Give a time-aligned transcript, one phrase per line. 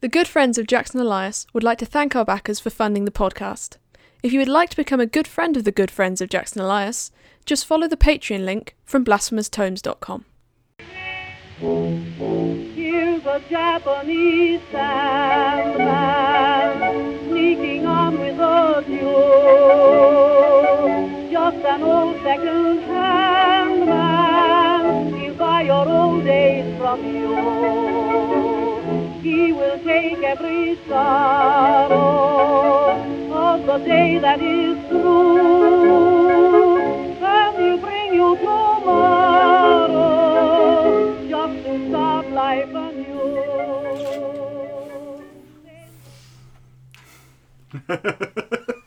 [0.00, 3.10] The good friends of Jackson Elias would like to thank our backers for funding the
[3.10, 3.78] podcast.
[4.22, 6.62] If you would like to become a good friend of the good friends of Jackson
[6.62, 7.10] Elias,
[7.44, 10.24] just follow the Patreon link from blasphemoustomes.com.
[12.76, 15.98] Here's a Japanese sandman
[17.28, 18.84] sneaking on with a.
[21.28, 25.12] Just an old second-hand man.
[25.16, 28.07] He'll buy your old days from you.
[29.22, 31.96] He will take every sorrow
[33.32, 36.78] of the day that is through,
[37.20, 39.28] and he'll bring you tomorrow
[41.28, 43.18] just to start life anew.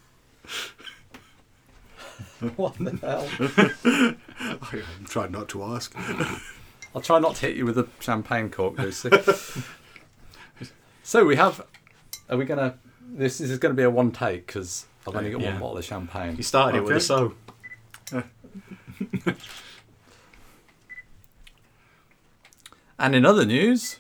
[2.56, 3.28] What the hell?
[4.72, 5.96] I'm trying not to ask.
[6.96, 9.12] I'll try not to hit you with a champagne cork, Lucy.
[11.12, 11.66] so we have.
[12.30, 12.76] Are we gonna?
[13.02, 15.52] This is going to be a one take because I've only uh, got Yeah.
[15.52, 16.38] one bottle of champagne.
[16.38, 16.98] You started it with Okay.
[16.98, 17.34] a so.
[22.98, 24.00] And in other news,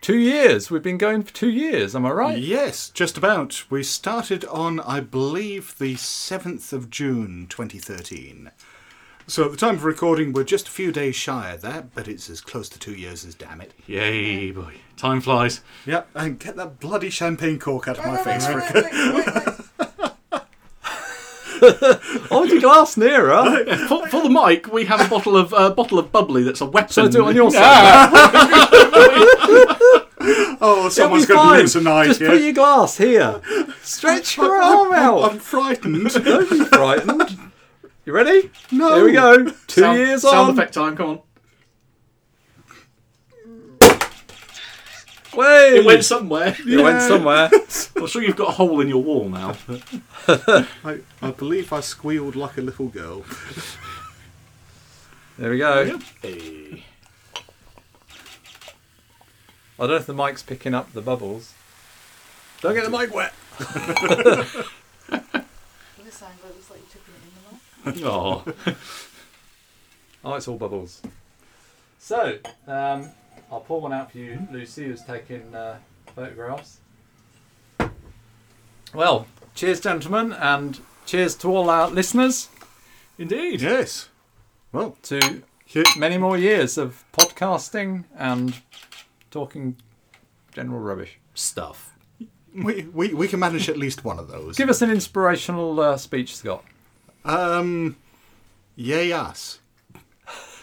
[0.00, 0.70] two years.
[0.70, 1.96] We've been going for two years.
[1.96, 2.38] Am I right?
[2.38, 3.64] Yes, just about.
[3.68, 8.52] We started on, I believe, the 7th of June 2013.
[9.30, 12.08] So at the time of recording, we're just a few days shy of that, but
[12.08, 13.72] it's as close to two years as damn it.
[13.86, 14.74] Yay, boy.
[14.96, 15.60] Time flies.
[15.86, 19.66] Yep, and get that bloody champagne cork out of my face, Fricker.
[22.28, 23.64] Hold your glass nearer.
[23.86, 26.66] For, for the mic, we have a bottle of uh, bottle of bubbly that's a
[26.66, 26.90] weapon.
[26.92, 28.10] Shall I do it on your side?
[30.62, 31.60] Oh, someone's It'll be going to fine.
[31.60, 32.28] lose a night Just here.
[32.28, 33.40] put your glass here.
[33.82, 35.30] Stretch your arm out.
[35.32, 36.10] I'm frightened.
[36.24, 37.49] Don't be frightened.
[38.10, 38.50] You ready?
[38.72, 38.96] No.
[38.96, 39.44] Here we go.
[39.68, 40.50] Two sound, years sound on.
[40.50, 40.96] effect time.
[40.96, 41.20] Come on.
[45.32, 45.76] Way.
[45.76, 46.56] It went somewhere.
[46.58, 47.48] It went somewhere.
[47.96, 49.54] I'm sure you've got a hole in your wall now.
[50.26, 53.24] I, I believe I squealed like a little girl.
[55.38, 56.00] There we go.
[56.20, 56.82] Hey.
[59.78, 61.54] I don't know if the mic's picking up the bubbles.
[62.60, 63.32] Don't get the mic wet.
[66.20, 67.40] This angle looks like you're tipping it in the
[68.04, 68.44] Oh,
[70.22, 71.00] Oh, it's all bubbles.
[71.98, 73.08] So, um,
[73.50, 75.78] I'll pour one out for you, Lucy, who's taking uh,
[76.14, 76.78] photographs.
[78.92, 82.48] Well, cheers, gentlemen, and cheers to all our listeners
[83.18, 83.62] indeed.
[83.62, 84.08] Yes.
[84.72, 85.42] Well, to
[85.96, 88.60] many more years of podcasting and
[89.30, 89.76] talking
[90.52, 91.18] general rubbish.
[91.34, 91.94] Stuff.
[92.54, 94.56] we, we, we can manage at least one of those.
[94.56, 96.64] Give us an inspirational uh, speech, Scott.
[97.24, 97.96] Um,
[98.76, 99.60] yeah, us.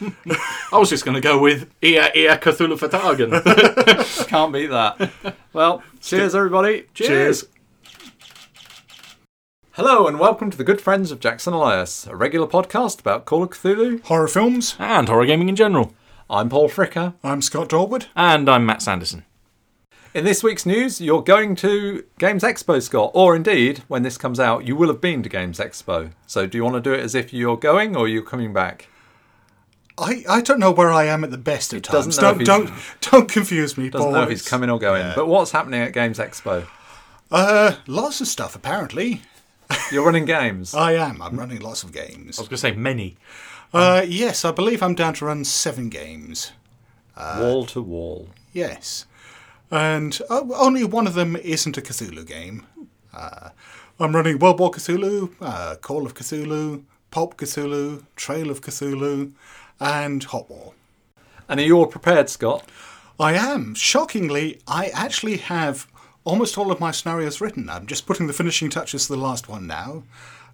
[0.00, 4.26] I was just going to go with Ea Ea Cthulhu fhtagn.
[4.28, 5.10] Can't beat that.
[5.52, 6.86] Well, cheers, everybody.
[6.94, 7.46] Cheers.
[9.72, 13.44] Hello, and welcome to the Good Friends of Jackson Elias, a regular podcast about Call
[13.44, 14.02] of Cthulhu.
[14.04, 14.74] Horror films.
[14.78, 15.94] and horror gaming in general.
[16.30, 17.14] I'm Paul Fricker.
[17.22, 18.06] I'm Scott Dorward.
[18.16, 19.24] And I'm Matt Sanderson.
[20.14, 24.40] In this week's news, you're going to Games Expo, Scott, or indeed, when this comes
[24.40, 26.12] out, you will have been to Games Expo.
[26.26, 28.88] So, do you want to do it as if you're going or you're coming back?
[29.98, 32.46] I, I don't know where I am at the best of doesn't times.
[32.46, 32.70] Don't, he's-
[33.00, 35.02] don't don't confuse me, Doesn't know if he's coming or going.
[35.02, 35.12] Yeah.
[35.14, 36.66] But what's happening at Games Expo?
[37.30, 39.22] Uh, lots of stuff apparently.
[39.92, 40.72] You're running games.
[40.74, 41.20] I am.
[41.20, 42.38] I'm running lots of games.
[42.38, 43.16] I was going to say many.
[43.74, 46.52] Uh, yes, I believe I'm down to run seven games.
[47.16, 48.28] wall to wall.
[48.54, 49.04] Yes,
[49.70, 52.66] and uh, only one of them isn't a Cthulhu game.
[53.12, 53.50] Uh,
[54.00, 59.32] I'm running World War Cthulhu, uh, Call of Cthulhu, Pulp Cthulhu, Trail of Cthulhu,
[59.80, 60.74] and Hot War.
[61.48, 62.68] And are you all prepared, Scott?
[63.18, 63.74] I am.
[63.74, 65.88] Shockingly, I actually have
[66.24, 67.68] almost all of my scenarios written.
[67.68, 70.04] I'm just putting the finishing touches to the last one now.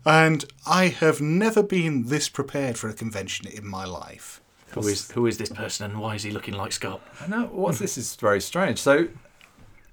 [0.06, 4.40] And I have never been this prepared for a convention in my life.
[4.74, 7.00] Who is who is this person and why is he looking like Scott?
[7.20, 7.46] I know.
[7.46, 8.80] What's this is very strange.
[8.80, 9.08] So,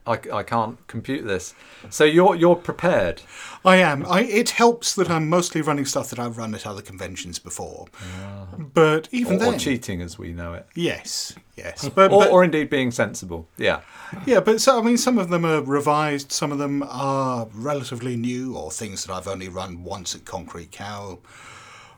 [0.07, 1.53] I, I can't compute this.
[1.91, 3.21] So you're you're prepared.
[3.63, 4.03] I am.
[4.07, 7.85] I, it helps that I'm mostly running stuff that I've run at other conventions before.
[8.01, 8.47] Ah.
[8.57, 10.65] But even Or, then, or cheating, as we know it.
[10.73, 11.87] yes, yes.
[11.95, 13.47] But, Or, but- or indeed being sensible.
[13.57, 13.81] Yeah.
[14.25, 16.31] yeah, but so I mean, some of them are revised.
[16.31, 20.71] Some of them are relatively new, or things that I've only run once at Concrete
[20.71, 21.19] Cow.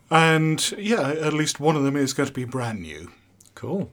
[0.09, 3.11] And yeah, at least one of them is going to be brand new.
[3.55, 3.91] Cool.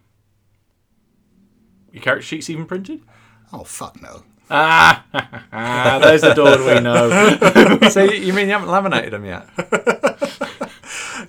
[1.93, 3.03] Your character sheets even printed?
[3.53, 4.25] Oh fuck no.
[4.51, 5.05] Ah,
[5.53, 7.89] ah there's the door we know.
[7.91, 9.49] so you you mean you haven't laminated them yet?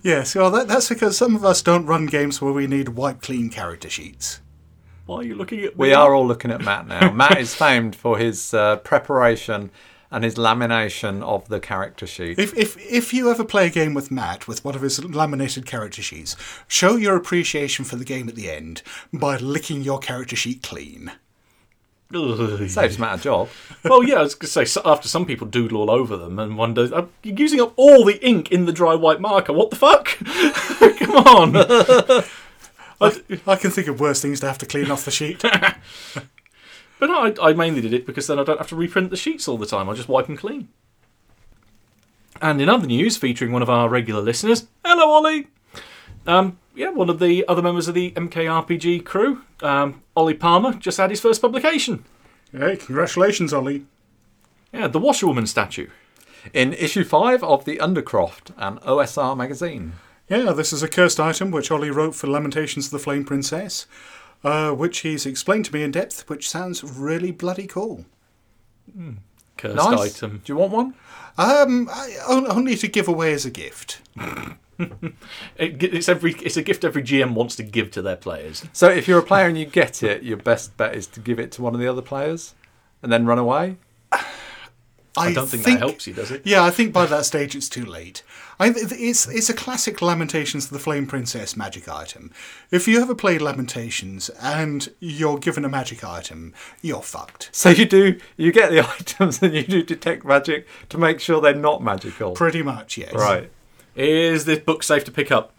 [0.04, 3.22] Yes, well, that, that's because some of us don't run games where we need wipe
[3.22, 4.42] clean character sheets.
[5.06, 5.89] Why are you looking at me?
[5.89, 7.12] We are all looking at Matt now.
[7.12, 9.69] Matt is famed for his uh, preparation
[10.12, 12.38] and his lamination of the character sheet.
[12.38, 15.66] If, if if you ever play a game with Matt with one of his laminated
[15.66, 16.36] character sheets,
[16.68, 18.81] show your appreciation for the game at the end
[19.13, 21.12] by licking your character sheet clean.
[22.13, 22.68] Ugh.
[22.69, 23.48] Saves Matt a job.
[23.86, 26.40] well, yeah, I was going to say, so after some people doodle all over them
[26.40, 29.54] and wonder, "Uh, you're using up all the ink in the dry white marker.
[29.54, 30.18] What the fuck?
[31.00, 31.56] Come on.
[33.02, 35.42] I- I can think of worse things to have to clean off the sheet.
[37.01, 39.18] But no, I, I mainly did it because then I don't have to reprint the
[39.18, 39.89] sheets all the time.
[39.89, 40.69] I just wipe them clean.
[42.39, 45.48] And in other news, featuring one of our regular listeners, hello Ollie.
[46.27, 51.00] Um, yeah, one of the other members of the MKRPG crew, um, Ollie Palmer, just
[51.00, 52.06] had his first publication.
[52.51, 53.88] hey, congratulations, Ollie.
[54.71, 55.88] Yeah, the Washerwoman statue.
[56.53, 59.94] In issue 5 of the Undercroft, an OSR magazine.
[60.30, 63.88] Yeah, this is a cursed item which Ollie wrote for Lamentations of the Flame Princess,
[64.43, 68.05] uh, which he's explained to me in depth, which sounds really bloody cool.
[69.57, 70.23] Cursed Nice.
[70.23, 70.41] item.
[70.43, 70.93] Do you want one?
[71.38, 74.01] Um, I, only to give away as a gift.
[75.57, 78.65] It, it's every it's a gift every GM wants to give to their players.
[78.73, 81.38] So if you're a player and you get it, your best bet is to give
[81.39, 82.55] it to one of the other players
[83.03, 83.77] and then run away.
[85.18, 86.42] I, don't think, that helps you, does it?
[86.46, 88.24] Yeah, I think by that stage it's too late.
[88.60, 92.31] I, it's it's a classic Lamentations of the Flame Princess magic item.
[92.69, 97.50] If you ever play Lamentations and you're given a magic item, you're fucked.
[97.52, 101.42] So you do you get the items and you do detect magic to make sure
[101.42, 102.31] they're not magical.
[102.31, 103.13] Pretty much, yes.
[103.13, 103.52] Right.
[103.96, 105.54] Is this book safe to pick up?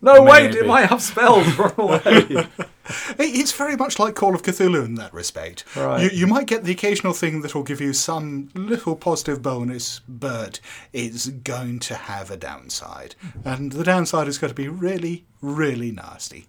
[0.00, 1.46] No, wait, it might have spells.
[1.58, 2.46] Run away.
[3.18, 5.64] It- It's very much like Call of Cthulhu in that respect.
[5.76, 6.02] Right.
[6.12, 10.00] You, you might get the occasional thing that will give you some little positive bonus,
[10.08, 10.60] but
[10.92, 13.14] it's going to have a downside.
[13.44, 16.46] And the downside is going to be really, really nasty.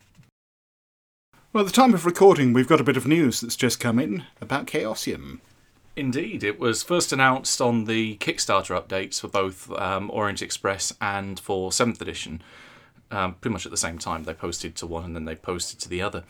[1.53, 3.99] Well, at the time of recording, we've got a bit of news that's just come
[3.99, 5.39] in about Chaosium.
[5.95, 11.39] Indeed, it was first announced on the Kickstarter updates for both um, Orient Express and
[11.39, 12.41] for Seventh Edition.
[13.09, 15.79] Um, pretty much at the same time, they posted to one and then they posted
[15.79, 16.23] to the other,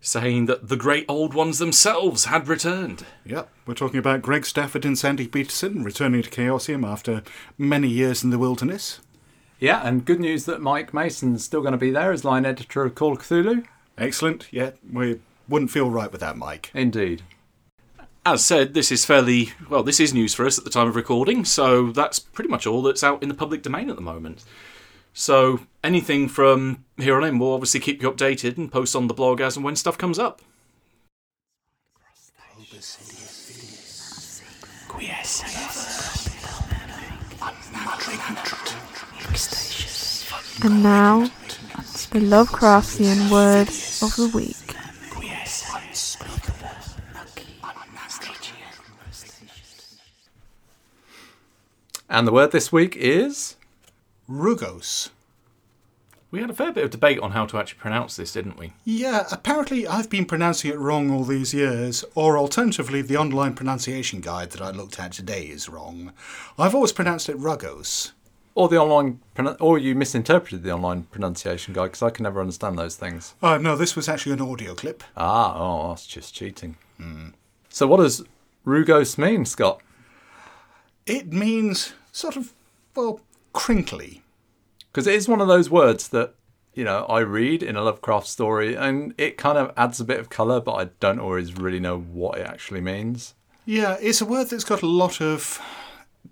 [0.00, 3.04] saying that the great old ones themselves had returned.
[3.26, 7.22] Yep, we're talking about Greg Stafford and Sandy Petersen returning to Chaosium after
[7.58, 9.00] many years in the wilderness.
[9.60, 12.84] yeah, and good news that Mike Mason's still going to be there as line editor
[12.84, 13.64] of Call Cthulhu.
[13.98, 16.70] Excellent, yeah, we wouldn't feel right without Mike.
[16.74, 17.22] Indeed.
[18.26, 19.82] As said, this is fairly well.
[19.82, 22.80] This is news for us at the time of recording, so that's pretty much all
[22.80, 24.44] that's out in the public domain at the moment.
[25.16, 29.14] So anything from here on in, we'll obviously keep you updated and post on the
[29.14, 30.42] blog as and when stuff comes up.
[40.62, 41.20] And now,
[42.10, 43.68] the Lovecraftian word
[44.02, 44.56] of the week.
[52.08, 53.53] And the word this week is
[54.28, 55.10] Rugose.
[56.30, 58.72] We had a fair bit of debate on how to actually pronounce this, didn't we?
[58.84, 64.20] Yeah, apparently I've been pronouncing it wrong all these years, or alternatively, the online pronunciation
[64.20, 66.12] guide that I looked at today is wrong.
[66.58, 68.10] I've always pronounced it Rugose.
[68.56, 72.40] or the online pronun- or you misinterpreted the online pronunciation guide because I can never
[72.40, 73.34] understand those things.
[73.42, 75.02] Uh, no, this was actually an audio clip.
[75.16, 76.76] Ah, oh, that's just cheating.
[77.68, 78.24] So what does
[78.64, 79.80] Rugose mean, Scott?
[81.06, 82.52] It means sort of,
[82.94, 83.20] well,
[83.54, 84.22] crinkly.
[84.92, 86.34] Because it is one of those words that
[86.74, 90.20] you know I read in a Lovecraft story, and it kind of adds a bit
[90.20, 93.34] of color, but I don't always really know what it actually means.
[93.64, 95.58] Yeah, it's a word that's got a lot of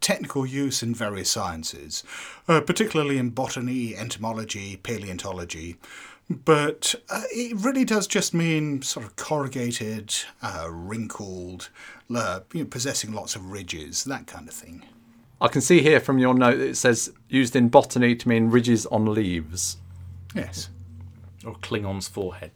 [0.01, 2.05] technical use in various sciences,
[2.49, 5.77] uh, particularly in botany, entomology, paleontology.
[6.29, 11.69] But uh, it really does just mean sort of corrugated, uh, wrinkled,
[12.15, 14.85] uh, you know, possessing lots of ridges, that kind of thing.
[15.43, 18.49] I can see here from your note that it says used in botany to mean
[18.49, 19.77] ridges on leaves.
[20.37, 20.71] Yes.
[21.45, 22.53] Or Klingon's forehead.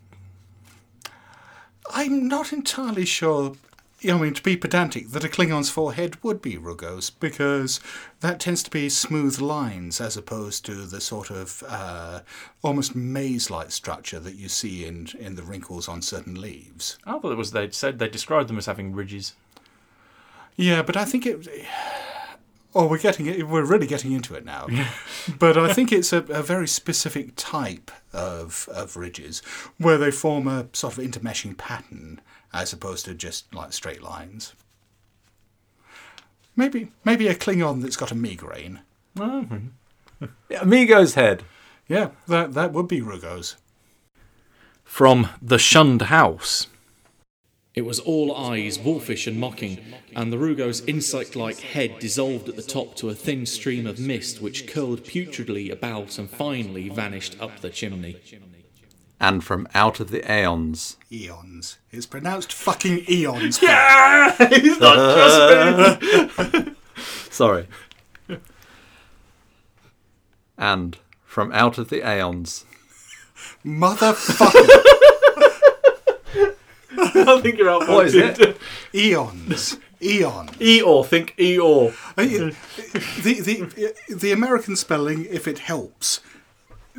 [1.91, 3.57] I'm not entirely sure,
[4.01, 7.81] you know, I mean, to be pedantic, that a Klingon's forehead would be rugose, because
[8.21, 12.21] that tends to be smooth lines as opposed to the sort of uh,
[12.63, 16.99] almost maze like structure that you see in, in the wrinkles on certain leaves.
[17.05, 19.35] I thought it was they'd said they described them as having ridges.
[20.55, 21.49] Yeah, but I think it.
[22.79, 23.49] Oh, we're getting it.
[23.49, 24.67] We're really getting into it now.
[25.39, 29.41] but I think it's a, a very specific type of of ridges
[29.79, 32.21] where they form a sort of intermeshing pattern
[32.53, 34.53] as opposed to just like straight lines.
[36.55, 38.81] Maybe maybe a Klingon that's got a migraine.
[40.49, 41.45] Yeah, Amigo's head.
[41.89, 43.57] Yeah, that that would be Rugose.
[44.83, 46.69] From The Shunned House.
[47.77, 49.79] It was all eyes, wolfish and mocking,
[50.15, 53.99] and the rugose insect like head dissolved at the top to a thin stream of
[53.99, 58.17] mist which curled putridly about and finally vanished up the chimney.
[59.21, 60.97] And from out of the aeons.
[61.13, 61.77] Eons.
[61.93, 63.61] It's pronounced fucking eons.
[63.61, 64.35] Yeah!
[64.41, 66.75] It's not just me!
[67.31, 67.67] Sorry.
[70.57, 72.65] and from out of the aeons.
[73.63, 74.83] Motherfucker.
[77.29, 77.89] I think you're out.
[77.89, 78.57] What is it?
[78.95, 79.79] Eons.
[80.03, 80.49] Eon.
[80.49, 81.95] Eeyore, think Eeyore.
[82.17, 82.53] Uh,
[83.23, 86.21] the, the, the American spelling, if it helps,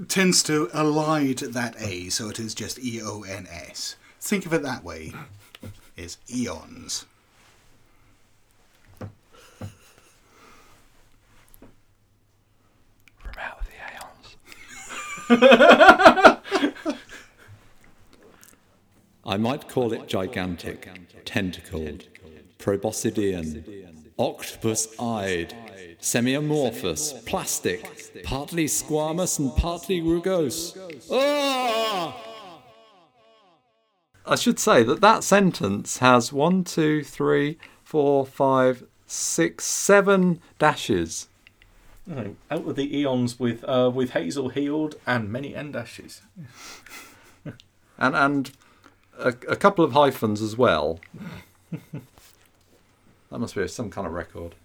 [0.08, 3.96] tends to elide that A, so it is just E O N S.
[4.20, 5.14] Think of it that way.
[5.96, 7.06] Is eons.
[8.98, 9.10] From
[13.40, 13.74] out of the
[15.34, 17.04] aeons.
[19.28, 20.90] I might call it gigantic,
[21.26, 22.06] tentacled,
[22.60, 23.86] proboscidean,
[24.18, 25.54] octopus-eyed,
[26.00, 30.78] semi-amorphous, plastic, partly squamous and partly rugose.
[31.12, 32.24] Ah!
[34.26, 41.28] I should say that that sentence has one, two, three, four, five, six, seven dashes.
[42.10, 46.22] Oh, out with the eons with uh, with Hazel Heald and many end dashes.
[47.98, 48.52] and and
[49.18, 51.00] a, a couple of hyphens as well.
[51.72, 54.56] that must be some kind of record.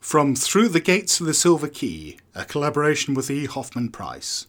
[0.00, 3.46] From Through the Gates of the Silver Key, a collaboration with E.
[3.46, 4.46] Hoffman Price.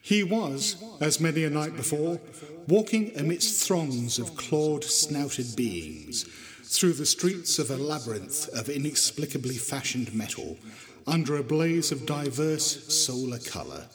[0.00, 2.20] He was, as many a night before,
[2.68, 6.24] walking amidst throngs of clawed snouted beings,
[6.62, 10.58] through the streets of a labyrinth of inexplicably fashioned metal,
[11.06, 13.86] under a blaze of diverse solar colour.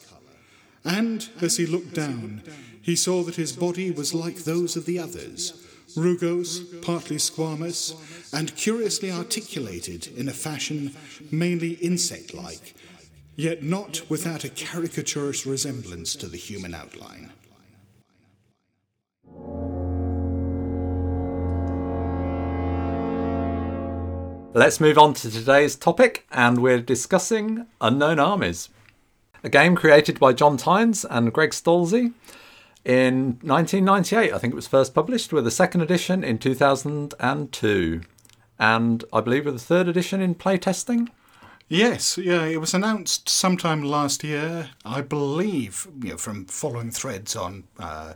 [0.84, 2.42] And, as he looked down,
[2.80, 5.64] he saw that his body was like those of the others,
[5.96, 7.94] rugose, partly squamous,
[8.32, 10.94] and curiously articulated in a fashion
[11.30, 12.74] mainly insect like,
[13.36, 17.30] yet not without a caricaturous resemblance to the human outline.
[24.54, 28.68] Let's move on to today's topic, and we're discussing Unknown Armies,
[29.42, 32.12] a game created by John Tynes and Greg Stolze
[32.84, 34.32] in 1998.
[34.32, 38.00] I think it was first published, with a second edition in 2002,
[38.58, 41.08] and I believe with a third edition in playtesting.
[41.68, 47.34] Yes, yeah, it was announced sometime last year, I believe, you know, from following threads
[47.34, 48.14] on, uh,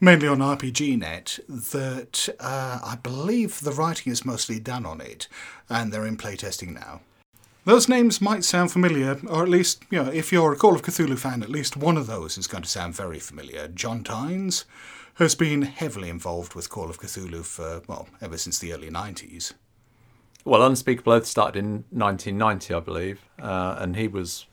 [0.00, 1.38] mainly on RPGNet,
[1.70, 5.28] that uh, I believe the writing is mostly done on it,
[5.68, 7.02] and they're in playtesting now.
[7.66, 10.82] Those names might sound familiar, or at least, you know, if you're a Call of
[10.82, 13.66] Cthulhu fan, at least one of those is going to sound very familiar.
[13.66, 14.66] John Tynes
[15.14, 19.52] has been heavily involved with Call of Cthulhu for, well, ever since the early 90s.
[20.44, 24.46] Well, Unspeakable Oath started in 1990, I believe, uh, and he was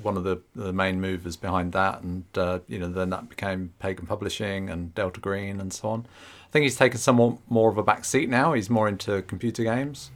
[0.00, 2.02] one of the, the main movers behind that.
[2.02, 6.06] And uh, you know, then that became Pagan Publishing and Delta Green and so on.
[6.46, 8.52] I think he's taken somewhat more of a back seat now.
[8.52, 10.12] He's more into computer games,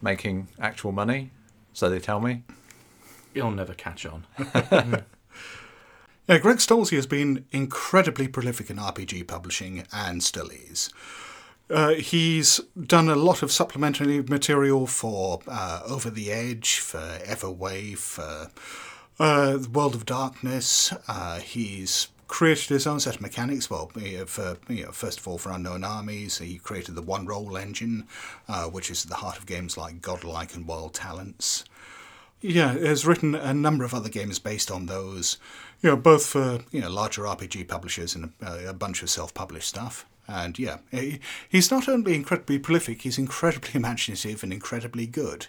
[0.00, 1.30] making actual money,
[1.72, 2.42] so they tell me.
[3.34, 4.26] You'll never catch on.
[6.28, 10.88] Yeah, Greg Stolze has been incredibly prolific in RPG publishing and still is.
[11.68, 17.98] Uh, he's done a lot of supplementary material for uh, Over the Edge, for Everway,
[17.98, 18.50] for
[19.18, 20.92] uh, World of Darkness.
[21.08, 23.68] Uh, he's created his own set of mechanics.
[23.68, 27.26] Well, uh, for you know, first of all, for Unknown Armies, he created the One
[27.26, 28.06] Roll engine,
[28.48, 31.64] uh, which is at the heart of games like Godlike and Wild Talents.
[32.40, 35.36] Yeah, has written a number of other games based on those.
[35.82, 39.68] You know, both for you know larger RPG publishers and a, a bunch of self-published
[39.68, 40.06] stuff.
[40.26, 41.20] And yeah, he,
[41.50, 45.48] he's not only incredibly prolific, he's incredibly imaginative and incredibly good.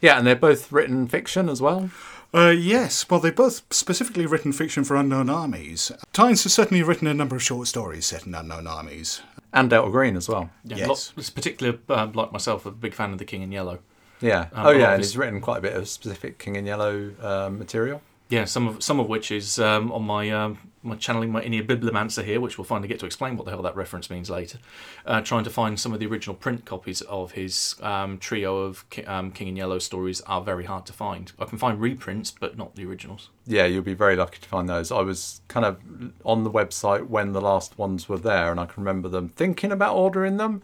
[0.00, 1.90] Yeah, and they're both written fiction as well.
[2.32, 5.90] Uh, yes, well, they've both specifically written fiction for Unknown Armies.
[6.12, 9.20] Tynes has certainly written a number of short stories set in Unknown Armies.
[9.52, 10.50] And Delta Green as well.
[10.64, 10.88] Yeah, Yes.
[10.88, 13.80] lot- it's particularly uh, like myself, a big fan of the King in Yellow.
[14.20, 14.42] Yeah.
[14.42, 17.10] Um, oh, but yeah, and he's written quite a bit of specific King in Yellow
[17.20, 18.00] uh, material.
[18.28, 21.62] Yeah, some of some of which is um, on my um, my channeling my inner
[21.62, 24.58] bibliomancer here, which we'll finally get to explain what the hell that reference means later.
[25.04, 28.88] Uh, trying to find some of the original print copies of his um, trio of
[28.88, 31.32] Ki- um, King and Yellow stories are very hard to find.
[31.38, 33.28] I can find reprints, but not the originals.
[33.46, 34.90] Yeah, you'll be very lucky to find those.
[34.90, 35.78] I was kind of
[36.24, 39.72] on the website when the last ones were there, and I can remember them thinking
[39.72, 40.62] about ordering them,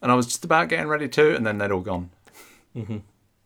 [0.00, 2.10] and I was just about getting ready to, and then they'd all gone.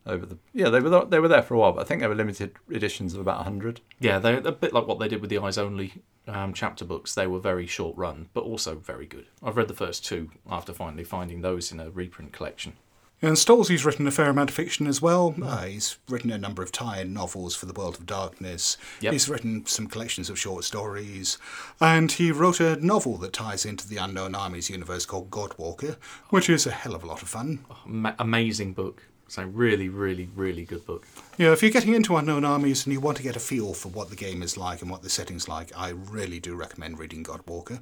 [0.06, 2.00] Over the yeah they were th- they were there for a while, but I think
[2.00, 3.80] they were limited editions of about hundred.
[3.98, 7.14] Yeah, they're a bit like what they did with the eyes only um, chapter books.
[7.14, 9.26] They were very short run, but also very good.
[9.42, 12.74] I've read the first two after finally finding those in a reprint collection.
[13.22, 15.34] And Stolzy's written a fair amount of fiction as well.
[15.42, 18.76] Uh, he's written a number of tie-in novels for the World of Darkness.
[19.00, 19.12] Yep.
[19.14, 21.38] He's written some collections of short stories,
[21.80, 25.96] and he wrote a novel that ties into the Unknown Armies universe called Godwalker,
[26.28, 27.64] which is a hell of a lot of fun.
[27.86, 29.04] Ma- amazing book.
[29.28, 31.06] So really, really, really good book.
[31.38, 33.88] Yeah, if you're getting into Unknown Armies and you want to get a feel for
[33.88, 37.24] what the game is like and what the setting's like, I really do recommend reading
[37.24, 37.80] Godwalker.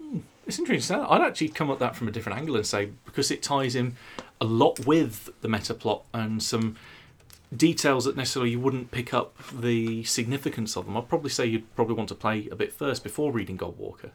[0.00, 0.98] Hmm, it's interesting.
[0.98, 3.96] I'd actually come at that from a different angle and say because it ties in
[4.40, 6.76] a lot with the meta plot and some
[7.54, 10.96] details that necessarily you wouldn't pick up the significance of them.
[10.96, 14.10] I'd probably say you'd probably want to play a bit first before reading Godwalker.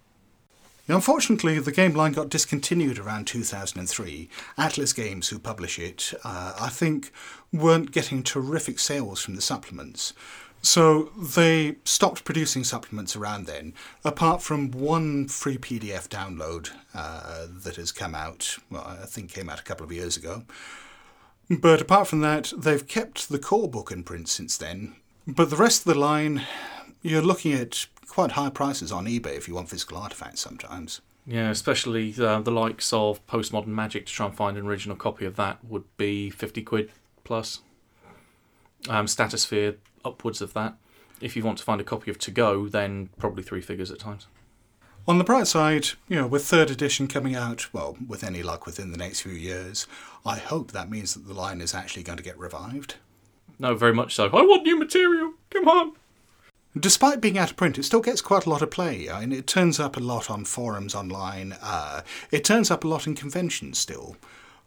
[0.92, 4.30] Unfortunately, the game line got discontinued around 2003.
[4.58, 7.12] Atlas Games, who publish it, uh, I think
[7.54, 10.14] weren't getting terrific sales from the supplements.
[10.62, 17.78] So they stopped producing supplements around then, apart from one free PDF download uh, that
[17.78, 20.44] has come out, well, I think came out a couple of years ago.
[21.50, 24.96] But apart from that, they've kept the core book in print since then.
[25.26, 26.44] But the rest of the line,
[27.02, 31.00] you're looking at quite high prices on eBay if you want physical artifacts sometimes.
[31.26, 35.26] Yeah, especially uh, the likes of Postmodern Magic to try and find an original copy
[35.26, 36.92] of that would be 50 quid
[37.24, 37.62] plus.
[38.90, 40.76] Um, Statosphere, upwards of that.
[41.22, 44.00] If you want to find a copy of To Go, then probably three figures at
[44.00, 44.28] times.
[45.08, 48.66] On the bright side, you know, with third edition coming out, well, with any luck
[48.66, 49.88] within the next few years,
[50.26, 52.96] I hope that means that the line is actually going to get revived.
[53.58, 54.26] No, very much so.
[54.26, 55.34] I want new material.
[55.50, 55.94] Come on.
[56.80, 59.10] Despite being out of print, it still gets quite a lot of play.
[59.10, 61.54] I mean, it turns up a lot on forums online.
[61.62, 62.02] Uh,
[62.32, 64.16] it turns up a lot in conventions still.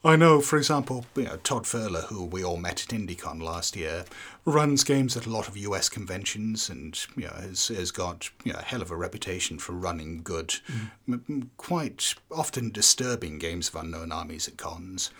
[0.06, 3.74] I know, for example, you know, Todd Furler, who we all met at IndieCon last
[3.74, 4.04] year,
[4.44, 8.52] runs games at a lot of US conventions and you know, has, has got you
[8.52, 10.56] know, a hell of a reputation for running good,
[11.08, 15.10] m- m- quite often disturbing games of unknown armies at cons.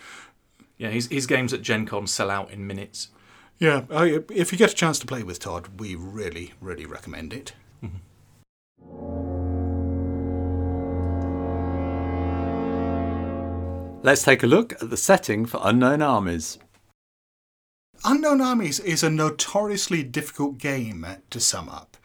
[0.77, 3.07] Yeah, his, his games at Gen Con sell out in minutes.
[3.57, 7.31] Yeah, I, if you get a chance to play with Todd, we really, really recommend
[7.31, 7.53] it.
[7.83, 7.97] Mm-hmm.
[14.03, 16.59] Let's take a look at the setting for Unknown Armies.
[18.03, 21.97] Unknown Armies is a notoriously difficult game to sum up.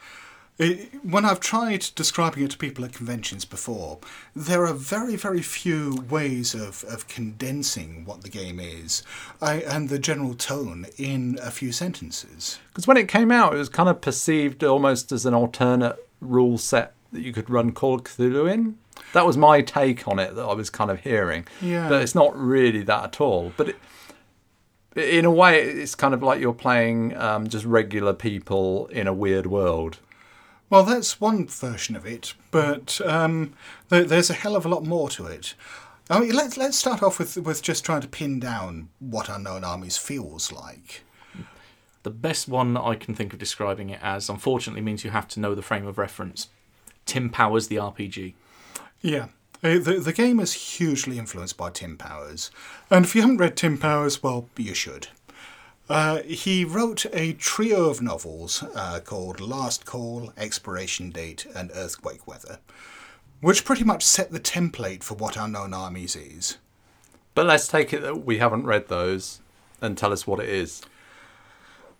[0.60, 3.98] It, when I've tried describing it to people at conventions before,
[4.36, 9.02] there are very, very few ways of, of condensing what the game is
[9.40, 12.58] I, and the general tone in a few sentences.
[12.68, 16.58] Because when it came out, it was kind of perceived almost as an alternate rule
[16.58, 18.76] set that you could run Call of Cthulhu in.
[19.14, 21.46] That was my take on it that I was kind of hearing.
[21.62, 21.88] Yeah.
[21.88, 23.54] But it's not really that at all.
[23.56, 23.76] But it,
[24.94, 29.14] in a way, it's kind of like you're playing um, just regular people in a
[29.14, 30.00] weird world.
[30.70, 33.54] Well, that's one version of it, but um,
[33.88, 35.54] there, there's a hell of a lot more to it.
[36.08, 39.64] I mean, let's let's start off with with just trying to pin down what Unknown
[39.64, 41.02] Armies feels like.
[42.02, 45.28] The best one that I can think of describing it as, unfortunately, means you have
[45.28, 46.48] to know the frame of reference.
[47.04, 48.34] Tim Powers, the RPG.
[49.02, 49.26] Yeah.
[49.62, 52.50] Uh, The, the game is hugely influenced by Tim Powers.
[52.90, 55.08] And if you haven't read Tim Powers, well, you should.
[55.90, 62.28] Uh, he wrote a trio of novels uh, called Last Call, Expiration Date, and Earthquake
[62.28, 62.60] Weather,
[63.40, 66.58] which pretty much set the template for what Unknown Armies is.
[67.34, 69.40] But let's take it that we haven't read those
[69.82, 70.80] and tell us what it is.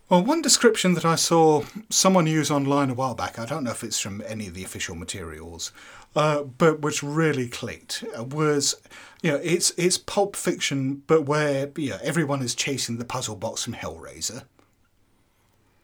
[0.09, 3.73] Well, one description that I saw someone use online a while back, I don't know
[3.73, 5.73] if it's from any of the official materials,
[6.17, 8.75] uh, but which really clicked, uh, was
[9.23, 13.37] you know it's it's pulp fiction, but where you know, everyone is chasing the puzzle
[13.37, 14.45] box from Hellraiser.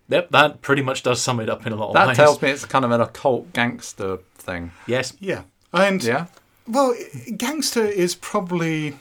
[0.08, 2.16] Yep, that pretty much does sum it up in a lot of That ways.
[2.16, 4.70] That tells me it's kind of an occult gangster thing.
[4.86, 6.26] Yes, Yeah, and Yeah?
[6.68, 6.94] well,
[7.36, 8.96] gangster is probably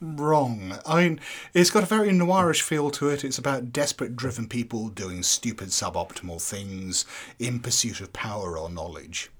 [0.00, 0.78] wrong.
[0.86, 1.20] I mean,
[1.54, 3.24] it's got a very noirish feel to it.
[3.24, 7.04] It's about desperate, driven people doing stupid, suboptimal things
[7.38, 9.30] in pursuit of power or knowledge.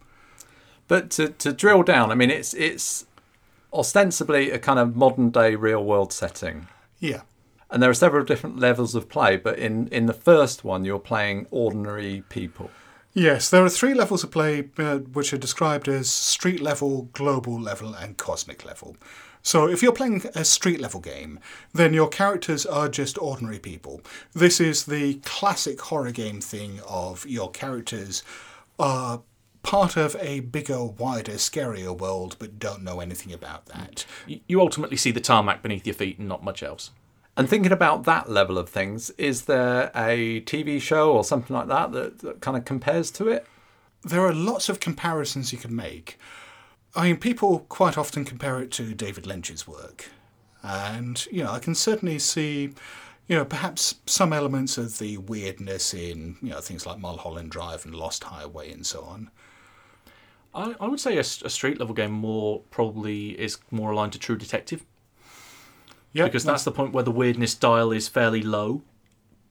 [0.93, 3.07] But to, to drill down, I mean, it's it's
[3.73, 6.69] ostensibly a kind of modern day real world setting.
[6.99, 7.23] Yeah.
[7.71, 10.99] And there are several different levels of play, but in, in the first one, you're
[10.99, 12.71] playing ordinary people.
[13.15, 17.59] Yes, there are three levels of play uh, which are described as street level, global
[17.59, 18.95] level, and cosmic level.
[19.43, 21.41] So if you're playing a street level game,
[21.73, 24.03] then your characters are just ordinary people.
[24.35, 28.23] This is the classic horror game thing of your characters
[28.79, 29.23] are
[29.63, 34.05] part of a bigger, wider, scarier world, but don't know anything about that.
[34.27, 36.91] You ultimately see the tarmac beneath your feet and not much else.
[37.37, 41.69] And thinking about that level of things, is there a TV show or something like
[41.69, 43.47] that that, that kind of compares to it?
[44.03, 46.19] There are lots of comparisons you can make.
[46.95, 50.11] I mean, people quite often compare it to David Lynch's work.
[50.63, 52.75] And, you know, I can certainly see,
[53.29, 57.87] you know, perhaps some elements of the weirdness in, you know, things like Mulholland Drive
[57.87, 59.31] and Lost Highway and so on.
[60.55, 64.37] I, I would say a street level game more probably is more aligned to True
[64.37, 64.85] Detective
[66.13, 68.83] Yeah, because that's the point where the weirdness dial is fairly low,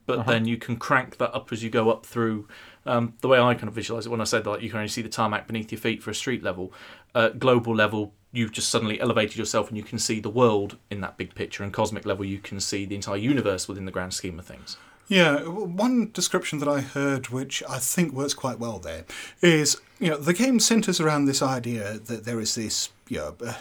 [0.06, 2.46] but then you can crank that up as you go up through.
[2.84, 4.88] Um, the way I kind of visualize it when I said that you can only
[4.88, 6.72] see the tarmac beneath your feet for a street level,
[7.14, 11.00] uh, global level you've just suddenly elevated yourself and you can see the world in
[11.02, 14.14] that big picture, and cosmic level you can see the entire universe within the grand
[14.14, 14.76] scheme of things.
[15.08, 19.04] Yeah, one description that I heard, which I think works quite well there,
[19.40, 23.36] is you know the game centers around this idea that there is this you know.
[23.44, 23.54] Uh,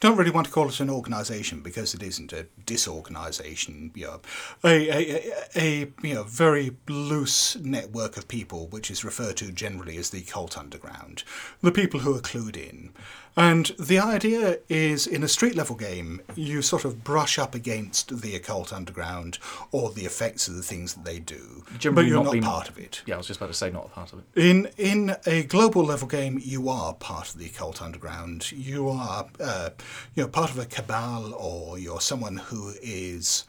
[0.00, 3.90] don't really want to call it an organisation because it isn't a disorganisation.
[3.94, 4.20] You know,
[4.62, 9.50] a, a, a, a you know very loose network of people, which is referred to
[9.50, 11.24] generally as the occult underground,
[11.62, 12.92] the people who are clued in.
[13.38, 18.20] And the idea is in a street level game, you sort of brush up against
[18.20, 19.38] the occult underground
[19.70, 22.68] or the effects of the things that they do, but you're not not being- part
[22.68, 23.02] of it.
[23.06, 24.24] Yeah, I was just about to say not a part of it.
[24.34, 28.50] In in a global level game, you are part of the occult underground.
[28.50, 29.70] You are uh,
[30.16, 33.44] you know part of a cabal, or you're someone who is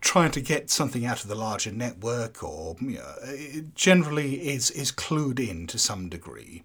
[0.00, 4.92] trying to get something out of the larger network, or you know, generally is is
[4.92, 6.62] clued in to some degree.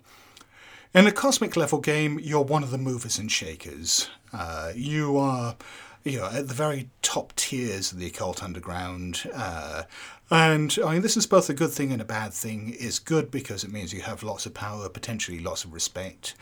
[0.98, 4.10] In a cosmic level game, you're one of the movers and shakers.
[4.34, 5.56] Uh, you are,
[6.04, 9.30] you know, at the very top tiers of the occult underground.
[9.32, 9.84] Uh,
[10.32, 12.76] and I mean, this is both a good thing and a bad thing.
[12.80, 16.34] It's good because it means you have lots of power, potentially lots of respect,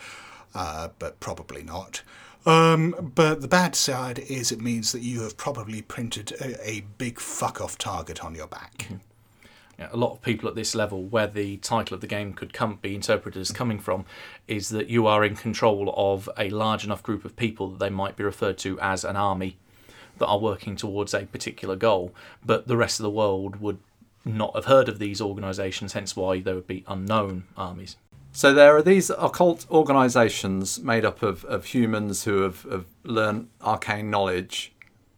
[0.54, 2.00] uh, but probably not.
[2.46, 6.80] Um, but the bad side is it means that you have probably printed a, a
[6.96, 8.88] big fuck off target on your back.
[9.78, 12.54] Yeah, a lot of people at this level, where the title of the game could
[12.54, 14.06] come be interpreted as coming from,
[14.48, 17.90] is that you are in control of a large enough group of people that they
[17.90, 19.58] might be referred to as an army
[20.18, 23.78] that are working towards a particular goal, but the rest of the world would
[24.24, 27.96] not have heard of these organisations, hence why they would be unknown armies.
[28.32, 33.48] So there are these occult organisations made up of, of humans who have, have learned
[33.62, 34.72] arcane knowledge.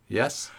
[0.08, 0.50] Yes?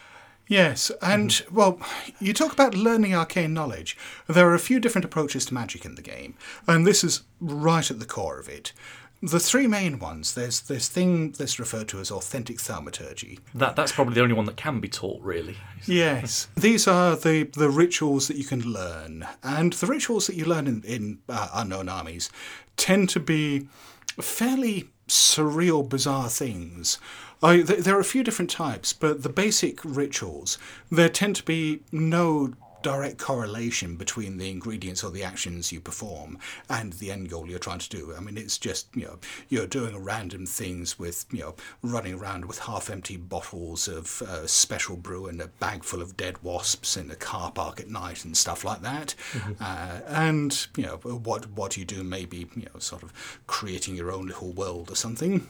[0.49, 1.79] Yes, and well,
[2.19, 3.95] you talk about learning arcane knowledge.
[4.25, 6.33] There are a few different approaches to magic in the game,
[6.67, 8.73] and this is right at the core of it.
[9.21, 13.37] The three main ones there's this thing that's referred to as authentic thaumaturgy.
[13.53, 15.55] That that's probably the only one that can be taught, really.
[15.85, 20.45] Yes, these are the, the rituals that you can learn, and the rituals that you
[20.45, 22.31] learn in, in uh, Unknown Armies
[22.75, 23.67] tend to be
[24.19, 26.97] fairly surreal, bizarre things.
[27.41, 30.57] I, th- there are a few different types, but the basic rituals,
[30.91, 36.37] there tend to be no direct correlation between the ingredients or the actions you perform
[36.69, 38.13] and the end goal you're trying to do.
[38.15, 42.45] I mean, it's just, you know, you're doing random things with, you know, running around
[42.45, 46.95] with half empty bottles of uh, special brew and a bag full of dead wasps
[46.95, 49.13] in a car park at night and stuff like that.
[49.59, 53.11] Uh, and, you know, what, what you do may be, you know, sort of
[53.45, 55.45] creating your own little world or something.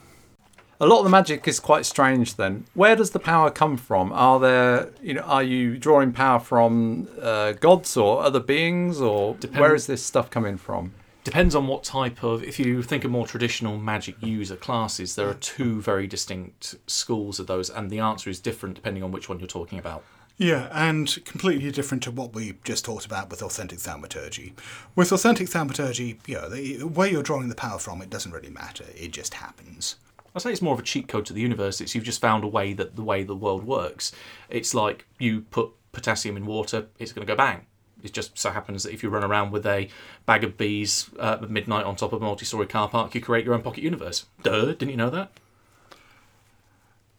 [0.81, 2.65] A lot of the magic is quite strange then.
[2.73, 4.13] Where does the power come from?
[4.13, 9.35] Are there, you know, are you drawing power from uh, gods or other beings or
[9.35, 10.93] Depend- where is this stuff coming from?
[11.25, 12.43] Depends on what type of.
[12.43, 17.39] If you think of more traditional magic user classes, there are two very distinct schools
[17.39, 20.03] of those, and the answer is different depending on which one you're talking about.
[20.37, 24.53] Yeah, and completely different to what we just talked about with authentic thaumaturgy.
[24.95, 28.49] With authentic thaumaturgy, you know, the, where you're drawing the power from, it doesn't really
[28.49, 28.85] matter.
[28.95, 29.97] It just happens.
[30.35, 31.81] I say it's more of a cheat code to the universe.
[31.81, 34.11] It's you've just found a way that the way the world works.
[34.49, 37.65] It's like you put potassium in water, it's going to go bang.
[38.01, 39.89] It just so happens that if you run around with a
[40.25, 43.43] bag of bees uh, at midnight on top of a multi-story car park, you create
[43.43, 44.25] your own pocket universe.
[44.41, 44.67] Duh!
[44.67, 45.31] Didn't you know that?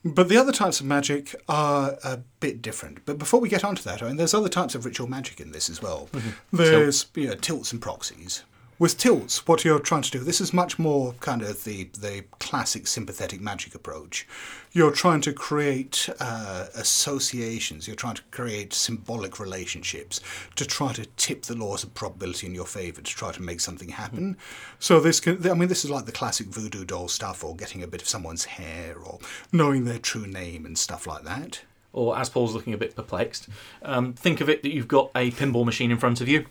[0.03, 3.05] But the other types of magic are a bit different.
[3.05, 5.53] But before we get onto that, I mean, there's other types of ritual magic in
[5.53, 6.09] this as well.
[6.51, 8.45] There's you know, tilts and proxies.
[8.81, 12.25] With tilts, what you're trying to do, this is much more kind of the, the
[12.39, 14.27] classic sympathetic magic approach.
[14.73, 20.23] You're trying to create uh, associations, you're trying to create symbolic relationships
[20.57, 23.61] to try to tip the laws of probability in your favour, to try to make
[23.61, 24.39] something happen.
[24.79, 27.83] So this can, I mean, this is like the classic voodoo doll stuff, or getting
[27.83, 29.19] a bit of someone's hair, or
[29.53, 31.61] knowing their true name and stuff like that.
[31.93, 33.47] Or as Paul's looking a bit perplexed,
[33.83, 36.47] um, think of it that you've got a pinball machine in front of you.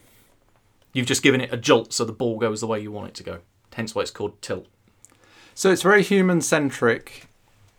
[0.94, 3.14] You've just given it a jolt so the ball goes the way you want it
[3.16, 3.40] to go.
[3.74, 4.68] Hence why it's called tilt.
[5.54, 7.30] So it's very human centric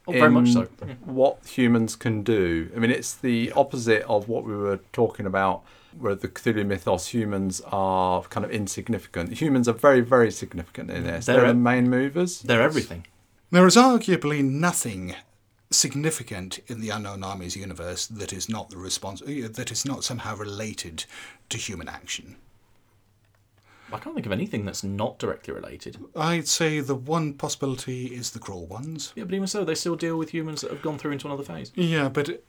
[0.06, 0.68] Oh, very much so.
[0.86, 0.94] Yeah.
[1.04, 2.70] what humans can do.
[2.74, 5.62] I mean, it's the opposite of what we were talking about,
[5.98, 9.34] where the Cthulhu mythos humans are kind of insignificant.
[9.34, 11.26] Humans are very, very significant in this.
[11.26, 12.40] They're, They're the main movers.
[12.40, 13.06] They're everything.
[13.50, 15.14] There is arguably nothing
[15.70, 20.36] significant in the Unknown Armies universe that is not the response that is not somehow
[20.36, 21.04] related
[21.50, 22.36] to human action.
[23.92, 25.98] I can't think of anything that's not directly related.
[26.16, 29.12] I'd say the one possibility is the crawl ones.
[29.16, 31.42] Yeah, but even so, they still deal with humans that have gone through into another
[31.42, 31.72] phase.
[31.74, 32.42] Yeah, but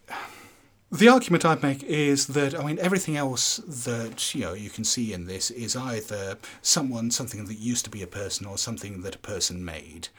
[0.91, 4.83] the argument I'd make is that I mean everything else that you know you can
[4.83, 9.01] see in this is either someone something that used to be a person or something
[9.01, 10.09] that a person made.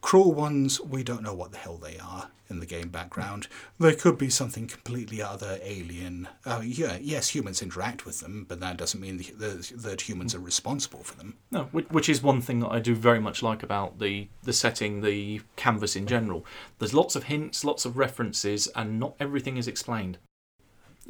[0.00, 3.46] Cruel ones, we don't know what the hell they are in the game background.
[3.78, 6.28] They could be something completely other, alien.
[6.46, 10.34] Uh, yeah, yes, humans interact with them, but that doesn't mean that, that, that humans
[10.34, 11.34] are responsible for them.
[11.50, 14.52] No, which, which is one thing that I do very much like about the the
[14.52, 16.46] setting, the canvas in general.
[16.78, 20.07] There's lots of hints, lots of references, and not everything is explained.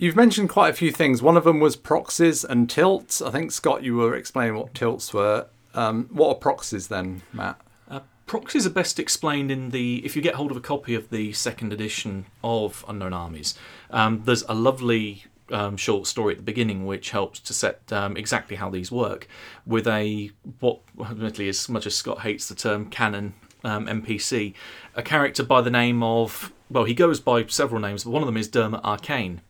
[0.01, 1.23] You've mentioned quite a few things.
[1.23, 3.21] One of them was proxies and tilts.
[3.21, 5.49] I think Scott, you were explaining what tilts were.
[5.75, 7.61] Um, what are proxies then, Matt?
[7.91, 11.11] Uh, proxies are best explained in the if you get hold of a copy of
[11.11, 13.59] the second edition of Unknown Armies.
[13.91, 18.17] Um, there's a lovely um, short story at the beginning which helps to set um,
[18.17, 19.27] exactly how these work
[19.67, 20.31] with a
[20.61, 23.35] what admittedly as much as Scott hates the term canon
[23.65, 24.55] um, NPC,
[24.95, 28.27] a character by the name of well he goes by several names, but one of
[28.27, 29.41] them is Dermot Arcane.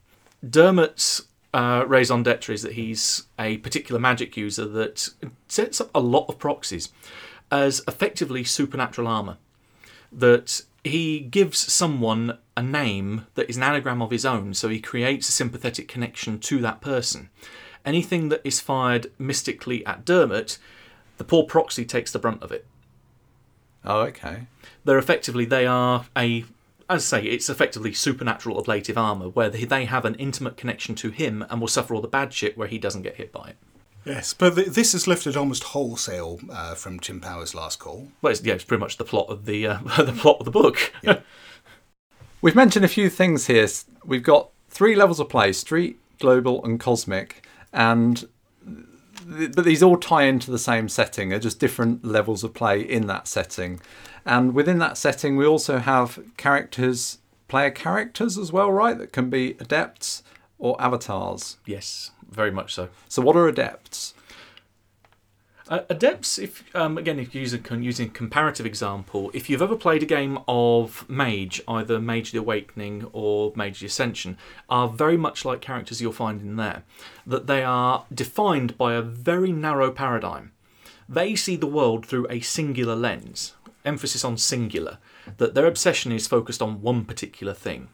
[0.49, 1.23] Dermot's
[1.55, 5.09] uh, raison d'etre is that he's a particular magic user that
[5.49, 6.91] sets up a lot of proxies
[7.51, 9.39] as effectively supernatural armor.
[10.13, 14.81] That he gives someone a name that is an anagram of his own, so he
[14.81, 17.31] creates a sympathetic connection to that person.
[17.85, 20.59] Anything that is fired mystically at Dermot,
[21.17, 22.67] the poor proxy takes the brunt of it.
[23.85, 24.47] Oh, okay.
[24.85, 26.45] They're effectively they are a
[26.91, 30.95] as I say, it's effectively supernatural ablative armor, where they they have an intimate connection
[30.97, 33.49] to him and will suffer all the bad shit where he doesn't get hit by
[33.51, 33.57] it.
[34.05, 38.09] Yes, but th- this is lifted almost wholesale uh, from Tim Powers' last call.
[38.23, 40.51] Well, it's, yeah, it's pretty much the plot of the uh, the plot of the
[40.51, 40.93] book.
[42.41, 43.69] We've mentioned a few things here.
[44.05, 48.27] We've got three levels of play: street, global, and cosmic, and
[49.37, 51.29] th- but these all tie into the same setting.
[51.29, 53.81] They're just different levels of play in that setting,
[54.29, 58.97] and within that setting, we also have characters, player characters as well, right?
[58.97, 60.23] That can be adepts
[60.59, 61.57] or avatars.
[61.65, 62.91] yes, very much so.
[63.09, 64.13] So, what are adepts?
[65.69, 69.77] Uh, adepts, if um, again, if you're using, using a comparative example, if you've ever
[69.77, 74.37] played a game of Mage, either Mage the Awakening or Mage the Ascension,
[74.69, 76.85] are very much like characters you'll find in there.
[77.27, 80.53] That they are defined by a very narrow paradigm.
[81.09, 83.55] They see the world through a singular lens,
[83.89, 84.99] emphasis on singular.
[85.39, 87.89] That their obsession is focused on one particular thing.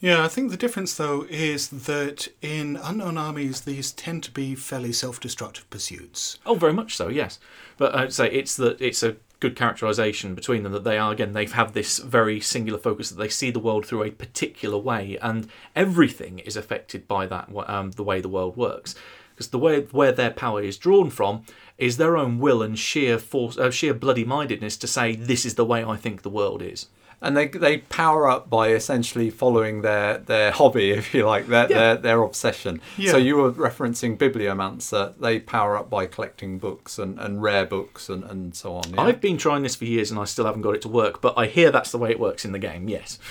[0.00, 4.54] Yeah, I think the difference though is that in Unknown Armies, these tend to be
[4.54, 6.38] fairly self-destructive pursuits.
[6.46, 7.40] Oh, very much so, yes.
[7.76, 11.32] But I'd say it's that it's a good characterization between them that they are again
[11.32, 15.18] they've have this very singular focus that they see the world through a particular way,
[15.20, 18.94] and everything is affected by that um, the way the world works.
[19.38, 21.44] Because the way where their power is drawn from
[21.78, 25.54] is their own will and sheer force, uh, sheer bloody mindedness to say this is
[25.54, 26.86] the way I think the world is.
[27.22, 31.68] and they they power up by essentially following their their hobby, if you like, their
[31.68, 32.80] their, their obsession.
[32.96, 33.12] Yeah.
[33.12, 35.14] So you were referencing Bibliomancer.
[35.20, 38.84] They power up by collecting books and, and rare books and, and so on.
[38.92, 39.02] Yeah?
[39.02, 41.34] I've been trying this for years and I still haven't got it to work, but
[41.36, 42.88] I hear that's the way it works in the game.
[42.88, 43.18] Yes.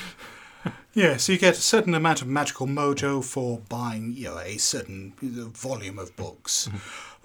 [0.93, 4.57] Yeah, so you get a certain amount of magical mojo for buying, you know, a
[4.57, 6.69] certain volume of books.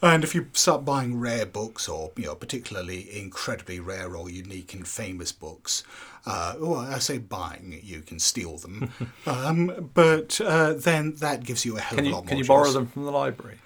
[0.02, 4.74] And if you start buying rare books, or you know, particularly incredibly rare or unique
[4.74, 5.84] and famous books,
[6.26, 8.90] uh, well, I say buying, you can steal them,
[9.26, 12.28] um, but uh, then that gives you a hell of a lot more.
[12.28, 13.58] can you borrow them from the library?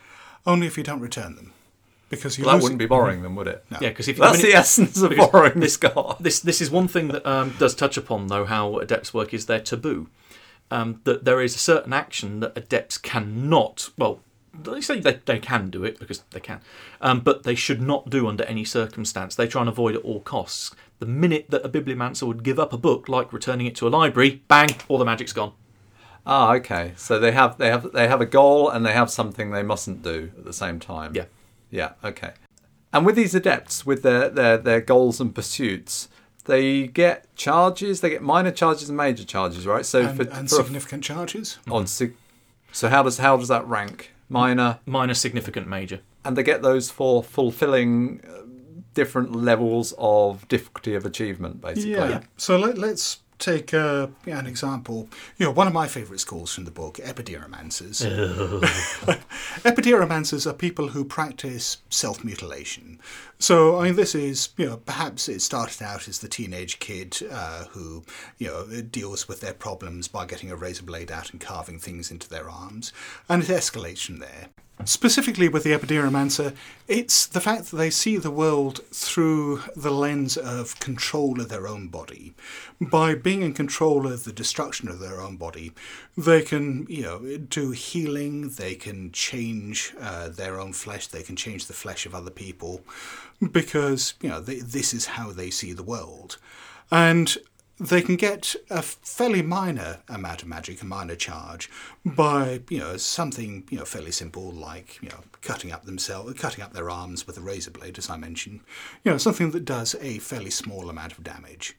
[0.47, 1.53] Only if you don't return them,
[2.09, 3.65] because you Well, that wouldn't be borrowing them, would it?
[3.81, 6.23] Yeah, because if That's I mean, the essence of borrowing this- Scott.
[6.23, 9.47] This this is one thing that um, does touch upon though how adepts work is
[9.47, 10.09] their taboo.
[10.71, 13.91] Um, that there is a certain action that adepts cannot.
[13.97, 14.21] Well,
[14.53, 16.61] they say they, they can do it because they can,
[17.01, 19.35] um, but they should not do under any circumstance.
[19.35, 20.75] They try and avoid at all costs.
[20.99, 23.91] The minute that a bibliomancer would give up a book, like returning it to a
[23.91, 25.53] library, bang, all the magic's gone.
[26.27, 26.95] Ah, okay.
[26.97, 30.03] So they have they have they have a goal and they have something they mustn't
[30.03, 31.15] do at the same time.
[31.15, 31.27] Yeah.
[31.71, 31.93] Yeah.
[32.05, 32.33] Okay.
[32.93, 36.09] And with these adepts, with their their their goals and pursuits,
[36.47, 38.01] they get charges.
[38.01, 39.85] They get minor charges and major charges, right?
[39.85, 41.59] So and, for, and for a- significant charges.
[41.71, 42.17] on sig-
[42.73, 44.13] so how does how does that rank?
[44.29, 46.01] Minor, Minor, significant, major.
[46.25, 48.43] and they get those for fulfilling uh,
[48.93, 51.93] different levels of difficulty of achievement, basically.
[51.93, 52.23] Yeah.
[52.37, 55.09] So let, let's take uh, yeah, an example.
[55.37, 58.03] You know, one of my favourite schools from the book, Epideromancers.
[59.63, 63.01] Epideromancers are people who practice self-mutilation.
[63.39, 67.19] So, I mean, this is, you know, perhaps it started out as the teenage kid
[67.31, 68.03] uh, who,
[68.39, 72.11] you know, deals with their problems by getting a razor blade out and carving things
[72.11, 72.93] into their arms,
[73.29, 74.49] and it escalates from there.
[74.85, 76.55] Specifically with the Epideromancer,
[76.87, 81.67] it's the fact that they see the world through the lens of control of their
[81.67, 82.35] own body.
[82.81, 85.73] By being in control of the destruction of their own body,
[86.17, 91.37] they can, you know, do healing, they can change uh, their own flesh, they can
[91.37, 92.83] change the flesh of other people,
[93.51, 96.37] because, you know, they, this is how they see the world.
[96.91, 97.37] And
[97.79, 101.71] they can get a fairly minor amount of magic, a minor charge,
[102.05, 106.65] by you know something you know fairly simple like you know cutting up themselves, cutting
[106.65, 108.61] up their arms with a razor blade, as I mentioned.
[109.05, 111.77] You know something that does a fairly small amount of damage.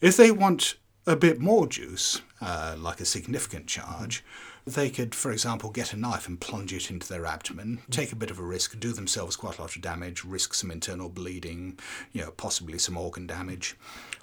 [0.00, 4.24] If they want a bit more juice, uh, like a significant charge,
[4.66, 8.16] they could, for example, get a knife and plunge it into their abdomen, take a
[8.16, 11.78] bit of a risk, do themselves quite a lot of damage, risk some internal bleeding,
[12.12, 13.76] you know, possibly some organ damage.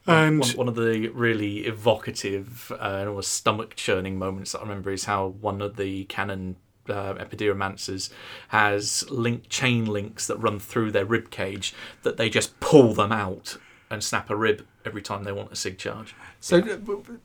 [0.08, 4.62] And one, one of the really evocative uh, and almost stomach churning moments that I
[4.64, 6.56] remember is how one of the canon
[6.90, 8.10] uh, epideromancers
[8.50, 13.12] has link chain links that run through their rib cage that they just pull them
[13.12, 13.58] out
[13.90, 16.16] and snap a rib every time they want a sig charge.
[16.40, 16.62] So,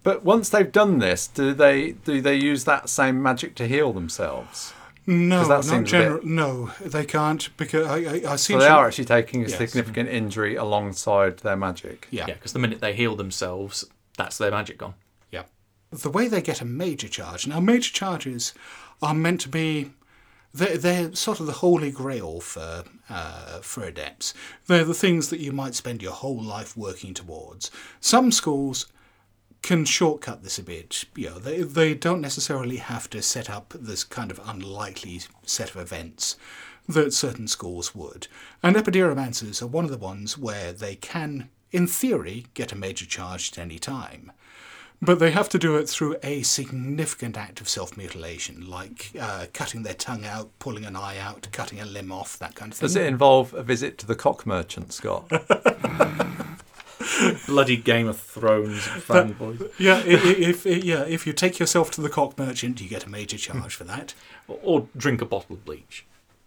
[0.03, 3.93] but once they've done this, do they do they use that same magic to heal
[3.93, 4.75] themselves?
[5.07, 6.19] No, 'Cause that not general.
[6.19, 8.55] bit- No, they can't because I, I, I see.
[8.55, 9.59] So they are actually taking a Yes.
[9.59, 12.09] significant injury alongside their magic.
[12.11, 12.25] Yeah.
[12.29, 13.85] Yeah, because the minute they heal themselves,
[14.19, 14.95] that's their magic gone.
[15.31, 15.45] Yeah.
[15.91, 17.47] The way they get a major charge.
[17.47, 18.53] Now, major charges
[19.03, 19.93] are meant to be.
[20.55, 24.33] They're, they're sort of the holy grail for uh, for adepts.
[24.67, 27.71] They're the things that you might spend your whole life working towards.
[28.01, 28.87] Some schools
[29.67, 31.05] can shortcut this a bit.
[31.17, 35.71] You know, they they don't necessarily have to set up this kind of unlikely set
[35.71, 36.37] of events
[36.89, 38.29] that certain schools would.
[38.63, 43.07] And epideromancers are one of the ones where they can, in theory, get a major
[43.07, 44.31] charge at any time.
[45.03, 49.47] But they have to do it through a significant act of self mutilation, like uh,
[49.53, 52.79] cutting their tongue out, pulling an eye out, cutting a limb off, that kind of
[52.79, 52.87] thing.
[52.87, 55.29] Does it involve a visit to the cock merchant, Scott?
[57.47, 59.71] Bloody Game of Thrones fanboys.
[59.79, 63.05] Yeah, i- i- if, yeah, if you take yourself to the cock merchant, you get
[63.05, 64.15] a major charge for that.
[64.49, 66.05] Or, or drink a bottle of bleach.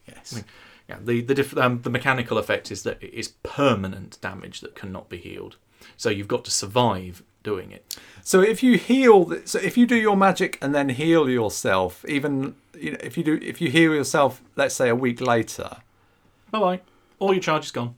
[0.07, 0.43] Yes.
[0.88, 4.75] Yeah, the the, diff- um, the mechanical effect is that it is permanent damage that
[4.75, 5.55] cannot be healed.
[5.97, 7.97] So you've got to survive doing it.
[8.23, 12.55] So if you heal, so if you do your magic and then heal yourself, even
[12.73, 15.77] you know, if you do, if you heal yourself, let's say a week later,
[16.51, 16.81] Bye bye.
[17.19, 17.95] All your charge is gone.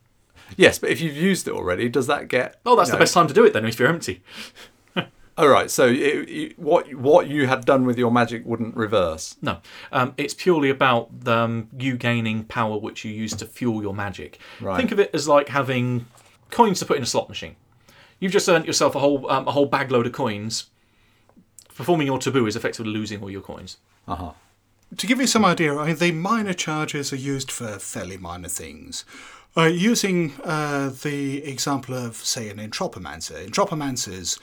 [0.57, 2.59] Yes, but if you've used it already, does that get?
[2.65, 4.23] Oh, that's you the best time to do it then if you're empty.
[5.37, 9.37] All right, so it, you, what what you had done with your magic wouldn't reverse.
[9.41, 9.59] No,
[9.91, 14.39] um, it's purely about um, you gaining power which you use to fuel your magic.
[14.59, 14.77] Right.
[14.77, 16.05] Think of it as like having
[16.49, 17.55] coins to put in a slot machine.
[18.19, 20.67] You've just earned yourself a whole um, a whole bag load of coins.
[21.73, 23.77] Performing your taboo is effectively losing all your coins.
[24.07, 24.31] Uh huh.
[24.97, 28.49] To give you some idea, I mean, the minor charges are used for fairly minor
[28.49, 29.05] things.
[29.57, 34.39] Uh, using uh, the example of, say, an entropomancer, entropomancers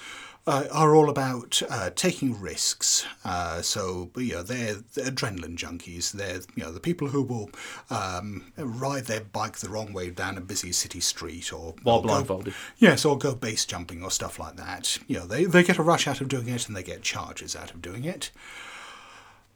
[0.47, 3.07] uh, are all about uh, taking risks.
[3.25, 6.12] Uh, so, you know, they're, they're adrenaline junkies.
[6.12, 7.51] They're, you know, the people who will
[7.90, 12.03] um, ride their bike the wrong way down a busy city street or While or
[12.03, 12.55] go- blindfolded.
[12.79, 14.99] Yes, or go base jumping or stuff like that.
[15.07, 17.55] You know, they, they get a rush out of doing it and they get charges
[17.57, 18.31] out of doing it.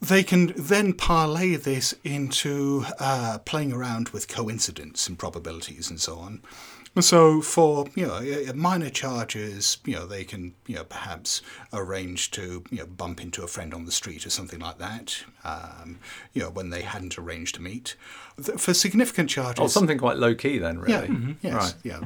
[0.02, 6.16] They can then parlay this into uh, playing around with coincidence and probabilities and so
[6.18, 6.42] on.
[7.00, 8.20] So for you know
[8.54, 11.40] minor charges, you know they can you know perhaps
[11.72, 15.22] arrange to you know bump into a friend on the street or something like that.
[15.44, 16.00] Um,
[16.34, 17.94] you know when they hadn't arranged to meet.
[18.58, 21.08] For significant charges, Oh, something quite low key then, really.
[21.08, 21.32] yeah.
[21.42, 21.54] Yes.
[21.54, 21.74] Right.
[21.84, 22.00] Yeah.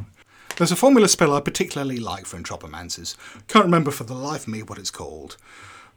[0.57, 3.17] There's a formula spell I particularly like for entropomancers.
[3.49, 5.37] Can't remember for the life of me what it's called.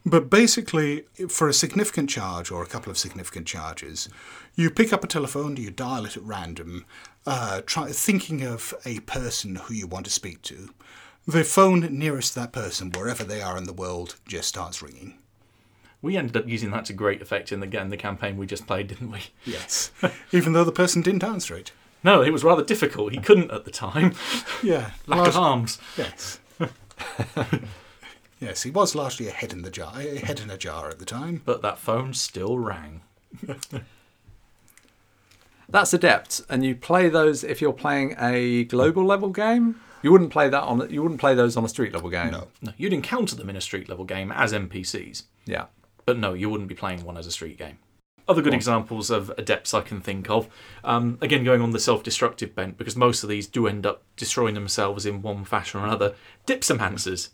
[0.06, 4.08] But basically, for a significant charge or a couple of significant charges,
[4.54, 6.86] you pick up a telephone, you dial it at random,
[7.26, 10.70] uh, try thinking of a person who you want to speak to.
[11.26, 15.18] The phone nearest that person, wherever they are in the world, just starts ringing.
[16.02, 18.66] We ended up using that to great effect in the, in the campaign we just
[18.66, 19.20] played, didn't we?
[19.44, 19.92] Yes.
[20.32, 21.72] Even though the person didn't answer it.
[22.02, 23.12] No, it was rather difficult.
[23.12, 24.14] He couldn't at the time.
[24.62, 24.92] Yeah.
[25.06, 25.78] Lack of arms.
[25.98, 26.40] Yes.
[28.40, 30.98] yes, he was largely a head in the jar, a head in a jar at
[30.98, 31.42] the time.
[31.44, 33.02] But that phone still rang.
[35.68, 39.80] That's adept, and you play those if you're playing a global level game.
[40.02, 40.90] You wouldn't play that on.
[40.90, 42.32] You wouldn't play those on a street level game.
[42.32, 42.48] No.
[42.62, 45.66] No, you'd encounter them in a street level game as NPCs, Yeah.
[46.06, 47.78] but no, you wouldn't be playing one as a street game.
[48.26, 50.48] Other good examples of adepts I can think of,
[50.84, 54.54] um, again going on the self-destructive bent, because most of these do end up destroying
[54.54, 56.14] themselves in one fashion or another.
[56.46, 57.30] Dipsomancers.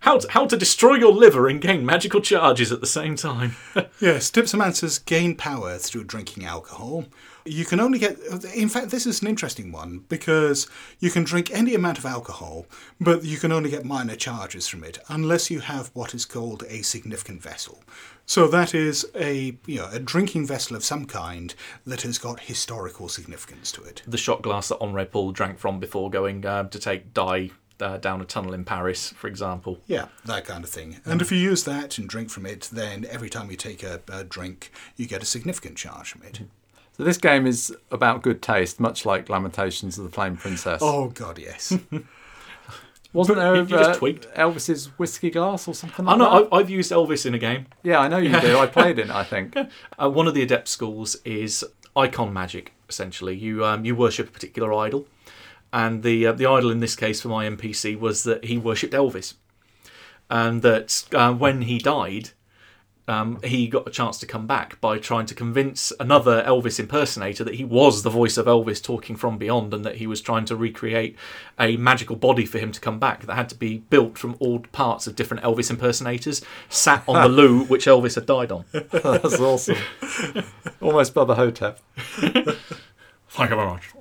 [0.00, 3.56] How to, how to destroy your liver and gain magical charges at the same time.
[4.00, 7.06] Yes, dipsomancers gain power through drinking alcohol.
[7.44, 8.16] You can only get.
[8.54, 10.68] In fact, this is an interesting one because
[11.00, 12.66] you can drink any amount of alcohol,
[13.00, 16.62] but you can only get minor charges from it unless you have what is called
[16.68, 17.82] a significant vessel.
[18.24, 21.54] So that is a you know a drinking vessel of some kind
[21.86, 24.02] that has got historical significance to it.
[24.06, 27.50] the shot glass that Henri Paul drank from before going uh, to take Di
[27.80, 29.78] uh, down a tunnel in Paris, for example.
[29.86, 31.00] Yeah, that kind of thing.
[31.04, 34.00] And if you use that and drink from it, then every time you take a,
[34.10, 36.40] a drink, you get a significant charge from it.
[36.96, 40.80] So this game is about good taste, much like Lamentations of the Flame Princess.
[40.82, 41.76] Oh God, yes.
[43.12, 44.28] Wasn't there you just uh, tweaked.
[44.34, 46.48] Elvis's whiskey glass or something I know that?
[46.52, 47.66] I've, I've used Elvis in a game.
[47.82, 48.58] Yeah, I know you do.
[48.58, 49.10] I played it.
[49.10, 49.56] I think.
[49.56, 51.64] Uh, one of the adept schools is
[51.96, 52.74] icon magic.
[52.88, 55.06] Essentially, you um, you worship a particular idol,
[55.72, 58.94] and the uh, the idol in this case for my NPC was that he worshipped
[58.94, 59.34] Elvis,
[60.30, 62.30] and that uh, when he died,
[63.08, 67.42] um, he got a chance to come back by trying to convince another Elvis impersonator
[67.42, 70.44] that he was the voice of Elvis talking from beyond, and that he was trying
[70.46, 71.16] to recreate
[71.58, 74.60] a magical body for him to come back that had to be built from all
[74.60, 78.64] parts of different Elvis impersonators sat on the loo which Elvis had died on.
[78.72, 79.78] That's awesome.
[80.80, 81.80] Almost Bubba Ho-Tep.
[83.30, 83.92] Thank you very much.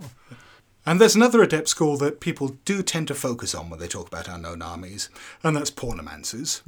[0.87, 4.07] And there's another adept school that people do tend to focus on when they talk
[4.07, 5.09] about unknown armies,
[5.43, 6.61] and that's pornomancers.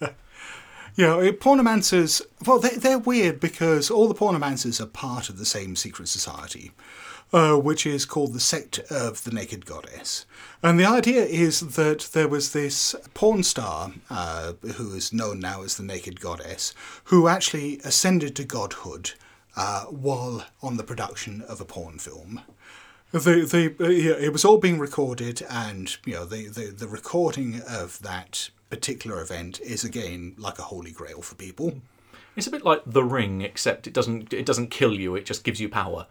[0.96, 5.44] You know, pornomancers, well, they, they're weird because all the pornomancers are part of the
[5.44, 6.72] same secret society,
[7.32, 10.26] uh, which is called the Sect of the Naked Goddess.
[10.60, 15.62] And the idea is that there was this porn star, uh, who is known now
[15.62, 16.74] as the Naked Goddess,
[17.04, 19.12] who actually ascended to godhood
[19.56, 22.40] uh, while on the production of a porn film.
[23.10, 28.02] The, the, it was all being recorded, and you know the, the, the recording of
[28.02, 31.80] that particular event is again like a holy grail for people.
[32.36, 35.42] It's a bit like The Ring, except it doesn't it doesn't kill you; it just
[35.42, 36.06] gives you power.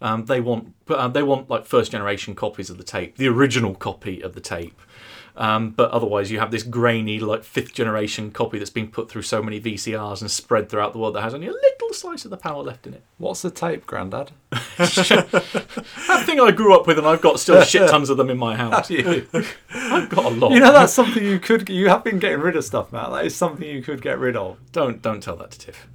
[0.00, 3.74] Um, they want uh, they want like first generation copies of the tape, the original
[3.76, 4.80] copy of the tape.
[5.36, 9.22] Um, but otherwise, you have this grainy like fifth generation copy that's been put through
[9.22, 12.30] so many VCRs and spread throughout the world that has only a little slice of
[12.30, 13.02] the power left in it.
[13.18, 14.30] What's the tape, Grandad?
[14.76, 18.38] That thing I grew up with, and I've got still shit tons of them in
[18.38, 18.90] my house.
[18.90, 20.52] I've got a lot.
[20.52, 21.68] You know that's something you could.
[21.68, 23.10] You have been getting rid of stuff, Matt.
[23.10, 24.58] That is something you could get rid of.
[24.72, 25.88] Don't don't tell that to Tiff.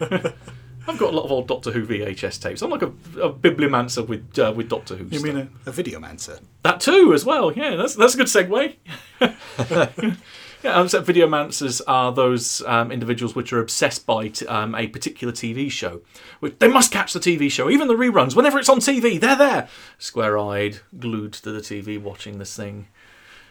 [0.88, 2.62] I've got a lot of old Doctor Who VHS tapes.
[2.62, 5.04] I'm like a, a bibliomancer with uh, with Doctor Who.
[5.04, 5.34] You stuff.
[5.34, 6.40] mean a, a videomancer?
[6.62, 7.52] That too, as well.
[7.52, 8.76] Yeah, that's that's a good segue.
[10.62, 14.86] yeah, um, so videomancers are those um, individuals which are obsessed by t- um, a
[14.86, 16.02] particular TV show.
[16.40, 18.36] Which they must catch the TV show, even the reruns.
[18.36, 19.68] Whenever it's on TV, they're there,
[19.98, 22.88] square-eyed, glued to the TV, watching this thing.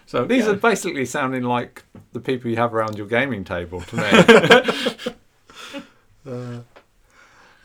[0.06, 0.52] So These yeah.
[0.52, 1.84] are basically sounding like
[2.14, 5.14] the people you have around your gaming table to
[6.26, 6.64] me.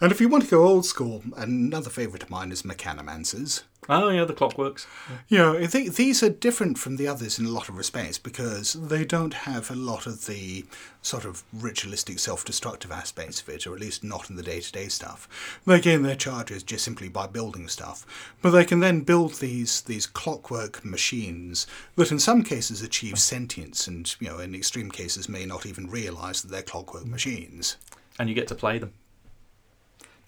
[0.02, 3.64] And if you want to go old school, another favourite of mine is mechanomancers.
[3.88, 4.86] oh yeah, the clockworks.
[5.28, 8.72] You know, th- these are different from the others in a lot of respects because
[8.72, 10.64] they don't have a lot of the
[11.02, 15.60] sort of ritualistic self-destructive aspects of it, or at least not in the day-to-day stuff.
[15.66, 18.06] They gain their charges just simply by building stuff,
[18.40, 23.86] but they can then build these these clockwork machines that, in some cases, achieve sentience,
[23.86, 27.76] and you know, in extreme cases, may not even realise that they're clockwork machines.
[28.18, 28.92] and you get to play them.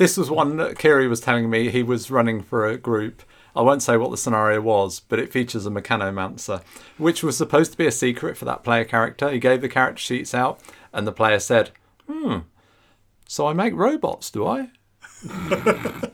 [0.02, 3.22] This was one that Kiri was telling me he was running for a group.
[3.54, 6.60] I won't say what the scenario was, but it features a mechanomancer,
[6.98, 9.30] which was supposed to be a secret for that player character.
[9.30, 10.58] He gave the character sheets out,
[10.92, 11.70] and the player said,
[12.10, 12.38] Hmm,
[13.28, 14.70] so I make robots, do I?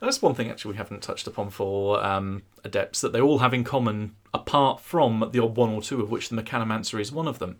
[0.00, 3.52] That's one thing actually we haven't touched upon for um, adepts that they all have
[3.52, 7.28] in common, apart from the odd one or two of which the mechanomancer is one
[7.28, 7.58] of them.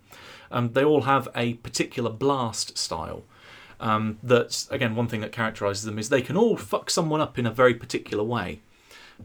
[0.50, 3.24] Um, they all have a particular blast style.
[3.80, 7.38] Um, that's again one thing that characterizes them is they can all fuck someone up
[7.38, 8.60] in a very particular way.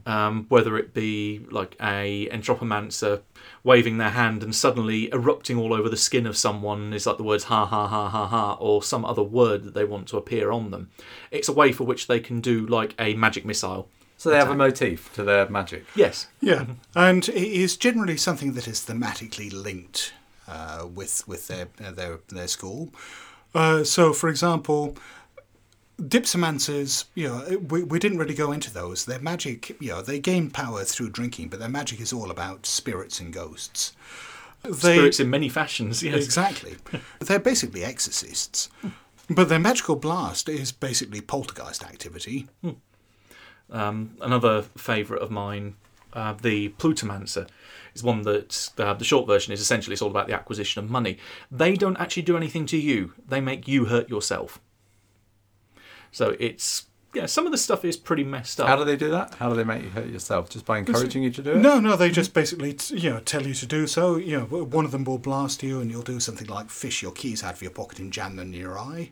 [0.05, 3.21] Um, whether it be like a entropomancer
[3.63, 7.23] waving their hand and suddenly erupting all over the skin of someone is like the
[7.23, 10.51] words ha ha ha ha ha or some other word that they want to appear
[10.51, 10.89] on them.
[11.31, 13.87] It's a way for which they can do like a magic missile.
[14.17, 15.85] So they have a motif to their magic.
[15.95, 16.27] Yes.
[16.41, 20.13] Yeah, and it is generally something that is thematically linked
[20.47, 22.93] uh, with with their uh, their their school.
[23.55, 24.95] Uh, so, for example,
[25.99, 29.05] Dipsomancers, you know, we, we didn't really go into those.
[29.05, 32.65] Their magic, you know, they gain power through drinking, but their magic is all about
[32.65, 33.93] spirits and ghosts.
[34.63, 36.03] They, Spirits in many fashions.
[36.03, 36.25] Yes.
[36.25, 36.75] Exactly.
[37.19, 38.69] They're basically exorcists.
[39.29, 42.47] But their magical blast is basically poltergeist activity.
[43.71, 45.75] Um, another favourite of mine,
[46.15, 47.47] uh, the Plutomancer,
[47.93, 50.89] is one that uh, the short version is essentially it's all about the acquisition of
[50.89, 51.17] money.
[51.51, 54.59] They don't actually do anything to you; they make you hurt yourself.
[56.11, 56.85] So it's
[57.15, 58.67] yeah, some of the stuff is pretty messed up.
[58.67, 59.35] How do they do that?
[59.35, 60.49] How do they make you hurt yourself?
[60.49, 61.57] Just by encouraging you to do it?
[61.57, 64.17] No, no, they just basically, t- you know, tell you to do so.
[64.17, 67.13] You know, one of them will blast you, and you'll do something like fish your
[67.13, 69.11] keys out of your pocket and jam them in your eye.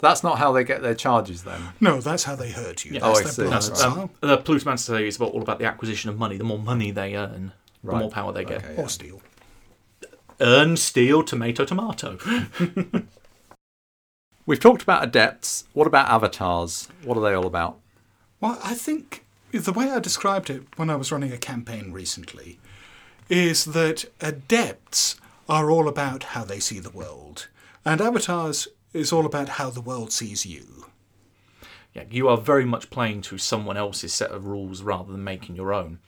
[0.00, 1.60] That's not how they get their charges then.
[1.80, 2.92] No, that's how they hurt you.
[2.92, 3.00] Yeah.
[3.02, 3.42] Oh, I That's see.
[3.42, 4.00] their No, blast no, style.
[4.02, 6.36] Um, the Plutomancer is about all about the acquisition of money.
[6.36, 8.64] The more money they earn, the more power they get.
[8.64, 8.74] Okay.
[8.82, 9.22] Or steal.
[10.40, 12.18] Earn, steal, tomato, tomato.
[14.46, 15.64] We've talked about adepts.
[15.72, 16.88] What about avatars?
[17.04, 17.78] What are they all about?
[18.40, 22.58] Well, I think the way I described it when I was running a campaign recently
[23.30, 25.16] is that adepts
[25.48, 27.48] are all about how they see the world,
[27.84, 30.86] and avatars is all about how the world sees you.
[31.92, 35.56] Yeah, you are very much playing to someone else's set of rules rather than making
[35.56, 35.98] your own.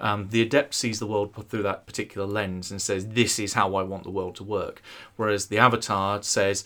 [0.00, 3.74] Um, the adept sees the world through that particular lens and says, "This is how
[3.76, 4.82] I want the world to work,"
[5.16, 6.64] whereas the avatar says,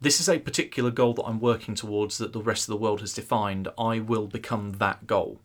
[0.00, 3.00] "This is a particular goal that I'm working towards that the rest of the world
[3.00, 3.68] has defined.
[3.78, 5.40] I will become that goal."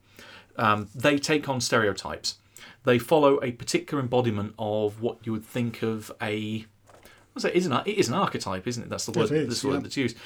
[0.57, 2.37] Um, they take on stereotypes.
[2.83, 6.65] They follow a particular embodiment of what you would think of a
[7.33, 7.55] What's that?
[7.55, 8.89] It is an, it is an archetype, isn't it?
[8.89, 9.31] That's the word.
[9.31, 9.79] is, that's the word yeah.
[9.81, 10.17] that's used.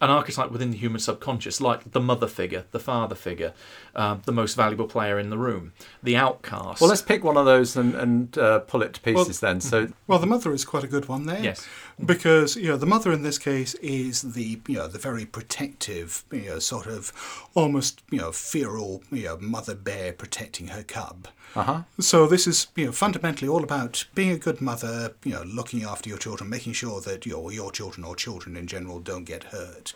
[0.00, 3.52] An archetype within the human subconscious, like the mother figure, the father figure,
[3.94, 6.80] uh, the most valuable player in the room, the outcast.
[6.80, 9.60] Well, let's pick one of those and, and uh, pull it to pieces then.
[9.60, 11.42] So, Well, the mother is quite a good one there.
[11.42, 11.68] Yes.
[12.04, 16.24] Because you know the mother in this case is the you know the very protective
[16.30, 17.12] you know sort of
[17.54, 21.28] almost you know feral you know mother bear protecting her cub.
[21.54, 21.82] uh huh.
[22.00, 25.84] So this is you know fundamentally all about being a good mother, you know, looking
[25.84, 29.44] after your children, making sure that your your children or children in general don't get
[29.44, 29.92] hurt.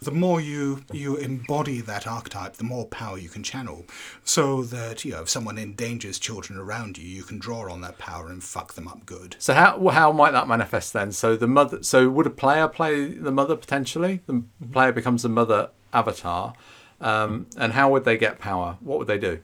[0.00, 3.84] The more you you embody that archetype, the more power you can channel.
[4.24, 7.98] So that you know if someone endangers children around you, you can draw on that
[7.98, 9.36] power and fuck them up good.
[9.38, 11.12] So how how might that manifest then?
[11.12, 11.82] So the mother.
[11.82, 14.20] So would a player play the mother potentially?
[14.26, 16.54] The player becomes the mother avatar,
[17.00, 18.76] um, and how would they get power?
[18.80, 19.40] What would they do?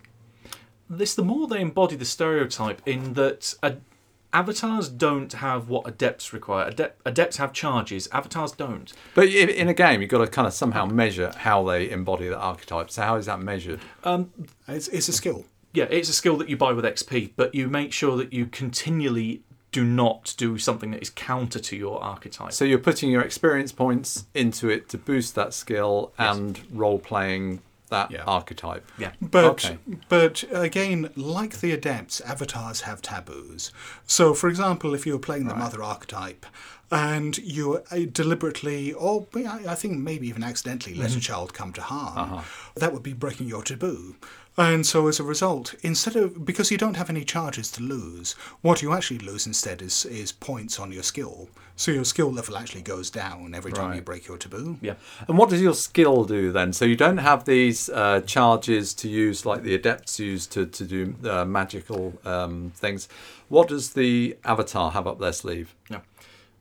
[0.89, 3.77] this the more they embody the stereotype in that a,
[4.33, 6.69] avatars don't have what adepts require.
[6.69, 8.09] Adept, adepts have charges.
[8.13, 8.93] Avatars don't.
[9.15, 12.39] But in a game, you've got to kind of somehow measure how they embody the
[12.39, 12.91] archetype.
[12.91, 13.81] So how is that measured?
[14.69, 15.45] It's, it's a skill.
[15.73, 18.47] Yeah, it's a skill that you buy with XP, but you make sure that you
[18.47, 19.43] continually
[19.75, 22.53] do not do something that is counter to your archetype.
[22.53, 27.61] So you're putting your experience points into it to boost that skill and role playing
[27.91, 28.23] that Yeah.
[28.39, 28.85] archetype.
[28.99, 29.13] yeah.
[29.21, 29.79] But Okay.
[30.09, 33.73] but again, like the adepts, avatars have taboos.
[34.07, 36.47] So, for example, if you were playing the mother archetype
[36.91, 41.73] and you uh, deliberately, or I I think maybe even accidentally, let a child come
[41.75, 42.43] to harm,
[42.77, 44.17] that would be breaking your taboo.
[44.57, 48.35] And so, as a result, instead of because you don't have any charges to lose,
[48.63, 51.49] what you actually lose instead is is points on your skill.
[51.77, 54.79] So your skill level actually goes down every time you break your taboo.
[54.81, 54.95] Yeah.
[55.27, 56.73] And what does your skill do then?
[56.73, 60.85] So you don't have these uh, charges to use like the adepts use to, to
[60.85, 63.09] do uh, magical um, things.
[63.49, 65.75] What does the avatar have up their sleeve?
[65.91, 66.01] Yeah.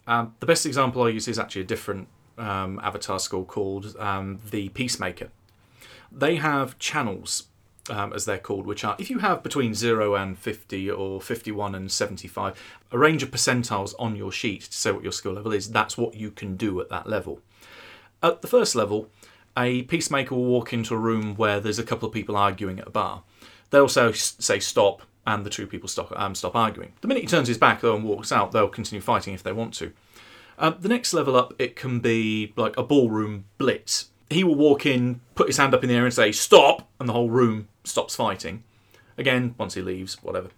[0.08, 2.08] Um, the best example I use is actually a different
[2.40, 5.30] um, avatar school called um, the Peacemaker.
[6.12, 7.44] They have channels,
[7.90, 11.76] um, as they're called, which are if you have between 0 and 50 or 51
[11.76, 12.62] and 75,
[12.92, 15.98] a range of percentiles on your sheet to say what your skill level is, that's
[15.98, 17.40] what you can do at that level.
[18.22, 19.10] At the first level,
[19.58, 22.88] a peacemaker will walk into a room where there's a couple of people arguing at
[22.88, 23.24] a bar.
[23.70, 26.94] They'll say, say stop, and the two people stop, um, stop arguing.
[27.02, 29.54] The minute he turns his back though and walks out, they'll continue fighting if they
[29.54, 29.94] want to.
[30.58, 34.10] Um, the next level up, it can be like a ballroom blitz.
[34.30, 37.10] He will walk in, put his hand up in the air and say stop, and
[37.10, 38.64] the whole room stops fighting.
[39.18, 40.50] Again, once he leaves, whatever.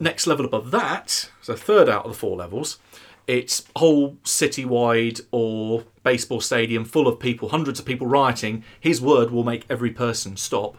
[0.00, 2.78] Next level above that, so third out of the four levels,
[3.26, 8.64] it's whole city-wide or baseball stadium full of people, hundreds of people rioting.
[8.80, 10.76] His word will make every person stop.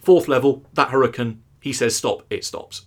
[0.00, 2.86] Fourth level, that hurricane, he says stop, it stops.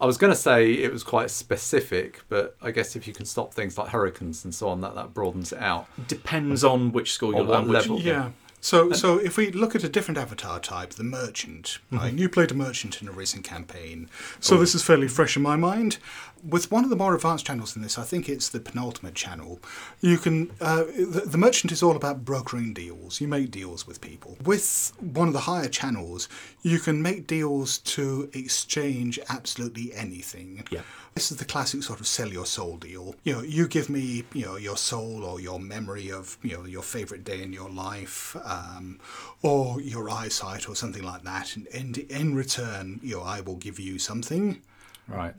[0.00, 3.26] I was going to say it was quite specific, but I guess if you can
[3.26, 5.86] stop things like hurricanes and so on, that, that broadens it out.
[6.08, 7.68] Depends on which school you're what on.
[7.68, 8.00] Which, level?
[8.00, 8.30] Yeah.
[8.64, 12.08] So, so if we look at a different avatar type, the merchant, right?
[12.08, 12.16] Mm-hmm.
[12.16, 14.08] You played a merchant in a recent campaign,
[14.40, 14.58] so oh.
[14.58, 15.98] this is fairly fresh in my mind.
[16.46, 19.60] With one of the more advanced channels in this, I think it's the penultimate channel.
[20.00, 23.20] You can uh, the, the merchant is all about brokering deals.
[23.20, 24.36] You make deals with people.
[24.44, 26.28] With one of the higher channels,
[26.62, 30.64] you can make deals to exchange absolutely anything.
[30.70, 30.82] Yeah.
[31.14, 33.14] This is the classic sort of sell your soul deal.
[33.22, 36.64] You know, you give me, you know, your soul or your memory of, you know,
[36.64, 38.98] your favorite day in your life, um,
[39.42, 43.56] or your eyesight or something like that, and, and in return, you know, I will
[43.56, 44.60] give you something.
[45.06, 45.34] Right.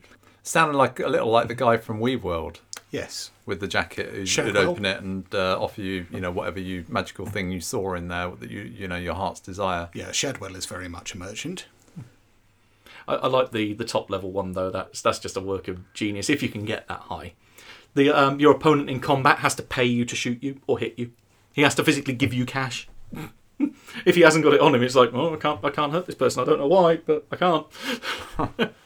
[0.48, 2.58] Sounded like a little like the guy from Weaveworld
[2.92, 3.32] Yes.
[3.48, 6.86] with the jacket who'd, who'd open it and uh, offer you, you know, whatever you
[6.88, 9.90] magical thing you saw in there that you, you know, your heart's desire.
[9.96, 11.66] Yeah, Shadwell is very much a merchant.
[13.08, 14.70] I, I like the the top level one though.
[14.70, 17.34] That's that's just a work of genius if you can get that high.
[17.96, 21.00] The um, your opponent in combat has to pay you to shoot you or hit
[21.00, 21.12] you.
[21.54, 22.88] He has to physically give you cash.
[24.06, 26.06] if he hasn't got it on him, it's like, oh, I can't, I can't hurt
[26.06, 26.44] this person.
[26.44, 27.66] I don't know why, but I can't.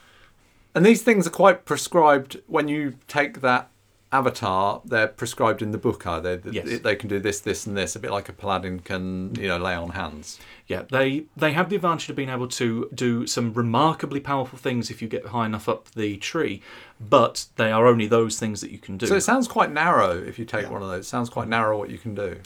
[0.75, 3.69] And these things are quite prescribed when you take that
[4.11, 4.81] avatar.
[4.85, 6.39] They're prescribed in the book, are they?
[6.51, 6.79] Yes.
[6.79, 7.95] They can do this, this, and this.
[7.95, 10.39] A bit like a paladin can, you know, lay on hands.
[10.67, 14.89] Yeah, they they have the advantage of being able to do some remarkably powerful things
[14.91, 16.61] if you get high enough up the tree,
[16.99, 19.07] but they are only those things that you can do.
[19.07, 20.69] So it sounds quite narrow if you take Yeah.
[20.71, 21.05] one of those.
[21.05, 22.37] It sounds quite narrow what you can do.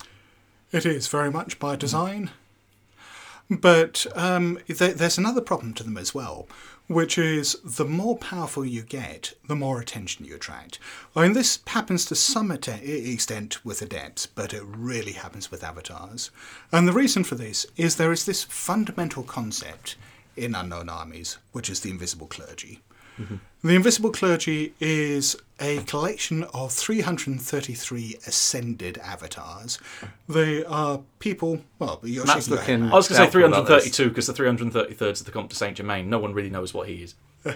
[0.72, 2.32] It is very much by design.
[3.50, 6.48] But um, there, there's another problem to them as well,
[6.88, 10.80] which is the more powerful you get, the more attention you attract.
[11.16, 16.30] I mean, this happens to some extent with adepts, but it really happens with avatars.
[16.72, 19.96] And the reason for this is there is this fundamental concept
[20.36, 22.82] in Unknown Armies, which is the invisible clergy.
[23.64, 29.80] The Invisible Clergy is a collection of 333 ascended avatars.
[30.28, 31.62] They are people.
[31.80, 32.80] Well, you're Matt's shaking your head.
[32.82, 35.56] looking- I was going to say Doubtful 332 because the 333rd is the Comte de
[35.56, 36.10] Saint Germain.
[36.10, 37.16] No one really knows what he is.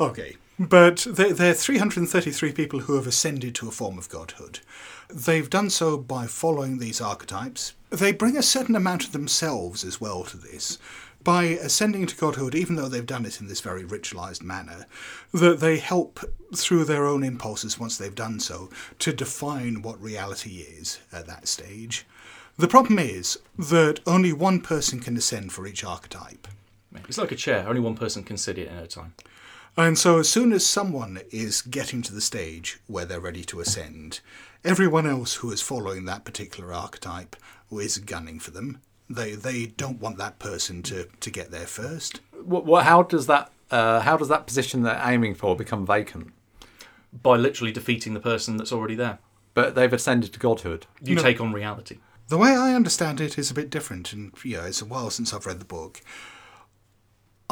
[0.00, 0.36] Okay.
[0.58, 4.60] But they're, they're 333 people who have ascended to a form of godhood.
[5.08, 7.74] They've done so by following these archetypes.
[7.90, 10.78] They bring a certain amount of themselves as well to this.
[11.24, 14.86] By ascending to godhood, even though they've done it in this very ritualized manner,
[15.32, 16.20] that they help
[16.54, 21.48] through their own impulses once they've done so to define what reality is at that
[21.48, 22.06] stage.
[22.58, 26.48] The problem is that only one person can ascend for each archetype.
[27.08, 27.66] It's like a chair.
[27.66, 29.14] Only one person can sit it at a time.
[29.76, 33.60] And so, as soon as someone is getting to the stage where they're ready to
[33.60, 34.20] ascend,
[34.64, 37.36] everyone else who is following that particular archetype
[37.70, 38.82] is gunning for them.
[39.14, 42.20] They they don't want that person to, to get there first.
[42.42, 43.50] What, what, how does that?
[43.70, 46.32] Uh, how does that position they're aiming for become vacant?
[47.12, 49.18] By literally defeating the person that's already there.
[49.54, 50.86] But they've ascended to godhood.
[51.02, 51.22] You No.
[51.22, 51.98] take on reality.
[52.28, 55.10] The way I understand it is a bit different, and you know, it's a while
[55.10, 56.00] since I've read the book.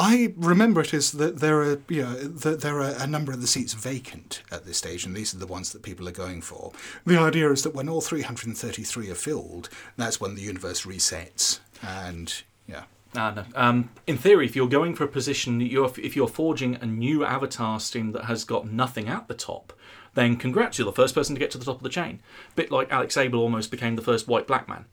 [0.03, 3.43] I remember it as that there are, you know, that there are a number of
[3.43, 6.41] the seats vacant at this stage, and these are the ones that people are going
[6.41, 6.73] for.
[7.05, 12.43] The idea is that when all 333 are filled, that's when the universe resets, and
[12.67, 12.85] yeah,
[13.15, 13.45] Ah, no.
[13.55, 17.25] Um, in theory, if you're going for a position, you're, if you're forging a new
[17.25, 19.73] avatar stream that has got nothing at the top,
[20.15, 22.21] then congrats, you're the first person to get to the top of the chain.
[22.55, 24.87] bit like Alex Abel almost became the first white black man.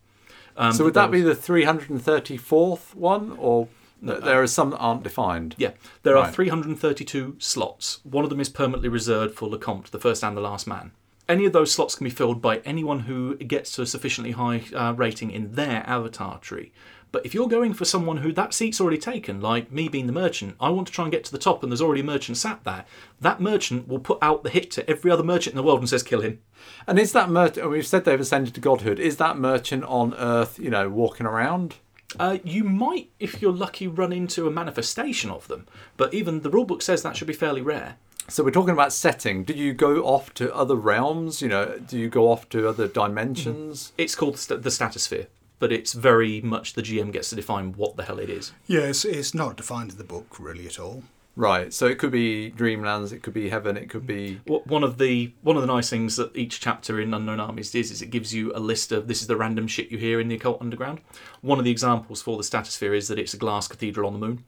[0.57, 3.67] Um, so would there that be the 334th one, or
[4.05, 5.55] th- there are some that aren't defined?
[5.57, 5.71] Yeah,
[6.03, 6.33] there are Right.
[6.33, 7.99] 332 slots.
[8.03, 10.91] One of them is permanently reserved for Lecomte, the first and the last man.
[11.29, 14.63] Any of those slots can be filled by anyone who gets to a sufficiently high
[14.73, 16.71] uh, rating in their avatar tree.
[17.11, 20.13] But if you're going for someone who that seat's already taken, like me being the
[20.13, 22.37] merchant, I want to try and get to the top and there's already a merchant
[22.37, 22.85] sat there,
[23.21, 25.89] that merchant will put out the hit to every other merchant in the world and
[25.89, 26.39] says, kill him.
[26.85, 27.69] And is that merchant?
[27.69, 28.99] We've said they've ascended to godhood.
[28.99, 30.59] Is that merchant on Earth?
[30.59, 31.75] You know, walking around?
[32.19, 36.49] Uh, you might, if you're lucky, run into a manifestation of them, but even the
[36.49, 37.97] rulebook says that should be fairly rare.
[38.29, 39.43] So we're talking about setting.
[39.43, 41.41] Do you go off to other realms?
[41.41, 43.93] You know, do you go off to other dimensions?
[43.97, 45.27] It's called the st- the statosphere,
[45.59, 48.51] but it's very much the GM gets to define what the hell it is.
[48.67, 51.03] yes, it's not defined in the book really at all.
[51.37, 51.71] Right.
[51.71, 53.13] So it could be dreamlands.
[53.13, 53.77] It could be heaven.
[53.77, 54.41] It could be.
[54.47, 57.91] One of the one of the nice things that each chapter in Unknown Armies is
[57.91, 60.29] is it gives you a list of this is the random shit you hear in
[60.29, 60.99] the occult underground.
[61.41, 64.25] One of the examples for the statosphere is that it's a glass cathedral on the
[64.27, 64.45] moon.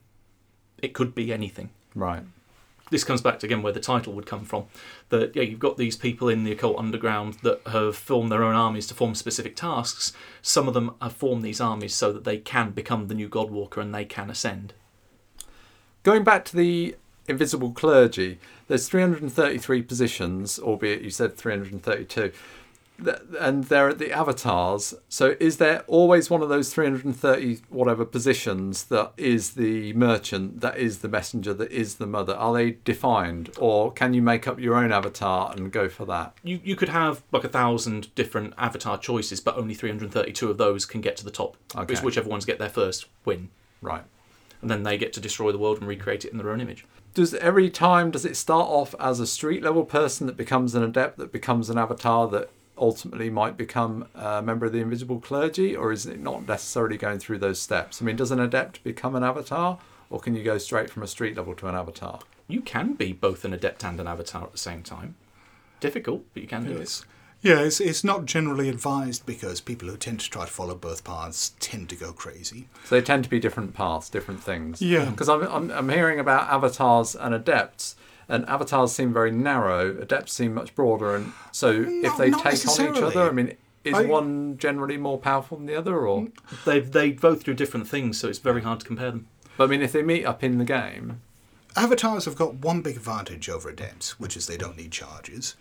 [0.82, 1.70] It could be anything.
[1.94, 2.24] Right.
[2.90, 4.64] This comes back to again where the title would come from.
[5.10, 8.56] That yeah, you've got these people in the occult underground that have formed their own
[8.56, 10.12] armies to form specific tasks.
[10.42, 13.78] Some of them have formed these armies so that they can become the new Godwalker
[13.80, 14.74] and they can ascend.
[16.02, 16.96] Going back to the
[17.28, 18.38] invisible clergy,
[18.68, 22.32] there's 333 positions, albeit you said 332.
[23.38, 24.94] and they're at the avatars.
[25.08, 30.76] So is there always one of those 330 whatever positions that is the merchant, that
[30.76, 32.34] is the messenger, that is the mother?
[32.34, 36.34] Are they defined, or can you make up your own avatar and go for that?
[36.42, 40.84] You you could have like a thousand different avatar choices, but only 332 of those
[40.84, 41.56] can get to the top.
[41.74, 41.92] Okay.
[41.94, 43.48] It's whichever ones get there first win,
[43.82, 44.04] Right.
[44.60, 46.84] And then they get to destroy the world and recreate it in their own image.
[47.14, 50.82] Does every time does it start off as a street level person that becomes an
[50.82, 55.76] adept that becomes an avatar that ultimately might become a member of the invisible clergy,
[55.76, 58.00] or is it not necessarily going through those steps?
[58.00, 61.06] I mean, does an adept become an avatar, or can you go straight from a
[61.06, 62.20] street level to an avatar?
[62.48, 65.14] You can be both an adept and an avatar at the same time.
[65.78, 67.04] Difficult, but you can do it.
[67.42, 67.58] Yes.
[67.58, 71.04] Yeah, it's, it's not generally advised because people who tend to try to follow both
[71.04, 72.68] paths tend to go crazy.
[72.84, 74.82] So they tend to be different paths, different things.
[74.82, 75.06] Yeah.
[75.06, 77.96] Because I'm, I'm, I'm hearing about avatars and adepts,
[78.28, 80.00] and avatars seem very narrow.
[80.00, 83.94] Adepts seem much broader, and so if they take on each other, I mean, is
[83.94, 86.22] I- one generally more powerful than the other, or?
[86.22, 86.64] Mm.
[86.64, 89.26] They they both do different things, so it's very hard to compare them.
[89.56, 91.20] But I mean, if they meet up in the game,
[91.76, 95.54] Avatars have got one big advantage over adepts, which is they don't need charges.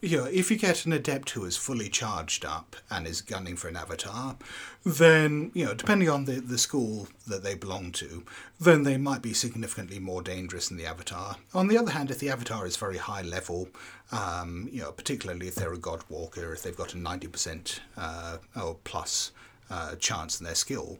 [0.00, 3.68] Know, if you get an adept who is fully charged up and is gunning for
[3.68, 4.36] an avatar,
[4.84, 8.24] then, you know, depending on the, the school that they belong to,
[8.60, 11.36] then they might be significantly more dangerous than the avatar.
[11.52, 13.68] On the other hand, if the avatar is very high level,
[14.12, 18.38] um, you know, particularly if they're a god walker, if they've got a 90% uh,
[18.60, 19.32] or plus
[19.70, 20.98] uh, chance in their skill,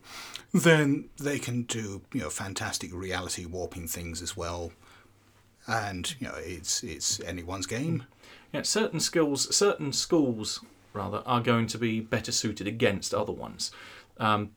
[0.53, 4.73] then they can do you know fantastic reality warping things as well.
[5.67, 8.05] And you know it's it's anyone's game.
[8.53, 10.61] Yeah, certain skills, certain schools
[10.93, 13.71] rather, are going to be better suited against other ones.
[14.19, 14.51] Um,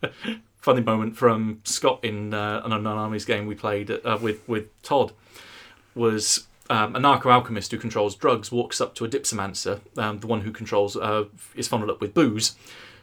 [0.56, 4.66] funny moment from Scott in uh, an Unknown Armies game we played uh, with with
[4.82, 5.12] Todd
[5.94, 10.26] was um, a narco alchemist who controls drugs walks up to a dipsomancer, um, the
[10.26, 11.24] one who controls uh,
[11.54, 12.54] is funneled up with booze.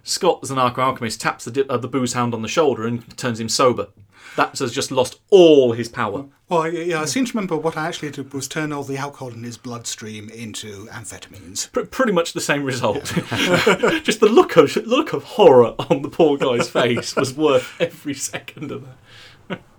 [0.03, 2.85] Scott, as a narco alchemist, taps the dip, uh, the booze hound on the shoulder
[2.87, 3.87] and turns him sober.
[4.35, 6.25] That has just lost all his power.
[6.47, 8.95] Well, I- yeah, I seem to remember what I actually did was turn all the
[8.97, 11.71] alcohol in his bloodstream into amphetamines.
[11.71, 13.05] Pr- pretty much the same result.
[14.03, 18.13] Just the look of look of horror on the poor guy's face was worth every
[18.13, 18.85] second of
[19.49, 19.61] that.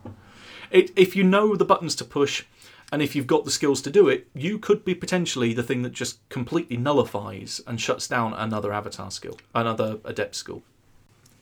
[0.71, 2.45] It, if you know the buttons to push,
[2.93, 5.83] and if you've got the skills to do it, you could be potentially the thing
[5.83, 10.63] that just completely nullifies and shuts down another avatar skill, another adept skill.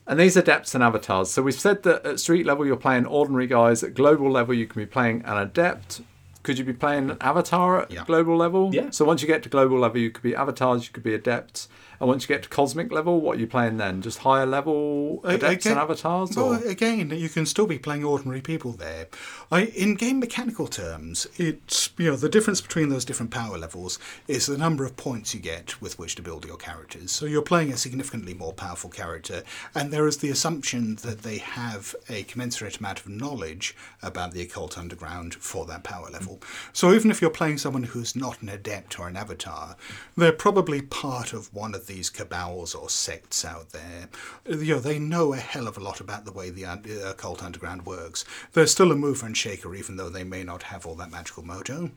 [0.07, 1.31] and these adepts and avatars.
[1.31, 3.83] So we've said that at street level you're playing ordinary guys.
[3.83, 6.01] At global level you can be playing an adept.
[6.43, 8.05] Could you be playing an avatar at Yeah.
[8.07, 8.71] global level?
[8.75, 8.89] Yeah.
[8.89, 11.69] So once you get to global level, you could be avatars, you could be adepts,
[12.01, 14.03] and once you get to cosmic level, what are you playing then?
[14.03, 18.41] Just higher level adepts again- and avatars, Well, again, you can still be playing ordinary
[18.41, 19.09] people there.
[19.51, 23.99] I, in game mechanical terms, it's you know the difference between those different power levels
[24.27, 27.11] is the number of points you get with which to build your characters.
[27.11, 29.43] So you're playing a significantly more powerful character,
[29.75, 34.43] and there is the assumption that they have a commensurate amount of knowledge about the
[34.43, 36.41] occult underground for that power level.
[36.73, 39.77] So even if you're playing someone who's not an adept or an avatar,
[40.17, 44.09] they're probably part of one of these cabals or sects out there.
[44.47, 47.43] You know, they know a hell of a lot about the way the uh, occult
[47.43, 48.25] underground works.
[48.53, 51.43] They're still a mover and shaker, even though they may not have all that magical
[51.43, 51.91] mojo.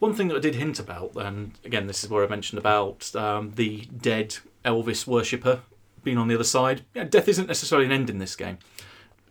[0.00, 3.14] One thing that I did hint about, and again, this is where I mentioned about
[3.14, 5.60] um, the dead Elvis worshipper
[6.02, 6.84] being on the other side.
[6.94, 8.58] Yeah, death isn't necessarily an end in this game.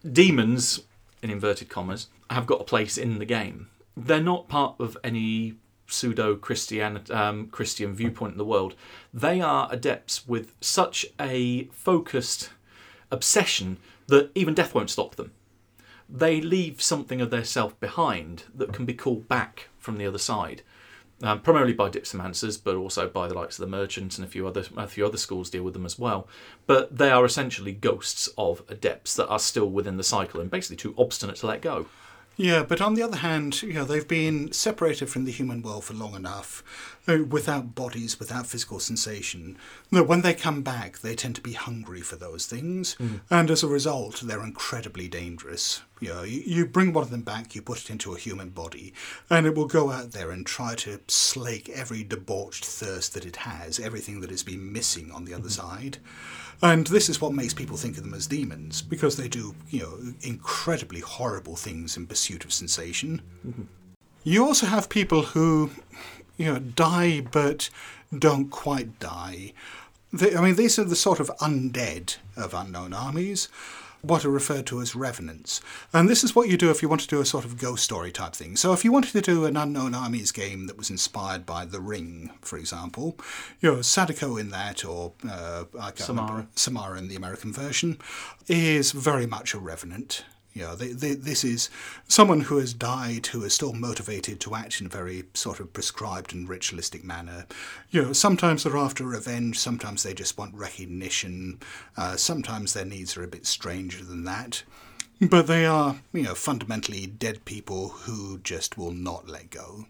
[0.10, 0.84] Demons,
[1.22, 3.68] in inverted commas, have got a place in the game.
[3.98, 5.56] They're not part of any
[5.92, 8.76] pseudo Christian um, Christian viewpoint in the world.
[9.14, 12.52] They are adepts with such a focused
[13.12, 13.78] obsession
[14.08, 15.32] that even death won't stop them
[16.12, 20.18] they leave something of their self behind that can be called back from the other
[20.18, 20.62] side.
[21.24, 24.48] Um, primarily by dipsomancers, but also by the likes of the merchants and a few
[24.48, 26.28] other a few other schools deal with them as well.
[26.66, 30.78] But they are essentially ghosts of adepts that are still within the cycle and basically
[30.78, 31.86] too obstinate to let go.
[32.38, 35.84] Yeah, but on the other hand, you know, they've been separated from the human world
[35.86, 36.64] for long enough,
[37.08, 39.58] Oh, without bodies, without physical sensation,
[39.92, 43.16] that when they come back, they tend to be hungry for those things, hmm.
[43.30, 45.82] and as a result, they're incredibly dangerous.
[46.00, 48.50] You know, you, you bring one of them back, you put it into a human
[48.50, 48.94] body,
[49.32, 53.38] and it will go out there and try to slake every debauched thirst that it
[53.38, 55.50] has, everything that has been missing on the other hmm.
[55.50, 55.98] side.
[56.62, 59.80] And this is what makes people think of them as demons, because they do, you
[59.80, 63.24] know, incredibly horrible things in pursuit of sensation.
[63.42, 63.64] Hmm.
[64.24, 65.72] You also have people who,
[66.42, 67.70] you know, die but
[68.18, 69.54] don't quite die.
[70.12, 73.48] They, I mean, these are the sort of undead of unknown armies.
[74.02, 75.62] what are referred to as revenants.
[75.94, 77.84] And this is what you do if you want to do a sort of ghost
[77.84, 78.56] story type thing.
[78.56, 81.80] So if you wanted to do an Unknown Armies game that was inspired by The
[81.80, 83.18] Ring, for example,
[83.60, 85.66] you know, Sadako in that, or uh,
[85.96, 86.28] Samara.
[86.28, 88.00] remember, Samara in the American version,
[88.48, 90.26] is very much a revenant.
[90.56, 91.70] Know, they, they, this is
[92.08, 95.74] someone who has died, who is still motivated to act in a very sort of
[95.74, 97.46] prescribed and ritualistic manner.
[97.90, 101.60] You know, sometimes they're after revenge, sometimes they just want recognition,
[101.98, 104.64] uh, sometimes their needs are a bit stranger than that.
[105.22, 109.86] But they are, you know, fundamentally dead people who just will not let go.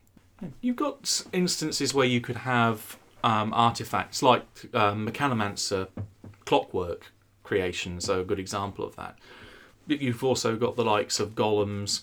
[0.59, 5.87] You've got instances where you could have um, artifacts like um, Mechanomancer
[6.45, 7.11] clockwork
[7.43, 9.17] creations are a good example of that.
[9.87, 12.01] You've also got the likes of golems.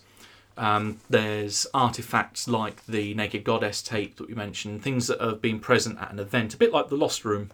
[0.56, 5.60] Um, there's artifacts like the Naked Goddess tape that we mentioned, things that have been
[5.60, 7.50] present at an event, a bit like the Lost Room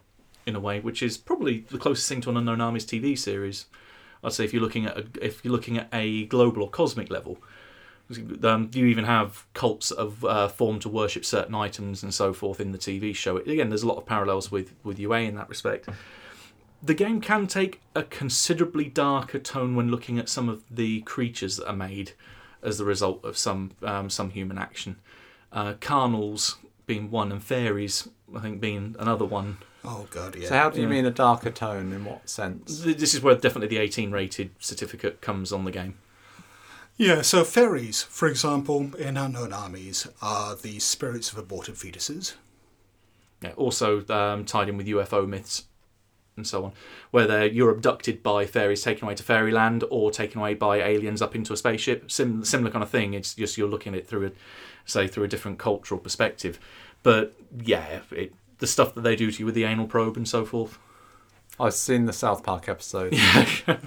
[0.47, 3.67] in a way, which is probably the closest thing to an Unknown Armies TV series.
[4.23, 7.11] I'd say if you're looking at a, if you're looking at a global or cosmic
[7.11, 7.39] level,
[8.43, 12.33] um, you even have cults that have uh, formed to worship certain items and so
[12.33, 13.37] forth in the TV show.
[13.39, 15.89] Again, there's a lot of parallels with, with UA in that respect.
[16.85, 21.57] The game can take a considerably darker tone when looking at some of the creatures
[21.57, 22.13] that are made
[22.63, 24.97] as the result of some um, some human action.
[25.51, 26.57] Uh, carnals
[26.87, 28.07] being one, and fairies,
[28.37, 29.57] I think, being another one.
[29.83, 30.49] Oh, God, yeah.
[30.49, 30.93] So how do you Yeah.
[30.95, 31.93] mean a darker tone?
[31.95, 32.81] In what sense?
[32.81, 35.97] This is where definitely the 18 rated certificate comes on the game.
[36.99, 42.35] Yeah, so fairies, for example, in Unknown Armies, are the spirits of aborted fetuses.
[43.41, 45.65] Yeah, also um, tied in with UFO myths
[46.37, 46.73] and so on,
[47.11, 51.35] whether you're abducted by fairies, taken away to fairyland, or taken away by aliens up
[51.35, 52.11] into a spaceship.
[52.11, 53.15] Sim- similar kind of thing.
[53.15, 54.31] It's just you're looking at it through a,
[54.85, 56.59] say, through a different cultural perspective.
[57.03, 60.29] But yeah, it, the stuff that they do to you with the anal probe and
[60.29, 60.79] so forth.
[61.61, 63.17] I've seen the South Park episode.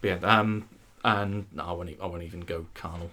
[0.00, 0.68] But yeah, um,
[1.04, 3.10] and no, I won't, e- I won't even go carnal.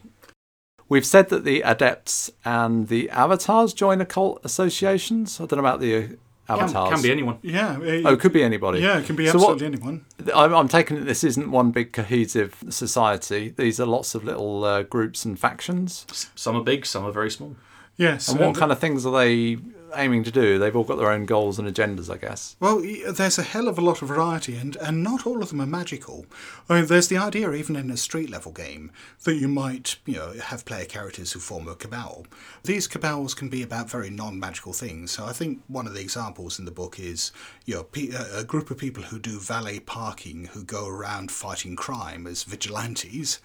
[0.89, 5.39] We've said that the adepts and the avatars join occult associations.
[5.41, 6.17] I don't know about the
[6.49, 7.37] uh, Can, can be anyone.
[7.41, 7.79] Yeah.
[7.81, 8.79] it- Oh, it could be anybody.
[8.79, 10.05] yeah, it can be So what- absolutely anyone.
[10.33, 13.53] I'm, I'm taking it this isn't one big cohesive society.
[13.55, 16.05] These are lots of little uh, groups and factions.
[16.35, 17.55] Some are big, some are very small.
[17.97, 18.29] Yes.
[18.29, 19.57] And what kind of things are they
[19.95, 20.57] aiming to do?
[20.59, 22.55] They've all got their own goals and agendas, I guess.
[22.59, 25.61] Well, there's a hell of a lot of variety, and, and not all of them
[25.61, 26.25] are magical.
[26.69, 28.91] I mean, there's the idea, even in a street level game,
[29.23, 32.25] that you might, you know, have player characters who form a cabal.
[32.63, 35.11] These cabals can be about very non-magical things.
[35.11, 37.31] So I think one of the examples in the book is,
[37.65, 41.75] you know, a a group of people who do valet parking, who go around fighting
[41.75, 43.39] crime as vigilantes.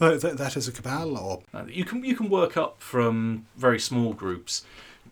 [0.00, 3.44] Uh, that, that is a cabal, or Uh, You can you can work up from
[3.56, 4.64] very small groups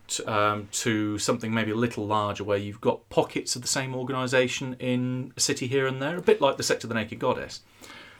[0.08, 3.94] to, um, to something maybe a little larger, where you've got pockets of the same
[3.94, 7.18] organisation in a city here and there, a bit like the Sect of the Naked
[7.18, 7.60] Goddess,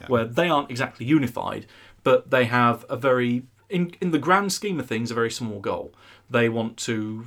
[0.06, 1.66] where they aren't exactly unified,
[2.04, 5.60] but they have a very in in the grand scheme of things a very small
[5.60, 5.92] goal.
[6.30, 7.26] They want to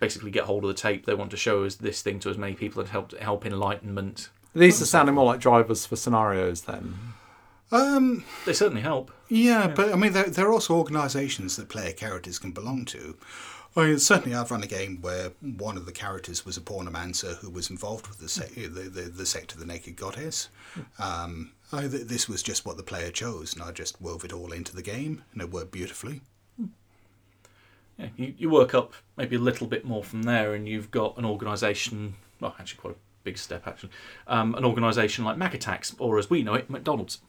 [0.00, 1.04] basically get hold of the tape.
[1.06, 4.30] They want to show us this thing to as many people and help help enlightenment.
[4.54, 6.94] These are sounding more like drivers for scenarios then.
[7.70, 9.10] um, They certainly help.
[9.28, 13.16] Yeah, but I mean, there, there are also organisations that player characters can belong to.
[13.74, 17.36] I mean, certainly, I've run a game where one of the characters was a pornomancer
[17.36, 20.48] who was involved with the sect, the, the, the sect of the Naked Goddess.
[20.98, 24.32] Um, I, th- this was just what the player chose, and I just wove it
[24.32, 26.20] all into the game, and it worked beautifully.
[27.96, 31.16] Yeah, you, you work up maybe a little bit more from there, and you've got
[31.16, 32.14] an organisation.
[32.40, 33.90] Well, actually, quite a big step, actually.
[34.26, 37.20] Um, an organisation like Mak Attacks, or as we know it, McDonald's.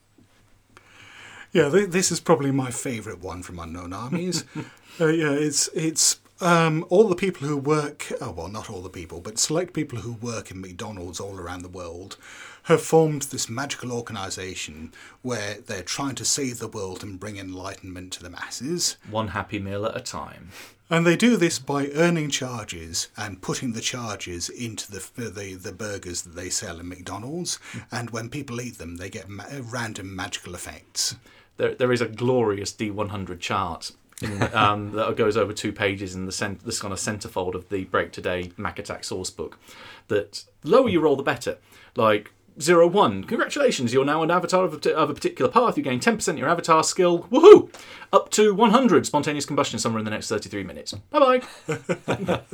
[1.53, 4.43] Yeah, th- this is probably my favourite one from Unknown Armies.
[4.99, 8.11] uh, yeah, it's it's um, all the people who work.
[8.21, 11.61] Oh well, not all the people, but select people who work in McDonald's all around
[11.61, 12.17] the world
[12.63, 18.13] have formed this magical organisation where they're trying to save the world and bring enlightenment
[18.13, 18.97] to the masses.
[19.09, 20.49] One happy meal at a time.
[20.89, 25.71] And they do this by earning charges and putting the charges into the the, the
[25.71, 27.59] burgers that they sell in McDonald's.
[27.91, 31.15] And when people eat them, they get ma- random magical effects.
[31.57, 33.91] There, there is a glorious D100 chart
[34.53, 37.85] um, that goes over two pages in the cent- this kind of centerfold of the
[37.85, 39.59] Break Today Mak Attack source book.
[40.07, 41.57] That lower you roll, the better.
[41.95, 45.77] Like zero one, congratulations, you're now an avatar of a, of a particular path.
[45.77, 47.23] You gain ten percent your avatar skill.
[47.23, 47.73] Woohoo!
[48.11, 50.93] Up to one hundred, spontaneous combustion somewhere in the next thirty-three minutes.
[51.11, 52.41] Bye bye.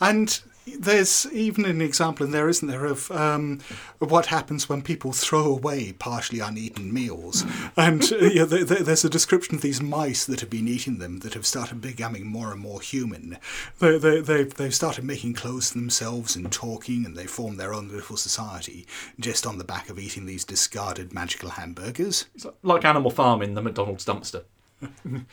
[0.00, 0.40] And
[0.76, 3.60] there's even an example in there, isn't there, of, um,
[3.98, 7.44] what happens when people throw away partially uneaten meals.
[7.76, 10.98] And uh, yeah, there, there- there's a description of these mice that have been eating
[10.98, 13.38] them that have started becoming more and more human.
[13.78, 17.72] They, they, they've, they've started making clothes for themselves and talking, and they form their
[17.74, 18.86] own little society
[19.20, 22.26] just on the back of eating these discarded magical hamburgers.
[22.34, 24.44] It's like Animal Farm in the McDonald's dumpster.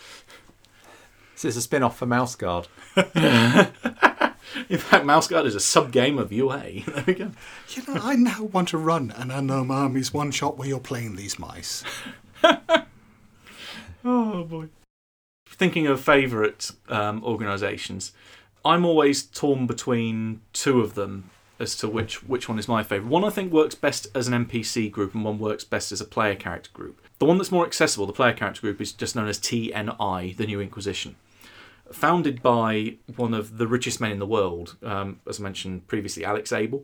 [1.33, 2.69] This is a spin off for Mouse Guard.
[4.69, 6.83] In fact, Mouse Guard is a sub game of UA.
[6.85, 7.31] There we go.
[7.69, 11.15] You know, I now want to run an Unknown Armies one shot where you're playing
[11.15, 11.83] these mice.
[14.05, 14.67] Oh boy.
[15.47, 18.11] Thinking of favourite um, organisations,
[18.63, 23.09] I'm always torn between two of them as to which which one is my favourite.
[23.09, 26.05] One I think works best as an NPC group, and one works best as a
[26.05, 27.01] player character group.
[27.17, 30.45] The one that's more accessible, the player character group, is just known as TNI, the
[30.45, 31.15] New Inquisition.
[31.91, 36.25] Founded by one of the richest men in the world, um, as I mentioned previously,
[36.25, 36.83] Alex Abel.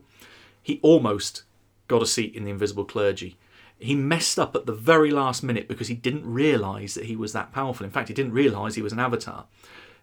[0.62, 1.42] He almost
[1.88, 3.36] got a seat in the Invisible Clergy.
[3.78, 7.32] He messed up at the very last minute because he didn't realise that he was
[7.32, 7.84] that powerful.
[7.84, 9.46] In fact, he didn't realise he was an avatar.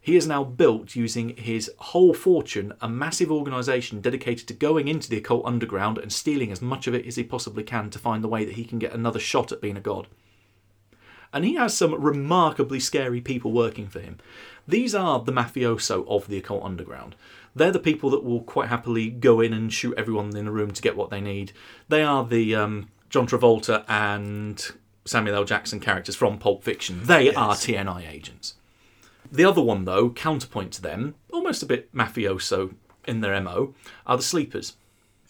[0.02, 5.10] He has now built, using his whole fortune, a massive organisation dedicated to going into
[5.10, 8.24] the occult underground and stealing as much of it as he possibly can to find
[8.24, 10.08] the way that he can get another shot at being a god.
[11.32, 14.18] And he has some remarkably scary people working for him.
[14.70, 17.16] These are the mafioso of the occult underground.
[17.56, 20.72] They're the people that will quite happily go in and shoot everyone in the room
[20.72, 21.54] to get what they need.
[21.88, 24.64] They are the um, John Travolta and
[25.06, 25.44] Samuel L.
[25.44, 27.04] Jackson characters from Pulp Fiction.
[27.04, 28.54] They are TNI agents.
[29.32, 32.76] The other one, though, counterpoint to them, almost a bit mafioso
[33.08, 33.74] in their MO,
[34.06, 34.76] are the Sleepers.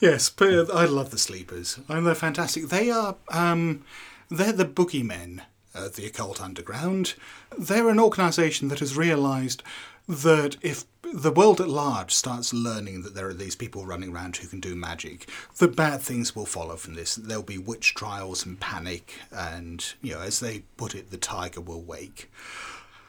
[0.02, 1.80] Yes, but I love the sleepers.
[1.88, 2.70] I mean, they're fantastic.
[2.70, 3.84] They are, um,
[4.30, 5.42] they're the boogeymen
[5.86, 7.15] of the occult underground.
[7.57, 9.63] They're an organisation that has realised
[10.07, 14.38] that if the world at large starts learning that there are these people running around
[14.38, 17.15] who can do magic, the bad things will follow from this.
[17.15, 21.61] There'll be witch trials and panic, and, you know, as they put it, the tiger
[21.61, 22.32] will wake.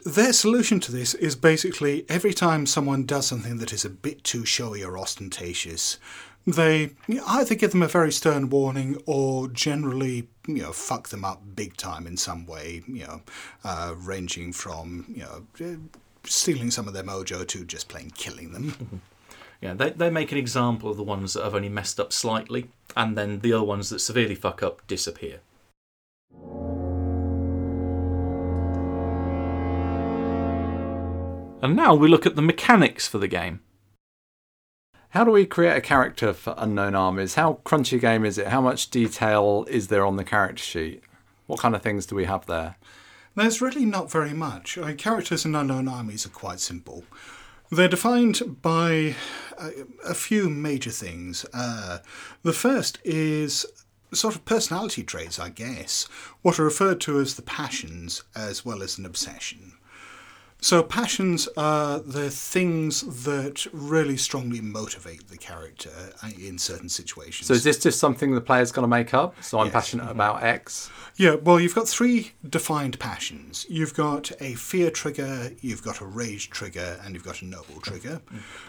[0.04, 4.24] Their solution to this is basically every time someone does something that is a bit
[4.24, 5.98] too showy or ostentatious,
[6.46, 11.42] they either give them a very stern warning or generally, you know, fuck them up
[11.54, 13.22] big time in some way, you know,
[13.64, 15.78] uh, ranging from, you know,
[16.24, 19.00] stealing some of their mojo to just plain killing them.
[19.60, 22.70] Yeah, they, they make an example of the ones that have only messed up slightly,
[22.96, 25.40] and then the other ones that severely fuck up disappear.
[31.62, 33.60] And now we look at the mechanics for the game.
[35.10, 37.34] How do we create a character for Unknown Armies?
[37.34, 38.46] How crunchy a game is it?
[38.46, 41.02] How much detail is there on the character sheet?
[41.48, 42.76] What kind of things do we have there?
[43.34, 44.78] There's really not very much.
[44.78, 47.02] I mean, characters in Unknown Armies are quite simple.
[47.72, 49.16] They're defined by
[49.58, 49.70] a,
[50.06, 51.44] a few major things.
[51.52, 51.98] Uh,
[52.44, 53.66] the first is
[54.14, 56.04] sort of personality traits, I guess,
[56.42, 59.72] what are referred to as the passions as well as an obsession.
[60.62, 65.90] So, passions are the things that really strongly motivate the character
[66.22, 67.46] uh, in certain situations.
[67.48, 69.42] So is this just something the player's going to make up?
[69.42, 69.72] So I'm Yes.
[69.72, 70.90] passionate about X.
[71.16, 73.66] Yeah, well, you've got three defined passions.
[73.68, 77.80] You've got a fear trigger, you've got a rage trigger, and you've got a noble
[77.80, 78.20] trigger.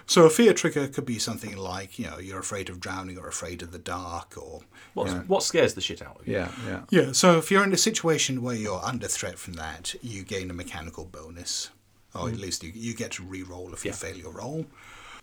[0.06, 3.28] So a fear trigger could be something like, you know, you're afraid of drowning or
[3.28, 4.62] afraid of the dark or.
[4.94, 6.34] What, what scares the shit out of you?
[6.36, 6.82] Yeah, yeah.
[6.90, 10.50] Yeah, so if you're in a situation where you're under threat from that, you gain
[10.50, 11.70] a mechanical bonus.
[12.14, 12.42] Or at mm.
[12.42, 14.66] least you, you get to re-roll if you fail your roll.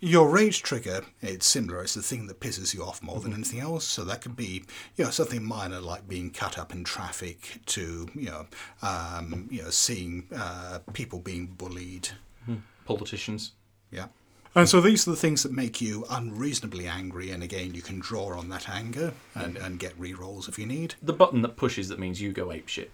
[0.01, 1.81] Your rage trigger, it's similar.
[1.81, 3.41] It's the thing that pisses you off more than mm-hmm.
[3.41, 3.83] anything else.
[3.83, 4.63] So that could be,
[4.95, 8.45] you know, something minor like being cut up in traffic to, you know,
[8.81, 12.09] um, you know, seeing uh, people being bullied.
[12.45, 12.57] Hmm.
[12.85, 13.51] Politicians.
[13.91, 14.05] Yeah.
[14.53, 14.59] Hmm.
[14.59, 17.31] And so these are the things that make you unreasonably angry.
[17.31, 19.65] And again, you can draw on that anger and, hmm.
[19.65, 20.95] and get re-rolls if you need.
[21.03, 22.87] The button that pushes that means you go apeshit.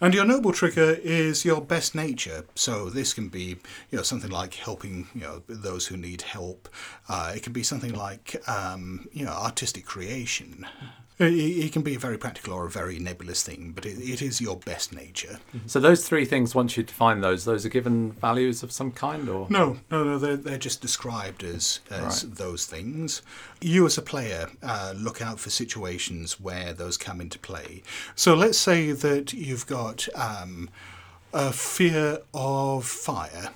[0.00, 2.44] And your noble trigger is your best nature.
[2.54, 3.56] So this can be,
[3.90, 6.68] you know, something like helping, you know, those who need help.
[7.08, 10.66] Uh, it can be something like, um, you know, artistic creation.
[11.18, 14.22] It, it can be a very practical or a very nebulous thing, but it, it
[14.22, 15.40] is your best nature.
[15.66, 19.28] So those three things, once you define those, those are given values of some kind,
[19.28, 20.18] or No, no, no.
[20.18, 22.34] They're, they're just described as as Right.
[22.36, 23.22] those things.
[23.60, 27.82] You, as a player, uh, look out for situations where those come into play.
[28.14, 30.70] So let's say that you've got um,
[31.32, 33.50] a fear of fire.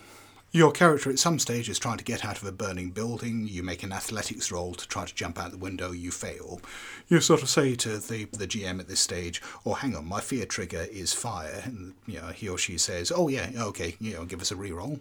[0.55, 3.49] Your character at some stage is trying to get out of a burning building.
[3.49, 5.93] You make an athletics roll to try to jump out the window.
[5.93, 6.61] You fail.
[7.09, 10.21] You sort of say to the, the GM at this stage, "Oh, hang on, my
[10.21, 14.13] fear trigger is fire." And you know he or she says, "Oh yeah, okay, you
[14.13, 15.01] know, give us a reroll."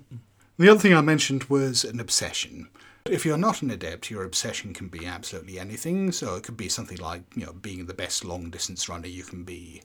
[0.57, 2.69] The other thing I mentioned was an obsession.
[3.05, 6.13] If you're not an adept, your obsession can be absolutely anything.
[6.13, 9.23] So it could be something like, you know, being the best long distance runner you
[9.23, 9.81] can be.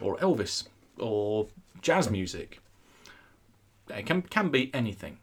[0.00, 0.66] Or Elvis,
[0.98, 1.46] or
[1.80, 2.58] jazz music.
[3.90, 5.18] It can can be anything.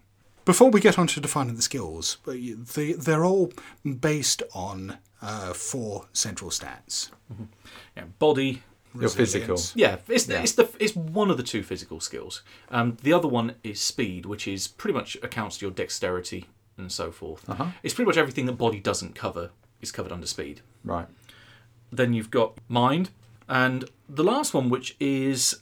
[0.46, 3.54] Before we get on to defining the skills, they, they're all
[4.02, 7.10] based on uh, four central stats.
[7.96, 8.62] Yeah, body.
[9.00, 9.58] Your physical.
[9.74, 10.42] Yeah, it's Yeah.
[10.44, 12.44] it's the it's one of the two physical skills.
[12.70, 16.46] Um, the other one is speed, which is pretty much accounts to your dexterity
[16.78, 17.50] and so forth.
[17.50, 17.68] Uh-huh.
[17.82, 19.50] It's pretty much everything that body doesn't cover
[19.82, 20.62] is covered under speed.
[20.84, 21.08] Right.
[21.92, 23.10] Then you've got mind,
[23.48, 25.56] and the last one, which is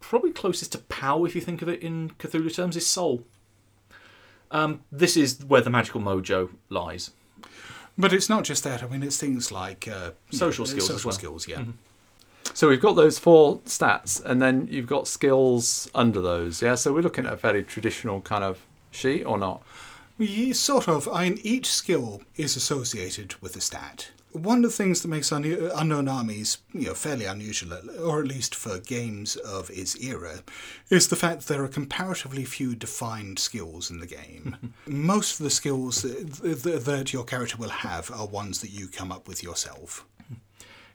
[0.00, 3.24] probably closest to power if you think of it in Cthulhu terms, is soul.
[4.50, 7.10] Um, this is where the magical mojo lies.
[7.96, 8.82] But it's not just that.
[8.82, 11.18] I mean, it's things like uh, Social you know, skills as Social well.
[11.18, 11.64] skills, yeah.
[12.54, 16.62] So we've got those four stats, and then you've got skills under those.
[16.62, 16.76] Yeah.
[16.76, 19.62] So we're looking at a very traditional kind of sheet, or not?
[20.16, 21.08] Yeah, sort of.
[21.08, 24.10] I mean, each skill is associated with a stat.
[24.32, 28.26] One of the things that makes Un- Unknown Armies, you know, fairly unusual, or at
[28.26, 30.40] least for games of its era,
[30.90, 34.74] is the fact that there are comparatively few defined skills in the game.
[34.86, 38.86] Most of the skills that, that, that your character will have are ones that you
[38.88, 40.04] come up with yourself.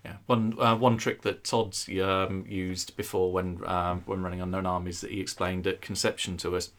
[0.05, 4.65] Yeah, one uh, one trick that Todd's um, used before when um, when running unknown
[4.65, 6.71] armies that he explained at conception to us,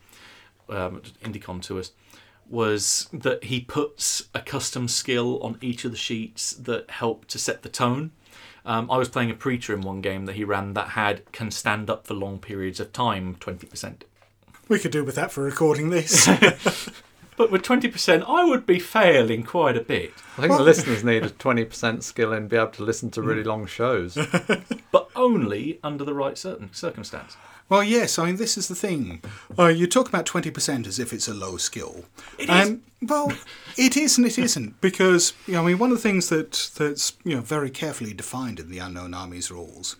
[0.68, 1.92] um, to us,
[2.54, 7.38] was that he puts a custom skill on each of the sheets that help to
[7.38, 8.12] set the tone.
[8.64, 11.50] Um, I was playing a preacher in one game that he ran that had can
[11.50, 14.04] stand up for long periods of time, twenty percent.
[14.68, 16.26] We could do with that for recording this.
[17.36, 20.12] But with twenty percent, I would be failing quite a bit.
[20.38, 23.22] I think the listeners need a twenty percent skill and be able to listen to
[23.22, 24.16] really long shows.
[24.92, 27.36] But only under the right certain circumstance.
[27.68, 28.18] Well, yes.
[28.18, 29.22] I mean, this is the thing.
[29.58, 32.04] Uh, you talk about twenty percent as if it's a low skill,
[32.48, 33.32] and well,
[33.76, 36.70] it is and it isn't because you know, I mean, one of the things that
[36.76, 39.96] that's you know very carefully defined in the Unknown Armies rules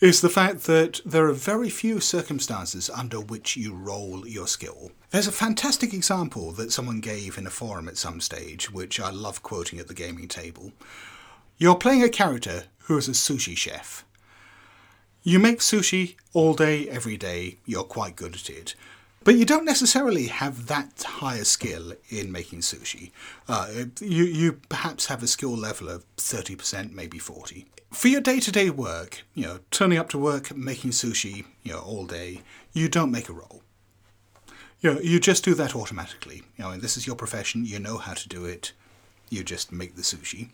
[0.00, 4.90] is the fact that there are very few circumstances under which you roll your skill.
[5.10, 9.10] There's a fantastic example that someone gave in a forum at some stage, which I
[9.10, 10.72] love quoting at the gaming table.
[11.58, 14.04] You're playing a character who is a sushi chef.
[15.22, 18.74] You make sushi all day, every day, you're quite good at it.
[19.22, 23.10] But you don't necessarily have that high a skill in making sushi.
[23.46, 28.40] Uh, you, you perhaps have a skill level of 30%, maybe 40 For your day
[28.40, 32.40] to day work, you know, turning up to work, making sushi, you know, all day,
[32.72, 33.62] you don't make a roll.
[34.80, 36.44] You know, you just do that automatically.
[36.56, 38.72] You know, this is your profession, you know how to do it,
[39.28, 40.48] you just make the sushi.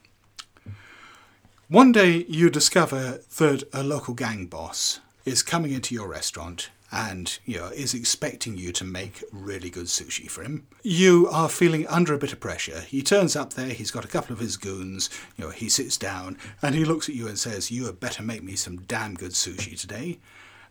[1.68, 7.36] One day you discover that a local gang boss is coming into your restaurant and
[7.44, 10.68] you know is expecting you to make really good sushi for him.
[10.84, 12.82] You are feeling under a bit of pressure.
[12.82, 15.96] He turns up there, he's got a couple of his goons, you know, he sits
[15.96, 19.14] down and he looks at you and says, "You had better make me some damn
[19.14, 20.20] good sushi today."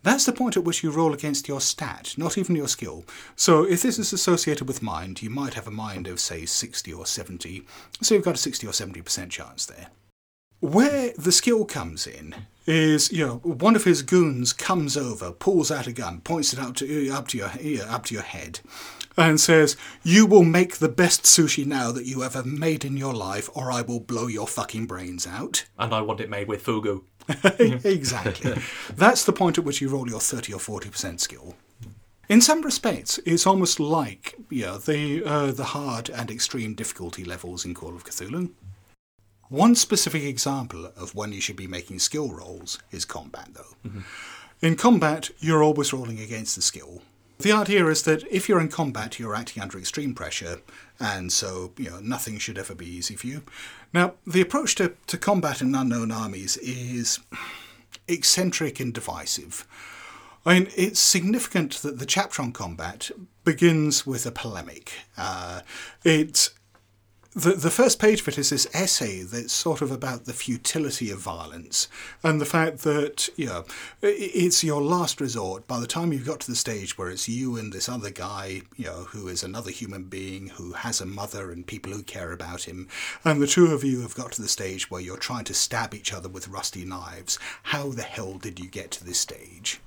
[0.02, 3.04] That's the point at which you roll against your stat, not even your skill.
[3.36, 6.93] So if this is associated with mind, you might have a mind of say 60
[6.93, 7.68] or 70.
[8.02, 9.89] So you've got a 60 or 70% chance there.
[10.60, 12.36] Where the skill comes in
[12.66, 16.60] is, you know, one of his goons comes over, pulls out a gun, points it
[16.60, 18.62] up to up to your ear, up to your head,
[19.18, 23.14] and says, "You will make the best sushi now that you ever made in your
[23.14, 26.64] life, or I will blow your fucking brains out." And I want it made with
[26.64, 27.03] fugu.
[27.84, 28.56] exactly.
[28.95, 31.56] That's the point at which you roll your 30 or 40% skill.
[32.30, 37.66] In some respects, it's almost like yeah, the, uh, the hard and extreme difficulty levels
[37.66, 38.51] in Call of Cthulhu.
[39.50, 43.91] One specific example of when you should be making skill rolls is combat, though.
[44.62, 47.02] In combat, you're always rolling against the skill.
[47.38, 50.62] The idea is that if you're in combat, you're acting under extreme pressure,
[51.00, 53.43] and so you know nothing should ever be easy for you.
[53.93, 57.20] Now, the approach to, to combat in unknown armies is
[58.08, 59.68] eccentric and divisive.
[60.46, 63.12] I mean, it's significant that the chapter on combat
[63.43, 64.93] begins with a polemic.
[65.18, 65.62] Uh,
[66.04, 66.52] it
[67.36, 71.12] the, the first page of it is this essay that's sort of about the futility
[71.12, 71.90] of violence
[72.24, 73.66] and the fact that, you know,
[74.02, 75.68] it's your last resort.
[75.68, 78.62] By the time you've got to the stage where it's you and this other guy,
[78.78, 82.32] you know, who is another human being who has a mother and people who care
[82.32, 82.88] about him,
[83.26, 85.94] and the two of you have got to the stage where you're trying to stab
[85.94, 89.82] each other with rusty knives, how the hell did you get to this stage?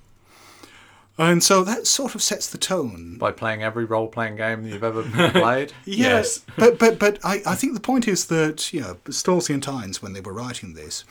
[1.19, 3.17] And so that sort of sets the tone.
[3.19, 5.73] By playing every role playing game you've ever played.
[5.85, 6.45] Yes.
[6.57, 10.01] but but but I, I think the point is that you know Stolze and Tynes
[10.01, 11.05] when they were writing this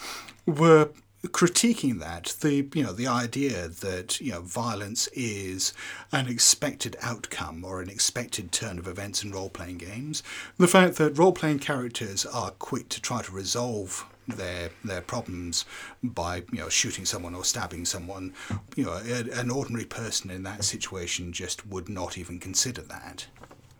[0.45, 0.89] were
[1.25, 5.73] critiquing that the you know the idea that you know violence is
[6.11, 10.21] an expected outcome or an expected turn of events in role playing games
[10.57, 15.65] the fact that role playing characters are quick to try to resolve their their problems
[16.03, 18.33] by you know shooting someone or stabbing someone.
[18.75, 23.27] You know a- an ordinary person in that situation just would not even consider that.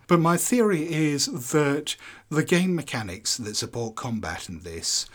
[0.07, 1.95] But my theory is that
[2.29, 5.05] the game mechanics that support combat in this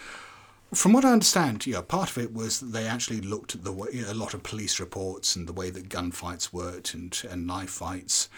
[0.75, 3.73] from what I understand, you know, part of it was they actually looked at the
[3.73, 7.71] way, a lot of police reports and the way that gunfights worked and, and knife
[7.71, 8.31] fights,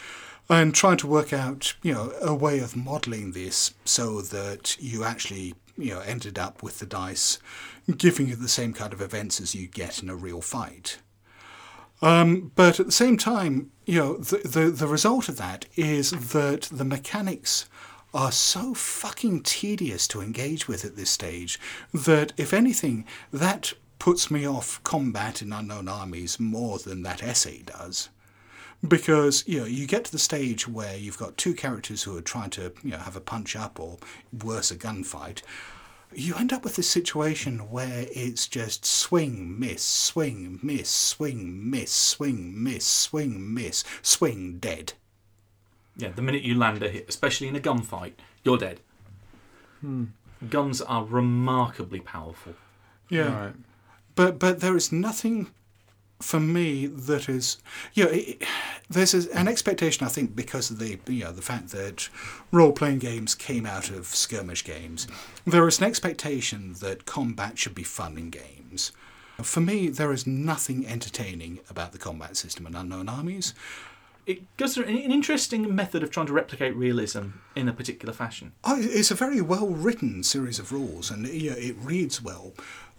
[0.49, 5.05] and tried to work out, you know, a way of modelling this so that you
[5.05, 7.39] actually, you know, ended up with the dice
[7.99, 10.99] giving you the same kind of events as you get in a real fight.
[12.03, 16.11] Um, but at the same time, you know, the, the the result of that is
[16.33, 17.67] that the mechanics
[18.13, 21.59] are so fucking tedious to engage with at this stage
[21.93, 27.63] that, if anything, that puts me off combat in unknown armies more than that essay
[27.63, 28.09] does.
[28.87, 32.23] Because you know you get to the stage where you've got two characters who are
[32.23, 33.99] trying to you know have a punch up or
[34.43, 35.43] worse a gunfight,
[36.13, 41.91] you end up with this situation where it's just swing, miss, swing, miss, swing, miss,
[41.91, 44.93] swing, miss, swing, miss, swing, dead.
[45.97, 48.81] Yeah, the minute you land a hit, especially in a gunfight, you're dead.
[49.81, 50.05] Hmm.
[50.51, 52.55] Guns are remarkably powerful.
[53.09, 53.51] Yeah.
[54.15, 55.51] But but there is nothing
[56.21, 57.59] for me that is
[57.93, 58.43] you know, it,
[58.89, 62.09] there's a, an expectation I think because of the you know the fact that
[62.53, 65.07] role playing games came out of skirmish games.
[65.45, 68.93] There is an expectation that combat should be fun in games.
[69.43, 73.53] For me, there is nothing entertaining about the combat system in Unknown Armies.
[74.27, 78.15] It goes through an, an interesting method of trying to replicate realism in a particular
[78.15, 78.53] fashion.
[78.63, 82.53] Oh, it's a very well written series of rules, and you know, it reads well.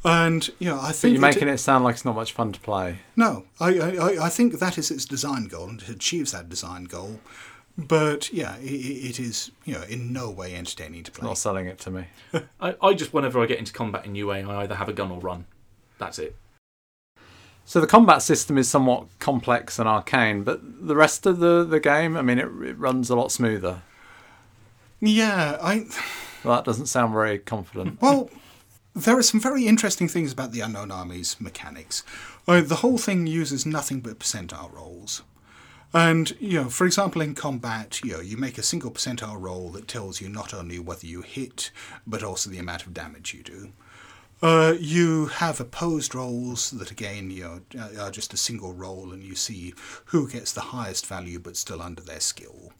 [0.05, 2.51] And you know, I But think you're making it sound like it's not much fun
[2.51, 2.99] to play.
[3.15, 6.83] No, I, I, I think that is its design goal, and it achieves that design
[6.83, 7.19] goal.
[7.75, 11.27] But yeah, it, it is you know in no way entertaining to play.
[11.27, 12.05] Not selling it to me.
[12.61, 15.09] I, I just, whenever I get into combat in UA, I either have a gun
[15.09, 15.45] or run.
[15.97, 16.35] That's it.
[17.65, 21.79] So the combat system is somewhat complex and arcane, but the rest of the, the
[21.79, 23.81] game, I mean, it, it runs a lot smoother.
[25.01, 25.87] Yeah, I
[26.43, 27.99] Well, that doesn't sound very confident.
[28.01, 28.29] well,
[28.95, 32.03] there are some very interesting things about the Unknown Armies mechanics.
[32.47, 35.21] Uh, the whole thing uses nothing but percentile rolls.
[35.93, 39.69] And, you know, for example, in combat, you know, you make a single percentile roll
[39.71, 41.71] that tells you not only whether you hit,
[42.07, 43.71] but also the amount of damage you do.
[44.41, 49.13] Uh, you have opposed rolls that, again, you know, are- are just a single roll,
[49.13, 49.73] and you see
[50.05, 52.73] who gets the highest value but still under their skill.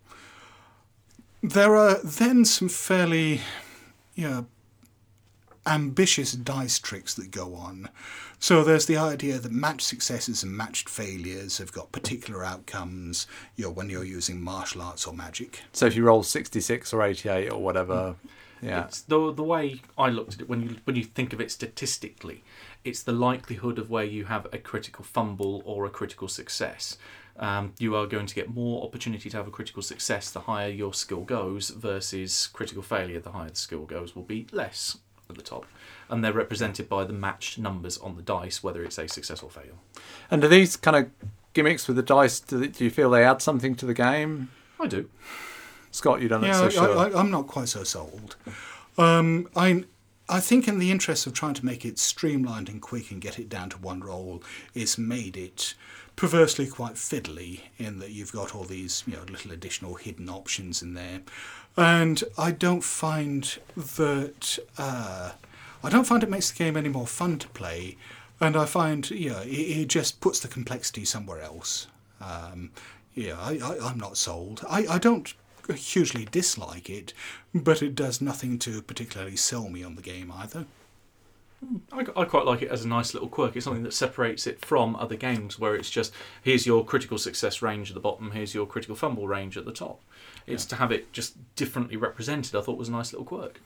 [1.42, 3.42] There are then some fairly,
[4.16, 4.48] you know,
[5.66, 7.90] ambitious dice tricks that go on.
[8.40, 13.66] So there's the idea that matched successes and matched failures have got particular outcomes, you
[13.66, 15.62] know, when you're using martial arts or magic.
[15.74, 18.16] So if you roll 66 or 88 or whatever,
[18.62, 18.86] yeah.
[18.86, 21.52] It's the the way I looked at it when you when you think of it
[21.52, 22.44] statistically,
[22.84, 26.98] it's the likelihood of where you have a critical fumble or a critical success.
[27.38, 30.70] Um, you are going to get more opportunity to have a critical success the higher
[30.70, 35.00] your skill goes versus critical failure the higher the skill goes will be less
[35.30, 35.66] at the top,
[36.10, 39.50] and they're represented by the matched numbers on the dice whether it's a success or
[39.50, 39.80] fail.
[40.30, 41.10] And do these kind of
[41.54, 44.50] gimmicks with the dice, do, they- do you feel they add something to the game?
[44.80, 45.10] I do.
[45.92, 46.98] Scott, you don't look Yeah, so I, sure.
[46.98, 48.36] I, I'm not quite so sold.
[48.98, 49.86] Um, I,
[50.28, 53.40] I think in the interest of trying to make it streamlined and quick and get
[53.40, 54.44] it down to one roll,
[54.74, 55.74] it's made it
[56.18, 60.82] perversely quite fiddly in that you've got all these you know little additional hidden options
[60.82, 61.22] in there,
[61.78, 65.32] and I don't find that uh,
[65.84, 67.98] I don't find it makes the game any more fun to play,
[68.40, 71.88] and I find yeah it, it just puts the complexity somewhere else.
[72.22, 72.72] Um,
[73.14, 74.62] yeah, I, I, I'm not sold.
[74.70, 75.34] I, I don't
[75.74, 77.14] hugely dislike it,
[77.54, 80.66] but it does nothing to particularly sell me on the game either.
[81.92, 83.56] I, I quite like it as a nice little quirk.
[83.56, 87.62] It's something that separates it from other games where it's just here's your critical success
[87.62, 90.02] range at the bottom, here's your critical fumble range at the top.
[90.48, 92.56] It's to have it just differently represented.
[92.56, 93.60] I thought was a nice little quirk.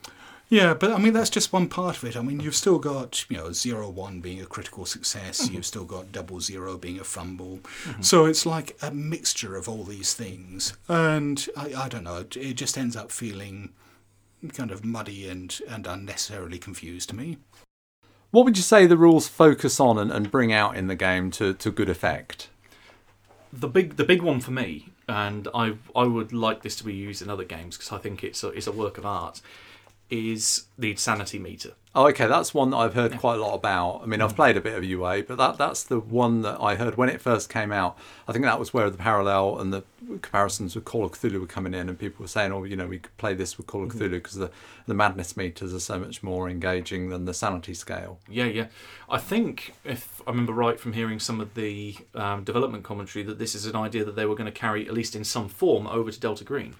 [0.49, 2.17] Yeah, but I mean that's just one part of it.
[2.17, 5.41] I mean you've still got you know zero one being a critical success.
[5.41, 5.55] Mm-hmm.
[5.55, 7.59] You've still got double zero being a fumble.
[7.85, 8.01] Mm-hmm.
[8.01, 12.17] So it's like a mixture of all these things, and I, I don't know.
[12.17, 13.73] It, it just ends up feeling
[14.53, 17.37] kind of muddy and and unnecessarily confused to me.
[18.31, 21.31] What would you say the rules focus on and, and bring out in the game
[21.31, 22.49] to, to good effect?
[23.51, 26.93] The big the big one for me, and I I would like this to be
[26.93, 29.41] used in other games because I think it's a, it's a work of art.
[30.09, 31.73] Is the sanity meter.
[31.95, 34.01] Oh, okay, that's one that I've heard quite a lot about.
[34.03, 36.75] I mean, I've played a bit of UA, but that that's the one that I
[36.75, 37.97] heard when it first came out.
[38.27, 41.47] I think that was where the parallel and the comparisons with Call of Cthulhu were
[41.47, 43.83] coming in, and people were saying, "Oh, you know, we could play this with Call
[43.83, 44.51] of Cthulhu because the
[44.85, 48.67] the madness meters are so much more engaging than the sanity scale." Yeah, yeah.
[49.09, 53.39] I think, if I remember right from hearing some of the um, development commentary, that
[53.39, 55.87] this is an idea that they were going to carry, at least in some form,
[55.87, 56.75] over to Delta Green.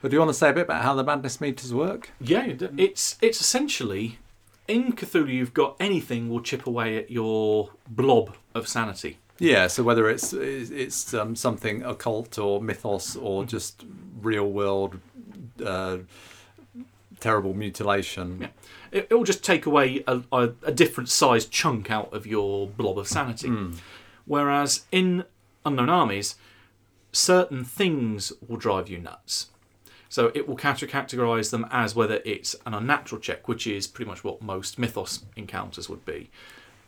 [0.00, 2.10] But do you want to say a bit about how the madness meters work?
[2.20, 4.18] Yeah, it's it's essentially
[4.68, 5.32] in Cthulhu.
[5.32, 9.18] You've got anything will chip away at your blob of sanity.
[9.38, 13.84] Yeah, so whether it's it's um, something occult or mythos or just
[14.20, 15.00] real world
[15.64, 15.98] uh,
[17.20, 18.38] terrible mutilation.
[18.40, 18.48] Yeah.
[18.90, 22.68] It, it will just take away a, a, a different sized chunk out of your
[22.68, 23.50] blob of sanity.
[24.26, 25.24] Whereas in
[25.64, 26.36] Unknown Armies,
[27.12, 29.48] certain things will drive you nuts.
[30.12, 34.22] So it will categorize them as whether it's an unnatural check, which is pretty much
[34.22, 36.30] what most mythos encounters would be.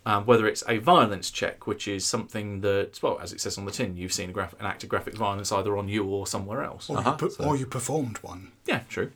[0.04, 3.64] Um, whether it's a violence check, which is something that, well, as it says on
[3.64, 6.26] the tin, you've seen a graph- an act of graphic violence either on you or
[6.26, 6.90] somewhere else.
[6.90, 8.52] Or, Uh-huh, you, per- so- or you performed one.
[8.66, 9.10] Yeah, true.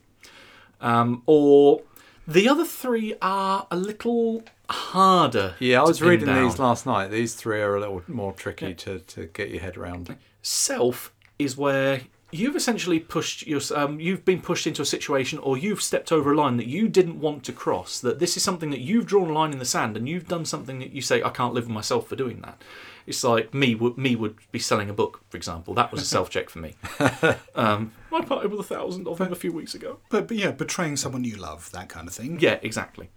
[0.81, 1.83] Um, or
[2.27, 4.41] the other three are a little
[4.71, 5.53] harder.
[5.59, 6.43] Yeah, I was reading down.
[6.45, 7.09] these last night.
[7.11, 10.15] These three are a little more tricky to, to get your head around.
[10.41, 15.57] Self is where you've essentially pushed your, um, you've been pushed into a situation or
[15.57, 17.99] you've stepped over a line that you didn't want to cross.
[17.99, 20.45] That this is something that you've drawn a line in the sand and you've done
[20.45, 22.61] something that you say I can't live with myself for doing that.
[23.07, 25.73] It's like me would me would be selling a book, for example.
[25.73, 26.75] That was a self check for me.
[27.55, 29.97] um, I parted with a thousand of them a few weeks ago.
[30.09, 32.39] But, but yeah, betraying someone you love, that kind of thing.
[32.39, 33.09] Yeah, exactly.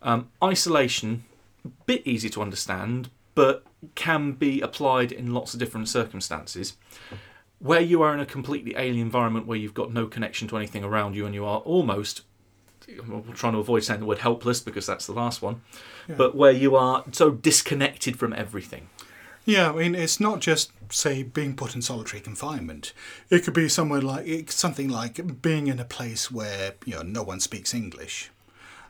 [0.00, 1.24] Um, isolation,
[1.64, 3.64] a bit easy to understand, but
[3.94, 6.74] can be applied in lots of different circumstances.
[7.58, 10.84] Where you are in a completely alien environment where you've got no connection to anything
[10.84, 12.22] around you and you are almost,
[12.88, 15.62] I'm trying to avoid saying the word helpless because that's the last one,
[16.08, 18.88] but where you are so disconnected from everything.
[19.46, 22.92] Yeah, I mean, it's not just say being put in solitary confinement.
[23.30, 27.22] It could be somewhere like something like being in a place where you know no
[27.22, 28.30] one speaks English.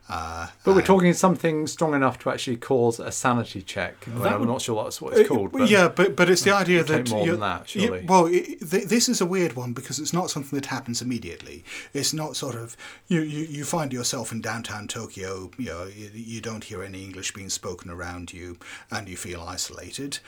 [0.09, 3.95] Uh, But we're talking something strong enough to actually cause a sanity check.
[4.07, 5.51] That I'm would- not sure that's what it's called.
[5.53, 8.05] But yeah, but but it's the idea that more than that, you- surely.
[8.07, 11.65] well, it, th- this is a weird one because it's not something that happens immediately.
[11.93, 12.77] It's not sort of
[13.09, 15.51] you you, you find yourself in downtown Tokyo.
[15.59, 18.59] You know, you, you don't hear any English being spoken around you,
[18.91, 20.21] and you feel isolated.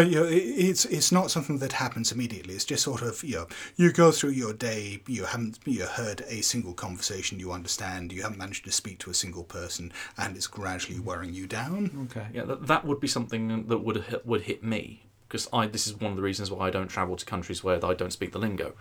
[0.00, 2.54] You know, it's it's not something that happens immediately.
[2.54, 3.46] It's just sort of you know
[3.76, 5.00] you go through your day.
[5.06, 8.12] You haven't you heard a single conversation you understand.
[8.12, 11.06] You haven't managed to speak to a single person, and it's gradually mm-hmm.
[11.06, 12.08] wearing you down.
[12.10, 12.26] okay.
[12.32, 15.66] Yeah, that, that would be something that would hit, would hit me because I.
[15.66, 18.12] This is one of the reasons why I don't travel to countries where I don't
[18.12, 18.74] speak the lingo.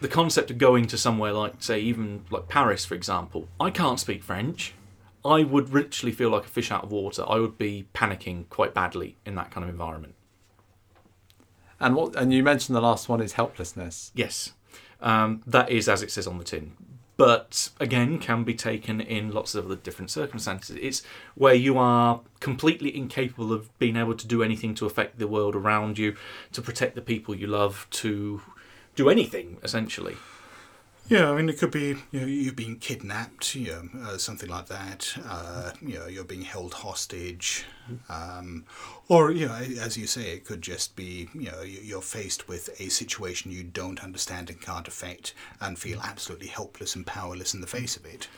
[0.00, 4.00] The concept of going to somewhere like, say, even like Paris, for example, I can't
[4.00, 4.74] speak French.
[5.24, 7.24] I would literally feel like a fish out of water.
[7.28, 10.16] I would be panicking quite badly in that kind of environment.
[11.82, 12.16] And what?
[12.16, 14.12] And you mentioned the last one is helplessness.
[14.14, 14.52] Yes,
[15.00, 16.72] um, that is as it says on the tin.
[17.16, 20.78] But again, can be taken in lots of other different circumstances.
[20.80, 21.02] It's
[21.34, 25.54] where you are completely incapable of being able to do anything to affect the world
[25.54, 26.16] around you,
[26.52, 28.40] to protect the people you love, to
[28.96, 30.16] do anything essentially.
[31.08, 34.48] Yeah, I mean, it could be you know you've been kidnapped, you know, uh, something
[34.48, 35.12] like that.
[35.28, 37.64] Uh, you know, you're being held hostage,
[38.08, 38.64] um,
[39.08, 42.48] or you know, as you say, it could just be you know you- you're faced
[42.48, 47.52] with a situation you don't understand and can't affect, and feel absolutely helpless and powerless
[47.52, 48.28] in the face of it.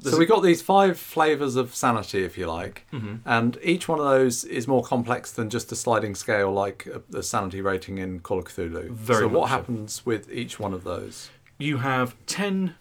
[0.00, 2.86] So we got these five flavors of sanity, if you like,
[3.24, 7.18] and each one of those is more complex than just a sliding scale like a,
[7.18, 8.90] a sanity rating in Call of Cthulhu.
[8.90, 9.56] Very so what much so.
[9.56, 11.30] happens with each one of those?
[11.58, 12.74] You have 10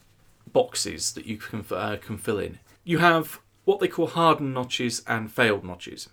[0.53, 2.59] boxes that you can, uh, can fill in.
[2.83, 6.07] You have what they call hardened notches and failed notches.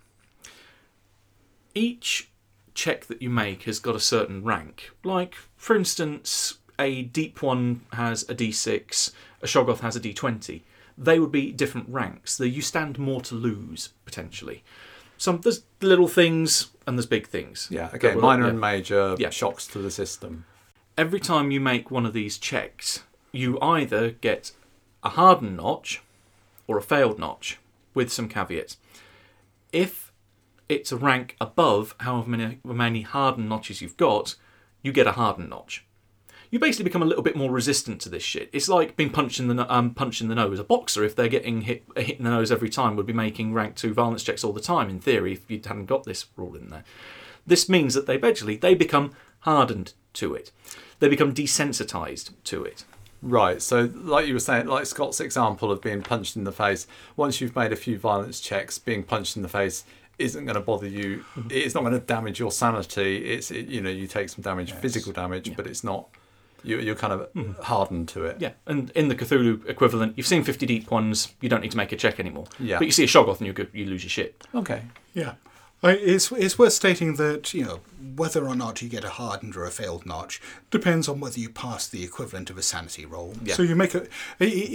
[1.75, 2.29] Each
[2.75, 4.91] check that you make has got a certain rank.
[5.05, 9.13] Like, for instance, a deep one has a d6,
[9.43, 10.63] a Shoggoth has a d20.
[10.97, 12.39] They would be different ranks.
[12.41, 14.63] You stand more to lose, potentially.
[15.17, 17.69] Some There's little things and there's big things.
[17.71, 18.51] Yeah, will- minor yeah.
[18.51, 19.31] and major Yeah.
[19.31, 20.45] shocks to the system.
[20.97, 23.03] Every time you make one of these checks,
[23.33, 24.53] you either get
[25.03, 26.03] a hardened notch
[26.67, 27.59] or a failed notch
[27.93, 28.77] with some caveats.
[29.73, 30.13] If
[30.69, 34.37] it's a rank above however many, many hardened notches you've got,
[34.83, 35.85] you get a hardened notch.
[36.51, 38.49] You basically become a little bit more resistant to this shit.
[38.53, 40.61] It's like being punched in the um, punched in the nose.
[40.61, 43.53] A boxer, if they're getting hit hit in the nose every time, would be making
[43.53, 44.89] rank two violence checks all the time.
[44.89, 46.85] In theory, if you hadn't got this rule in there,
[47.45, 50.51] this means that they eventually they become hardened to it.
[51.01, 52.85] They become desensitized to it.
[53.23, 53.63] Right.
[53.63, 56.87] So, like you were saying, like Scott's example of being punched in the face.
[57.17, 59.85] Once you've made a few violence checks, being punched in the face
[60.19, 61.25] isn't going to bother you.
[61.35, 61.49] Mm-hmm.
[61.51, 63.33] It's not going to damage your sanity.
[63.33, 64.81] It's it, you know you take some damage, Yes.
[64.81, 66.09] physical damage, but it's not.
[66.63, 67.63] You, you're kind of mm-hmm.
[67.63, 68.37] hardened to it.
[68.41, 71.77] Yeah, and in the Cthulhu equivalent, you've seen 50 deep ones, you don't need to
[71.77, 72.47] make a check anymore.
[72.59, 72.79] Yeah.
[72.79, 74.43] But you see a Shoggoth and you, go, you lose your shit.
[74.55, 74.81] Okay.
[75.13, 75.35] Yeah.
[75.85, 77.81] It's, it's worth stating that, you know,
[78.17, 80.41] whether or not you get a hardened or a failed notch
[80.71, 83.35] depends on whether you pass the equivalent of a sanity roll.
[83.43, 83.55] Yeah.
[83.55, 84.07] So you make a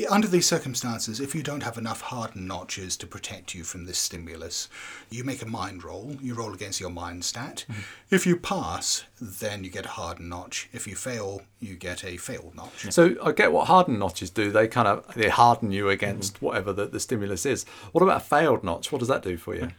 [0.10, 3.98] Under these circumstances, if you don't have enough hardened notches to protect you from this
[3.98, 4.68] stimulus,
[5.10, 6.18] you make a mind roll.
[6.22, 7.66] You roll against your mind stat.
[7.70, 7.82] Mm-hmm.
[8.12, 10.70] If you pass, then you get a hardened notch.
[10.74, 12.92] If you fail, you get a failed notch.
[12.92, 14.52] So I get what hardened notches do.
[14.52, 16.46] They kind of they harden you against mm-hmm.
[16.46, 17.66] whatever the, the stimulus is.
[17.92, 18.92] What about a failed notch?
[18.92, 19.70] What does that do for you?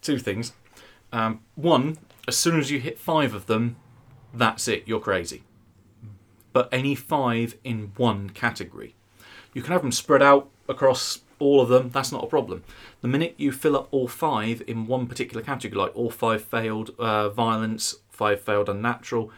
[0.00, 0.52] Two things.
[1.12, 3.76] Um, one, as soon as you hit five of them,
[4.32, 5.42] that's it, you're crazy.
[6.52, 8.94] But any five in one category.
[9.54, 12.62] You can have them spread out across all of them, that's not a problem.
[13.00, 16.90] The minute you fill up all five in one particular category, like all five failed
[16.98, 19.30] uh, violence, five failed unnatural,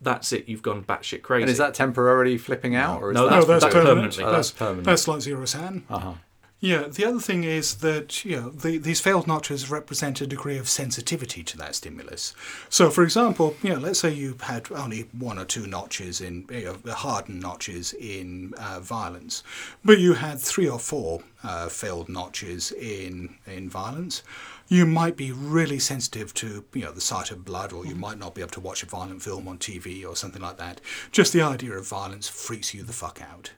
[0.00, 1.42] that's it, you've gone batshit crazy.
[1.44, 3.88] And is that temporarily flipping out, or is No, that No, that's, that's permanent.
[3.94, 4.24] permanently.
[4.24, 4.84] Oh, that's That's, permanent.
[4.86, 5.84] that's like zero san.
[5.88, 6.14] Uh-huh.
[6.62, 10.58] Yeah, the other thing is that you know the, these failed notches represent a degree
[10.58, 12.34] of sensitivity to that stimulus.
[12.68, 16.46] So, for example, you know, let's say you had only one or two notches in
[16.50, 19.42] you know, hardened notches in uh, violence,
[19.84, 24.22] but you had three or four uh, failed notches in in violence.
[24.68, 28.20] You might be really sensitive to you know the sight of blood, or you might
[28.20, 30.80] not be able to watch a violent film on TV or something like that.
[31.10, 33.50] Just the idea of violence freaks you the fuck out.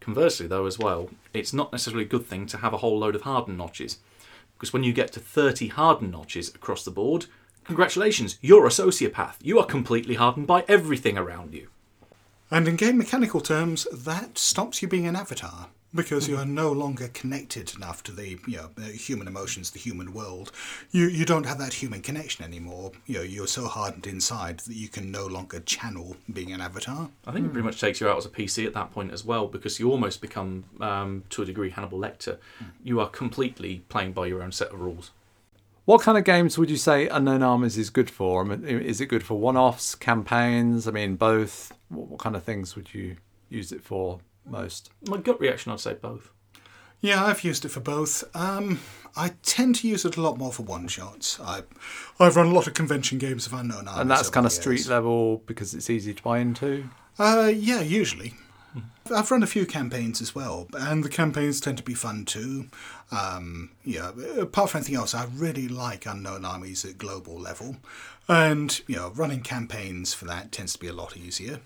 [0.00, 3.14] Conversely, though, as well, it's not necessarily a good thing to have a whole load
[3.14, 3.98] of hardened notches.
[4.56, 7.26] Because when you get to 30 hardened notches across the board,
[7.64, 9.36] congratulations, you're a sociopath.
[9.42, 11.68] You are completely hardened by everything around you.
[12.50, 16.54] And in game mechanical terms, that stops you being an avatar because you are mm-hmm.
[16.54, 20.52] no longer connected enough to the you know, human emotions, the human world.
[20.90, 22.92] You you don't have that human connection anymore.
[23.06, 27.08] You know, you're so hardened inside that you can no longer channel being an avatar.
[27.26, 27.66] I think it pretty hmm.
[27.66, 30.20] much takes you out as a PC at that point as well, because you almost
[30.20, 32.38] become, um, to a degree, Hannibal Lecter.
[32.58, 32.64] Hmm.
[32.84, 35.10] You are completely playing by your own set of rules.
[35.86, 38.42] What kind of games would you say Unknown Armies is good for?
[38.42, 40.88] I mean, is it good for one-offs, campaigns?
[40.88, 41.72] I mean, both.
[41.88, 43.16] What, what kind of things would you
[43.48, 44.90] use it for most?
[45.08, 46.30] My gut reaction, I'd say both.
[47.00, 48.24] Yeah, I've used it for both.
[48.34, 48.80] Um,
[49.14, 51.38] I tend to use it a lot more for one shots.
[51.40, 51.62] I,
[52.18, 54.00] I've run a lot of convention games of unknown armies.
[54.00, 54.90] And that's kind of street years.
[54.90, 56.88] level because it's easy to buy into.
[57.16, 58.34] Uh, yeah, usually.
[59.14, 62.66] I've run a few campaigns as well, and the campaigns tend to be fun too.
[63.12, 67.76] Um, yeah, apart from anything else, I really like Unknown Armies at global level,
[68.28, 71.60] and you know, running campaigns for that tends to be a lot easier.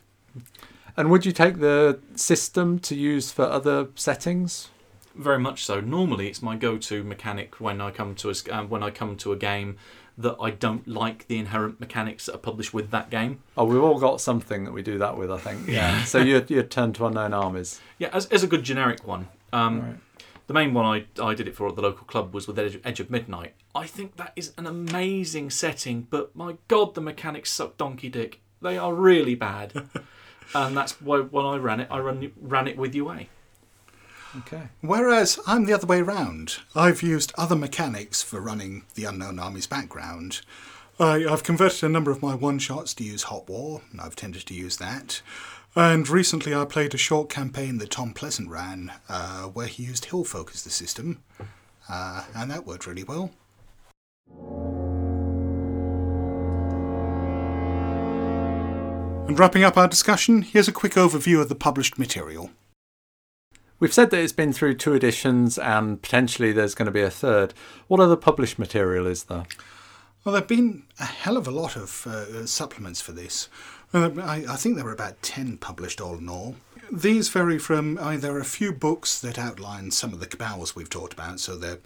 [0.97, 4.69] And would you take the system to use for other settings?
[5.15, 5.81] Very much so.
[5.81, 9.17] Normally, it's my go-to mechanic when I come to a s- um, when I come
[9.17, 9.77] to a game
[10.23, 13.43] that I don't like the inherent mechanics that are published with that game.
[13.57, 15.67] Oh, we've all got something that we do that with, I think.
[15.69, 16.05] Yeah.
[16.05, 17.81] so you'd, you'd turn to Unknown Armies.
[17.99, 19.29] Yeah, as, as a good generic one.
[19.53, 19.97] Um, Right.
[20.47, 22.81] The main one I, I did it for at the local club was with Edge,
[22.83, 23.55] Edge of Midnight.
[23.73, 28.41] I think that is an amazing setting, but my god, the mechanics suck donkey dick.
[28.61, 29.73] They are really bad.
[30.55, 33.27] and that's why when I ran it, I run, ran it with UA.
[34.39, 34.69] Okay.
[34.81, 36.59] Whereas I'm the other way round.
[36.75, 40.43] I've used other mechanics for running the Unknown Armies background.
[41.01, 44.15] I, I've converted a number of my one shots to use Hot War, and I've
[44.15, 45.23] tended to use that.
[45.75, 50.07] And recently I played a short campaign that Tom Pleasant ran, uh, where he used
[50.07, 51.23] Hill Focus, the system,
[51.89, 53.31] uh, and that worked really well.
[59.29, 62.51] And wrapping up our discussion, here's a quick overview of the published material.
[63.81, 67.11] We've said that it's been through two editions and potentially there's going to be a
[67.11, 67.55] third.
[67.89, 69.45] What other published material is there?
[70.23, 73.49] Well, there have been a hell of a lot of uh, supplements for this.
[73.95, 76.57] Uh, I, I think there were about 10 published all in all.
[76.93, 81.15] These vary from, are a few books that outline some of the cabals we've talked
[81.15, 81.41] about.
[81.41, 81.79] So there,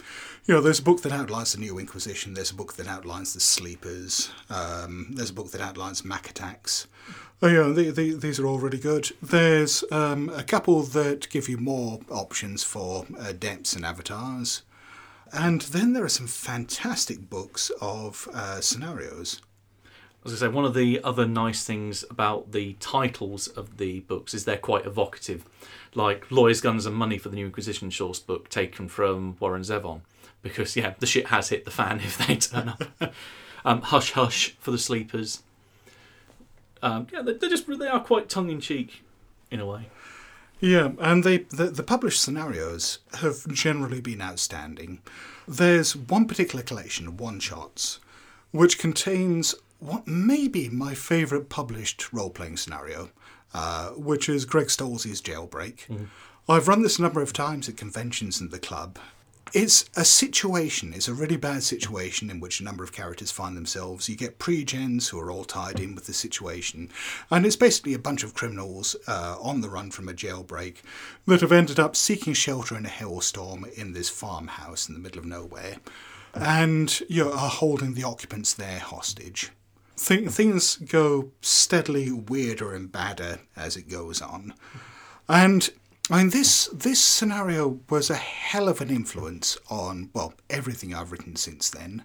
[0.45, 3.33] you know, there's a book that outlines the New Inquisition, there's a book that outlines
[3.33, 6.87] the Sleepers, um, there's a book that outlines Mak Attacks.
[7.41, 9.11] Oh, yeah, the, the, these are all really good.
[9.21, 14.61] There's um, a couple that give you more options for adepts and avatars.
[15.33, 19.41] And then there are some fantastic books of uh, scenarios.
[20.23, 24.33] As I say, one of the other nice things about the titles of the books
[24.33, 25.45] is they're quite evocative,
[25.93, 30.01] like Lawyers, Guns and Money for the New Inquisition source book taken from Warren Zevon,
[30.41, 32.83] because yeah, the shit has hit the fan if they turn up.
[33.65, 35.43] um, Hush Hush for the Sleepers.
[36.85, 39.03] Um, yeah, they're, they're just they are quite tongue in cheek
[39.49, 39.89] in a way.
[40.59, 45.01] Yeah, and they the, the published scenarios have generally been outstanding.
[45.47, 47.99] There's one particular collection, one shots,
[48.51, 53.09] which contains what may be my favourite published role playing scenario,
[53.53, 56.07] uh, which is Greg Stolze's Jailbreak.
[56.47, 58.99] I've run this a number of times at conventions and the club.
[59.55, 63.55] It's a situation, it's a really bad situation in which a number of characters find
[63.55, 64.09] themselves.
[64.09, 66.89] You get pre-gens who are all tied in with the situation,
[67.31, 70.79] and it's basically a bunch of criminals uh, on the run from a jailbreak
[71.25, 75.19] that have ended up seeking shelter in a hailstorm in this farmhouse in the middle
[75.19, 75.77] of nowhere,
[76.33, 79.51] and you know, are holding the occupants there hostage.
[79.95, 84.53] Th- things go steadily weirder and badder as it goes on.
[85.29, 85.69] And
[86.11, 91.11] I mean, this this scenario was a hell of an influence on well everything I've
[91.11, 92.03] written since then.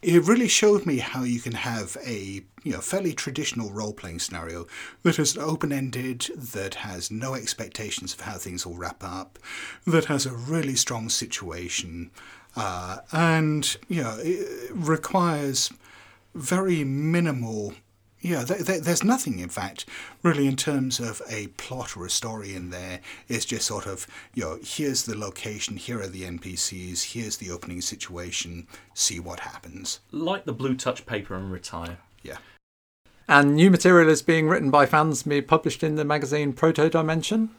[0.00, 4.20] It really showed me how you can have a you know fairly traditional role playing
[4.20, 4.66] scenario
[5.02, 9.38] that is open ended, that has no expectations of how things will wrap up,
[9.86, 12.10] that has a really strong situation,
[12.56, 15.70] uh, and you know it requires
[16.34, 17.74] very minimal
[18.20, 19.86] yeah, th- th- there's nothing, in fact,
[20.22, 23.00] really in terms of a plot or a story in there.
[23.28, 27.50] It's just sort of, you know, here's the location, here are the NPCs, here's the
[27.50, 30.00] opening situation, see what happens.
[30.10, 31.98] Like the blue touch paper and retire.
[32.22, 32.38] Yeah.
[33.28, 37.50] And new material is being written by fans, be published in the magazine Protodimension.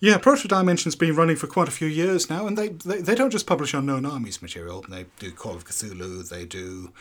[0.00, 3.30] Yeah, Protodimension's been running for quite a few years now, and they, they, they don't
[3.30, 4.84] just publish unknown armies material.
[4.88, 6.92] They do Call of Cthulhu, they do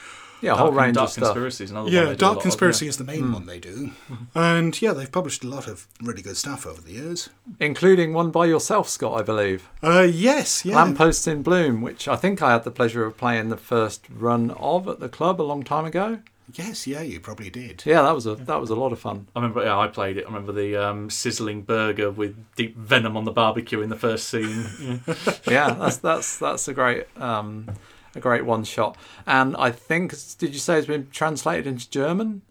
[0.43, 1.23] Yeah, a whole range Dark of stuff.
[1.23, 1.93] Conspiracy is another one.
[1.93, 2.89] Yeah, they do a Dark of, Conspiracy yeah.
[2.89, 3.91] is the main one they do.
[4.35, 7.29] And yeah, they've published a lot of really good stuff over the years.
[7.61, 9.69] Including one by yourself, Scott, I believe.
[9.81, 10.75] Uh, yes, yeah.
[10.75, 14.51] Lampposts in Bloom, which I think I had the pleasure of playing the first run
[14.51, 16.19] of at the club a long time ago.
[16.53, 17.83] Yes, yeah, you probably did.
[17.85, 19.27] Yeah, that was a that was a lot of fun.
[19.33, 20.25] I remember, yeah, I played it.
[20.25, 24.27] I remember the um, sizzling burger with deep venom on the barbecue in the first
[24.27, 24.65] scene.
[24.79, 24.97] Yeah.
[25.49, 27.69] Yeah, that's that's that's a great um,
[28.15, 28.97] a great one shot.
[29.25, 32.41] And I think did you say it's been translated into German?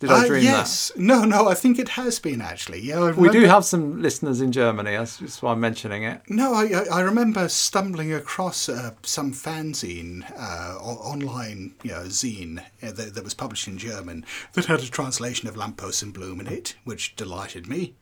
[0.00, 0.92] Did I Uh, dream yes.
[0.96, 2.80] No, no, I think it has been actually.
[2.80, 3.12] Yeah?
[3.12, 4.96] We do have some listeners in Germany.
[4.96, 6.20] That's why I'm mentioning it.
[6.28, 12.92] No, I, I remember stumbling across uh, some fanzine, uh, online you know, zine uh,
[12.92, 16.48] that, that was published in German that had a translation of Lampposts in Bloom in
[16.48, 17.94] it, which delighted me.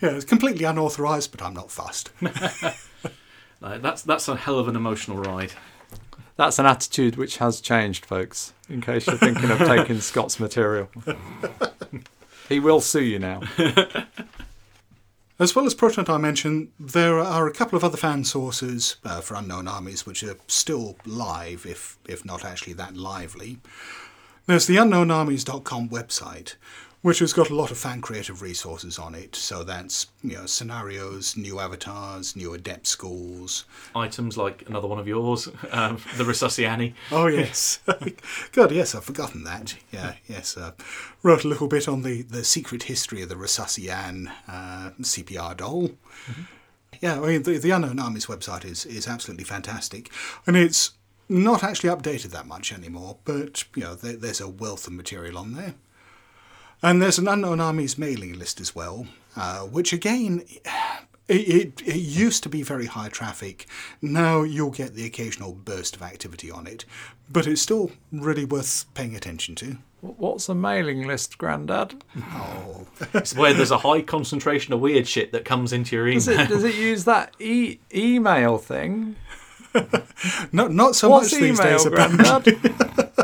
[0.00, 2.10] Yeah, it's completely unauthorized, but I'm not fussed.
[3.64, 5.52] No, that's that's a hell of an emotional ride.
[6.36, 8.52] That's an attitude which has changed, folks.
[8.68, 10.88] In case you're thinking of taking Scott's material,
[12.48, 13.40] he will sue you now.
[15.36, 19.66] As well as Protodimension, there are a couple of other fan sources uh, for Unknown
[19.66, 23.58] Armies which are still live, if if not actually that lively.
[24.46, 26.56] There's the UnknownArmies.com website,
[27.04, 29.36] which has got a lot of fan creative resources on it.
[29.36, 33.66] So that's you know scenarios, new avatars, new adept schools.
[33.94, 36.94] Items like another one of yours, um, the Resusci Anne.
[37.12, 37.80] Oh yes,
[38.52, 39.76] God yes, I've forgotten that.
[39.92, 40.72] Yeah, yes, uh,
[41.22, 45.58] wrote a little bit on the the secret history of the Resusci Anne uh, CPR
[45.58, 45.90] doll.
[47.02, 50.10] Yeah, I mean the, the Unknown Armies website is is absolutely fantastic,
[50.46, 50.92] and it's
[51.28, 53.18] not actually updated that much anymore.
[53.26, 55.74] But you know, there, there's a wealth of material on there,
[56.84, 59.06] and there's an Unknown Armies mailing list as well,
[59.36, 60.44] uh, which again.
[61.26, 61.48] It,
[61.80, 63.66] it, it used to be very high traffic.
[64.02, 66.84] Now you'll get the occasional burst of activity on it,
[67.32, 69.78] but it's still really worth paying attention to.
[70.02, 71.94] What's a mailing list, Grandad?
[72.34, 76.28] Oh, It's where there's a high concentration of weird shit that comes into your Does
[76.28, 76.40] email.
[76.40, 79.16] it, does it use that e- email thing?
[80.52, 81.86] not not so What's much these email, days.
[81.86, 82.10] About,
[82.44, 83.23] Grandad?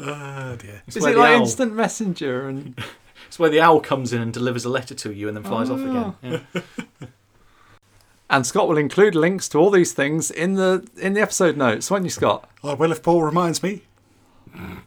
[0.00, 0.82] oh dear.
[0.86, 2.78] It's Is it the like owl- instant messenger and
[3.30, 5.70] It's where the owl comes in and delivers a letter to you and then flies
[5.70, 6.14] off again.
[6.24, 6.40] Oh.
[7.00, 7.06] Yeah.
[8.30, 11.90] and Scott will include links to all these things in the in the episode notes,
[11.92, 12.50] won't you, Scott?
[12.64, 13.82] Oh, I will if Paul reminds me.
[14.52, 14.78] Hmm.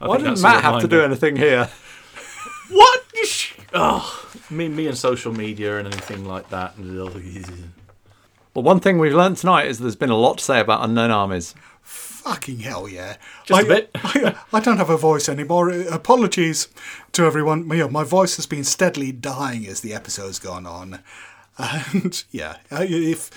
[0.00, 1.70] I Why think didn't Matt have to do anything here?
[2.70, 3.04] What?
[3.74, 6.74] Oh, me, me and social media and anything like that.
[6.78, 11.10] Well, one thing we've learned tonight is there's been a lot to say about unknown
[11.10, 11.54] armies.
[11.84, 13.16] Fucking hell, yeah.
[13.44, 13.90] Just I- a bit.
[13.94, 15.70] I, I don't have a voice anymore.
[15.70, 16.68] Uh, Apologies
[17.12, 17.68] to everyone.
[17.70, 21.00] You know, my voice has been steadily dying as the episode's gone on.
[21.58, 23.30] And yeah, I- if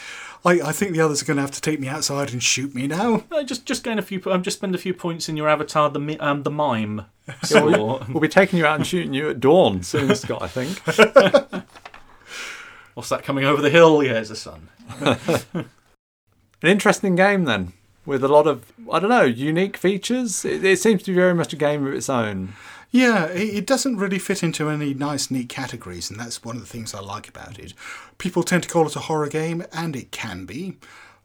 [0.45, 2.74] I, I think the others are going to have to take me outside and shoot
[2.74, 3.24] me now.
[3.30, 4.22] No, just just gain a few.
[4.28, 5.90] Um, just spend a few points in your avatar.
[5.90, 7.06] The um, the mime.
[7.44, 7.99] score.
[8.07, 10.41] We'll be taking you out and shooting you at dawn soon, Scott.
[10.41, 10.80] I think.
[12.94, 14.02] What's that coming over the hill?
[14.02, 14.69] Yeah, it's the sun.
[15.02, 15.65] An
[16.64, 17.74] interesting game then.
[18.07, 20.43] With a lot of I don't know unique features.
[20.43, 22.53] It, it seems to be very much a game of its own.
[22.89, 26.67] Yeah, it, doesn't really fit into any nice, neat categories, and that's one of the
[26.67, 27.73] things I like about it.
[28.17, 30.77] People tend to call it a horror game, and it can be.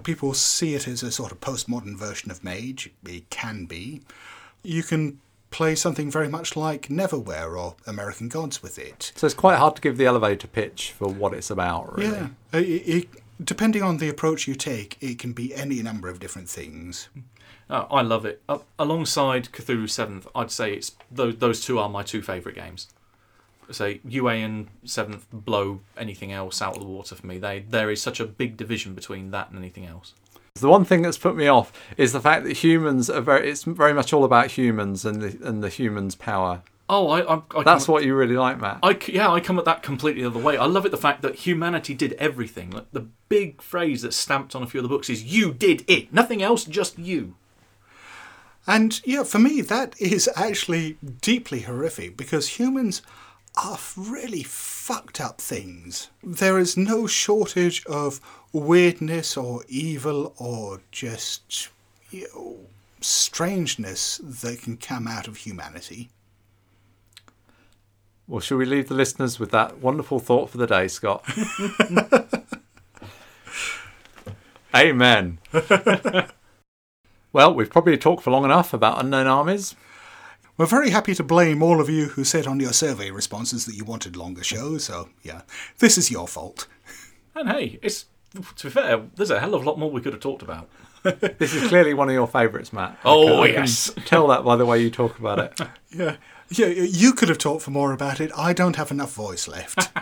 [0.02, 2.90] People see it as a sort of postmodern version of Mage.
[3.06, 4.02] It can be.
[4.64, 5.20] You can
[5.52, 9.12] play something very much like Neverwhere or American Gods with it.
[9.14, 11.96] So it's quite hard to give the elevator pitch for what it's about.
[11.96, 12.10] Really.
[12.12, 12.28] Yeah,
[12.58, 13.08] it, it,
[13.44, 17.08] depending on the approach you take, it can be any number of different things.
[17.68, 18.42] Uh, I love it.
[18.48, 22.88] Uh, alongside Cthulhu Seventh, I'd say it's those those two are my two favourite games.
[23.70, 27.38] Say UA and Seventh blow anything else out of the water for me.
[27.38, 30.14] They there is such a big division between that and anything else.
[30.54, 33.50] The one thing that's put me off is the fact that humans are very.
[33.50, 36.62] It's very much all about humans and the and the humans' power.
[36.94, 38.80] Oh, I, I, I That's what you really like, Matt.
[38.82, 40.58] I yeah, I come at that completely the other way.
[40.58, 42.70] I love it the fact that humanity did everything.
[42.70, 45.86] Like the big phrase that's stamped on a few of the books is "You did
[45.88, 47.34] it, nothing else, just you."
[48.66, 53.00] And yeah, for me, that is actually deeply horrific because humans
[53.56, 56.10] are really fucked up things.
[56.22, 58.20] There is no shortage of
[58.52, 61.70] weirdness or evil or just
[62.10, 62.58] you know,
[63.00, 66.10] strangeness that can come out of humanity.
[68.32, 71.22] Well, shall we leave the listeners with that wonderful thought for the day, Scott?
[74.74, 75.36] Amen.
[77.34, 79.74] well, we've probably talked for long enough about unknown armies.
[80.56, 83.76] We're very happy to blame all of you who said on your survey responses that
[83.76, 85.42] you wanted longer shows, so yeah,
[85.76, 86.66] this is your fault.
[87.34, 90.14] And hey, it's to be fair, there's a hell of a lot more we could
[90.14, 90.70] have talked about.
[91.38, 92.96] This is clearly one of your favourites, Matt.
[93.04, 93.92] Oh, I can yes.
[94.04, 95.60] tell that by the way you talk about it.
[95.94, 96.16] Yeah,
[96.48, 98.30] yeah, you could have talked for more about it.
[98.36, 99.90] I don't have enough voice left.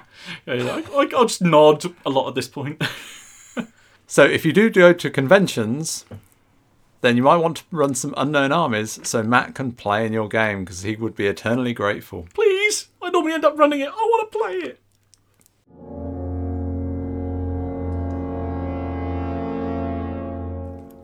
[0.46, 2.82] Yeah, like, I, I'll just nod a lot at this point.
[4.06, 6.04] So, if you do go to conventions,
[7.00, 10.28] then you might want to run some unknown armies so Matt can play in your
[10.28, 12.26] game because he would be eternally grateful.
[12.34, 13.88] Please, I normally end up running it.
[13.88, 14.80] I want to play it.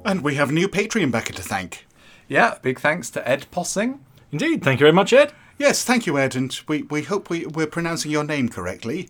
[0.06, 1.84] And we have a new Patreon backer to thank.
[2.28, 3.98] Yeah, big thanks to Ed Possing.
[4.32, 5.32] Indeed, thank you very much, Ed.
[5.58, 9.08] Yes, thank you, Ed, and we, we hope we, we're pronouncing your name correctly.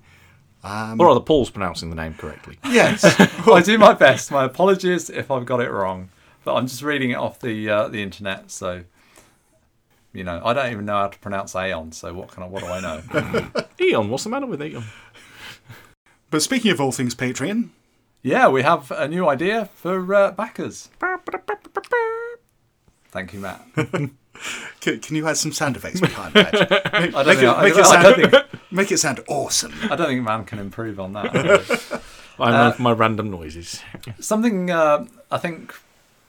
[0.64, 2.58] or rather, Paul's pronouncing the name correctly.
[2.64, 3.04] Yes.
[3.46, 4.30] I do my best.
[4.30, 6.08] My apologies if I've got it wrong,
[6.44, 8.84] but I'm just reading it off the uh, the internet, so
[10.12, 11.92] you know I don't even know how to pronounce Aeon.
[11.92, 12.46] So what can I?
[12.46, 13.64] What do I know?
[13.80, 14.84] Eon, what's the matter with Eon?
[16.30, 17.70] but speaking of all things Patreon,
[18.22, 20.88] yeah, we have a new idea for uh, backers.
[23.10, 23.66] Thank you, Matt.
[24.80, 26.52] can, can you add some sound effects behind that?
[26.92, 29.72] Make, I don't make think, it, make, it sound, think make it sound awesome.
[29.90, 31.34] I don't think man can improve on that.
[32.38, 33.80] I'm Uh, my random noises.
[34.20, 35.74] Something uh, I think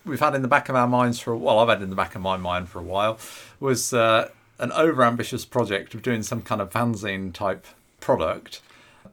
[0.06, 1.96] we've had in the back of our minds for a while, I've had in the
[1.96, 3.20] back of my mind for a while
[3.60, 7.66] was uh, an overambitious project of doing some kind of fanzine type
[8.00, 8.62] product,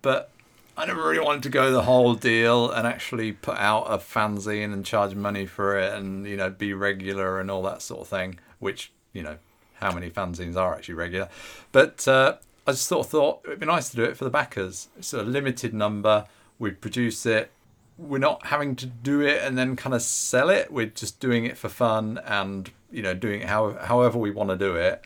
[0.02, 0.30] but
[0.76, 4.72] I never really wanted to go the whole deal and actually put out a fanzine
[4.72, 8.08] and charge money for it and you know be regular and all that sort of
[8.08, 8.38] thing.
[8.58, 9.38] Which you know
[9.74, 11.28] how many fanzines are actually regular,
[11.72, 12.36] but uh,
[12.66, 14.88] I just sort of thought it'd be nice to do it for the backers.
[14.96, 16.26] It's a limited number.
[16.58, 17.50] We produce it
[17.96, 20.72] we're not having to do it and then kind of sell it.
[20.72, 24.50] We're just doing it for fun and you know doing it how, however we want
[24.50, 25.02] to do it,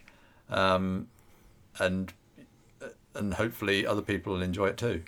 [0.48, 1.08] um,
[1.78, 2.12] and
[3.14, 5.02] and hopefully other people will enjoy it too.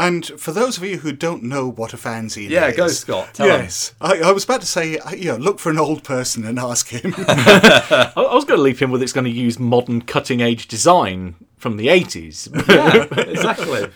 [0.00, 2.88] And for those of you who don't know what a fanzine Yeah, is, yeah, go
[2.88, 3.34] Scott.
[3.34, 3.60] Tell 'em.
[3.64, 6.44] yes, I, I was about to say, uh, you know, look for an old person
[6.46, 7.14] and ask him.
[7.28, 10.68] I, I was going to leap in with it's going to use modern cutting edge
[10.68, 12.48] design from the 80s.
[12.68, 13.90] Yeah, exactly.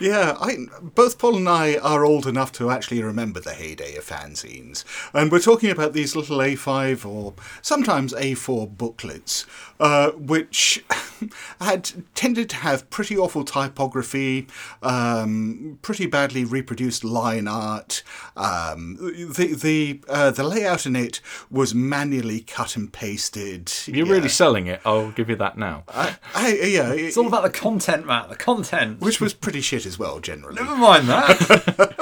[0.00, 4.04] Yeah, I, both Paul and I are old enough to actually remember the heyday of
[4.04, 4.84] fanzines.
[5.14, 9.46] And we're talking about these little A5 or sometimes A4 booklets,
[9.78, 10.84] uh, which
[11.60, 14.46] had tended to have pretty awful typography,
[14.82, 18.02] um, pretty badly reproduced line art.
[18.36, 21.20] Um, the the uh, the layout in it
[21.50, 23.72] was manually cut and pasted.
[23.86, 24.12] You're yeah.
[24.12, 24.80] really selling it.
[24.84, 25.84] I'll give you that now.
[25.88, 28.28] I, I, yeah, It's all about the content, Matt.
[28.28, 29.00] The content.
[29.00, 30.56] which was pretty shit as well, generally.
[30.56, 31.96] Never mind that.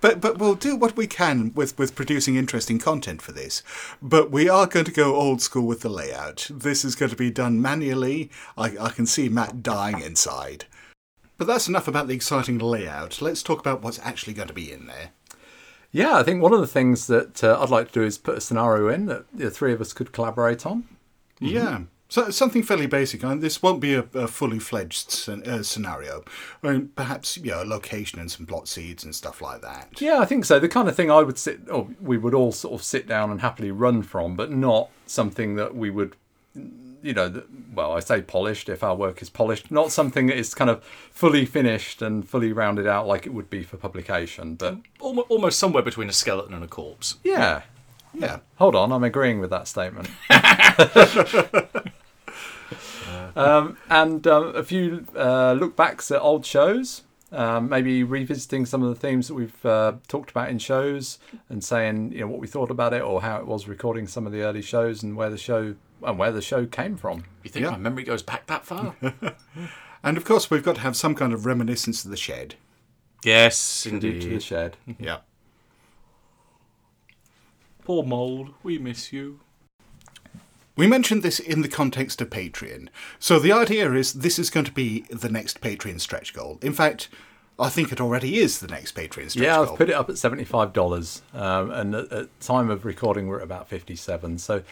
[0.00, 3.62] But but we'll do what we can with, with producing interesting content for this.
[4.00, 6.48] But we are going to go old school with the layout.
[6.50, 8.30] This is going to be done manually.
[8.56, 10.66] I, I can see Matt dying inside.
[11.36, 13.22] But that's enough about the exciting layout.
[13.22, 15.10] Let's talk about what's actually going to be in there.
[15.92, 18.38] yeah, I think one of the things that uh, I'd like to do is put
[18.38, 20.84] a scenario in that the three of us could collaborate on.
[21.38, 21.82] Yeah.
[22.10, 23.22] So something fairly basic.
[23.22, 26.24] I mean, this won't be a, a fully fledged scen- uh, scenario.
[26.62, 30.00] I mean, perhaps you know, a location and some plot seeds and stuff like that.
[30.00, 30.58] Yeah, I think so.
[30.58, 33.30] The kind of thing I would sit, or we would all sort of sit down
[33.30, 36.16] and happily run from, but not something that we would,
[37.02, 37.44] you know, th-
[37.74, 40.82] well, I say polished if our work is polished, not something that is kind of
[41.12, 44.54] fully finished and fully rounded out like it would be for publication.
[44.54, 47.16] But Almo- Almost somewhere between a skeleton and a corpse.
[47.22, 47.62] yeah,
[48.14, 48.38] Yeah.
[48.56, 50.08] hold on, I'm agreeing with that statement.
[53.38, 57.02] um, and um, a few uh, look backs at old shows.
[57.30, 61.18] Um, maybe revisiting some of the themes that we've uh, talked about in shows
[61.50, 64.24] and saying you know what we thought about it or how it was recording some
[64.26, 67.24] of the early shows and where the show and where the show came from.
[67.42, 67.72] You think Yeah.
[67.72, 68.94] my memory goes back that far?
[70.02, 72.54] And of course, we've got to have some kind of reminiscence of the shed.
[73.24, 74.76] yes, indeed, to the shed.
[74.98, 75.18] Yeah.
[77.84, 79.40] Poor mould, we miss you.
[80.78, 82.88] We mentioned this in the context of Patreon.
[83.18, 86.60] So the idea is this is going to be the next Patreon stretch goal.
[86.62, 87.08] In fact,
[87.58, 89.64] I think it already is the next Patreon stretch Yeah, goal.
[89.64, 93.26] Yeah, I've put it up at seventy-five dollars, um, and at, at time of recording,
[93.26, 94.38] we're at about fifty-seven.
[94.38, 94.62] So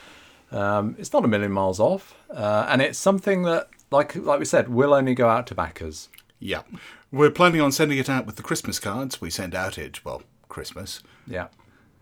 [0.52, 4.44] um, it's not a million miles off, uh, and it's something that, like like we
[4.44, 6.08] said, will only go out to backers.
[6.38, 6.62] Yeah.
[7.10, 10.22] We're planning on sending it out with the Christmas cards we send out at, well,
[10.48, 11.02] Christmas.
[11.26, 11.48] Yeah.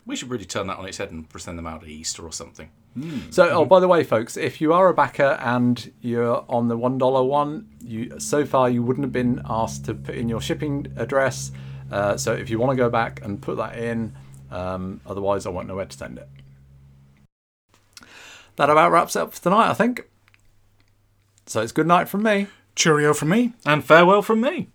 [0.05, 2.31] We should really turn that on its head and send them out at Easter or
[2.31, 2.69] something.
[3.29, 6.77] So, oh, by the way, folks, if you are a backer and you're on the
[6.77, 10.39] one dollar one, you so far you wouldn't have been asked to put in your
[10.39, 11.51] shipping address.
[11.91, 14.15] Uh, so, if you want to go back and put that in,
[14.49, 16.29] um, otherwise, I won't know where to send it.
[18.55, 20.07] That about wraps up for tonight, I think.
[21.47, 22.47] So, it's good night from me.
[22.75, 23.53] Cheerio from me.
[23.65, 24.69] And farewell from me.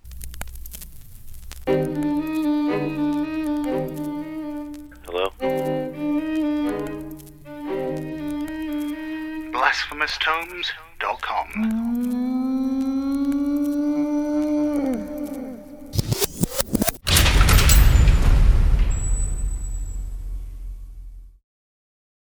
[9.81, 11.80] BlasphemousTomes.com.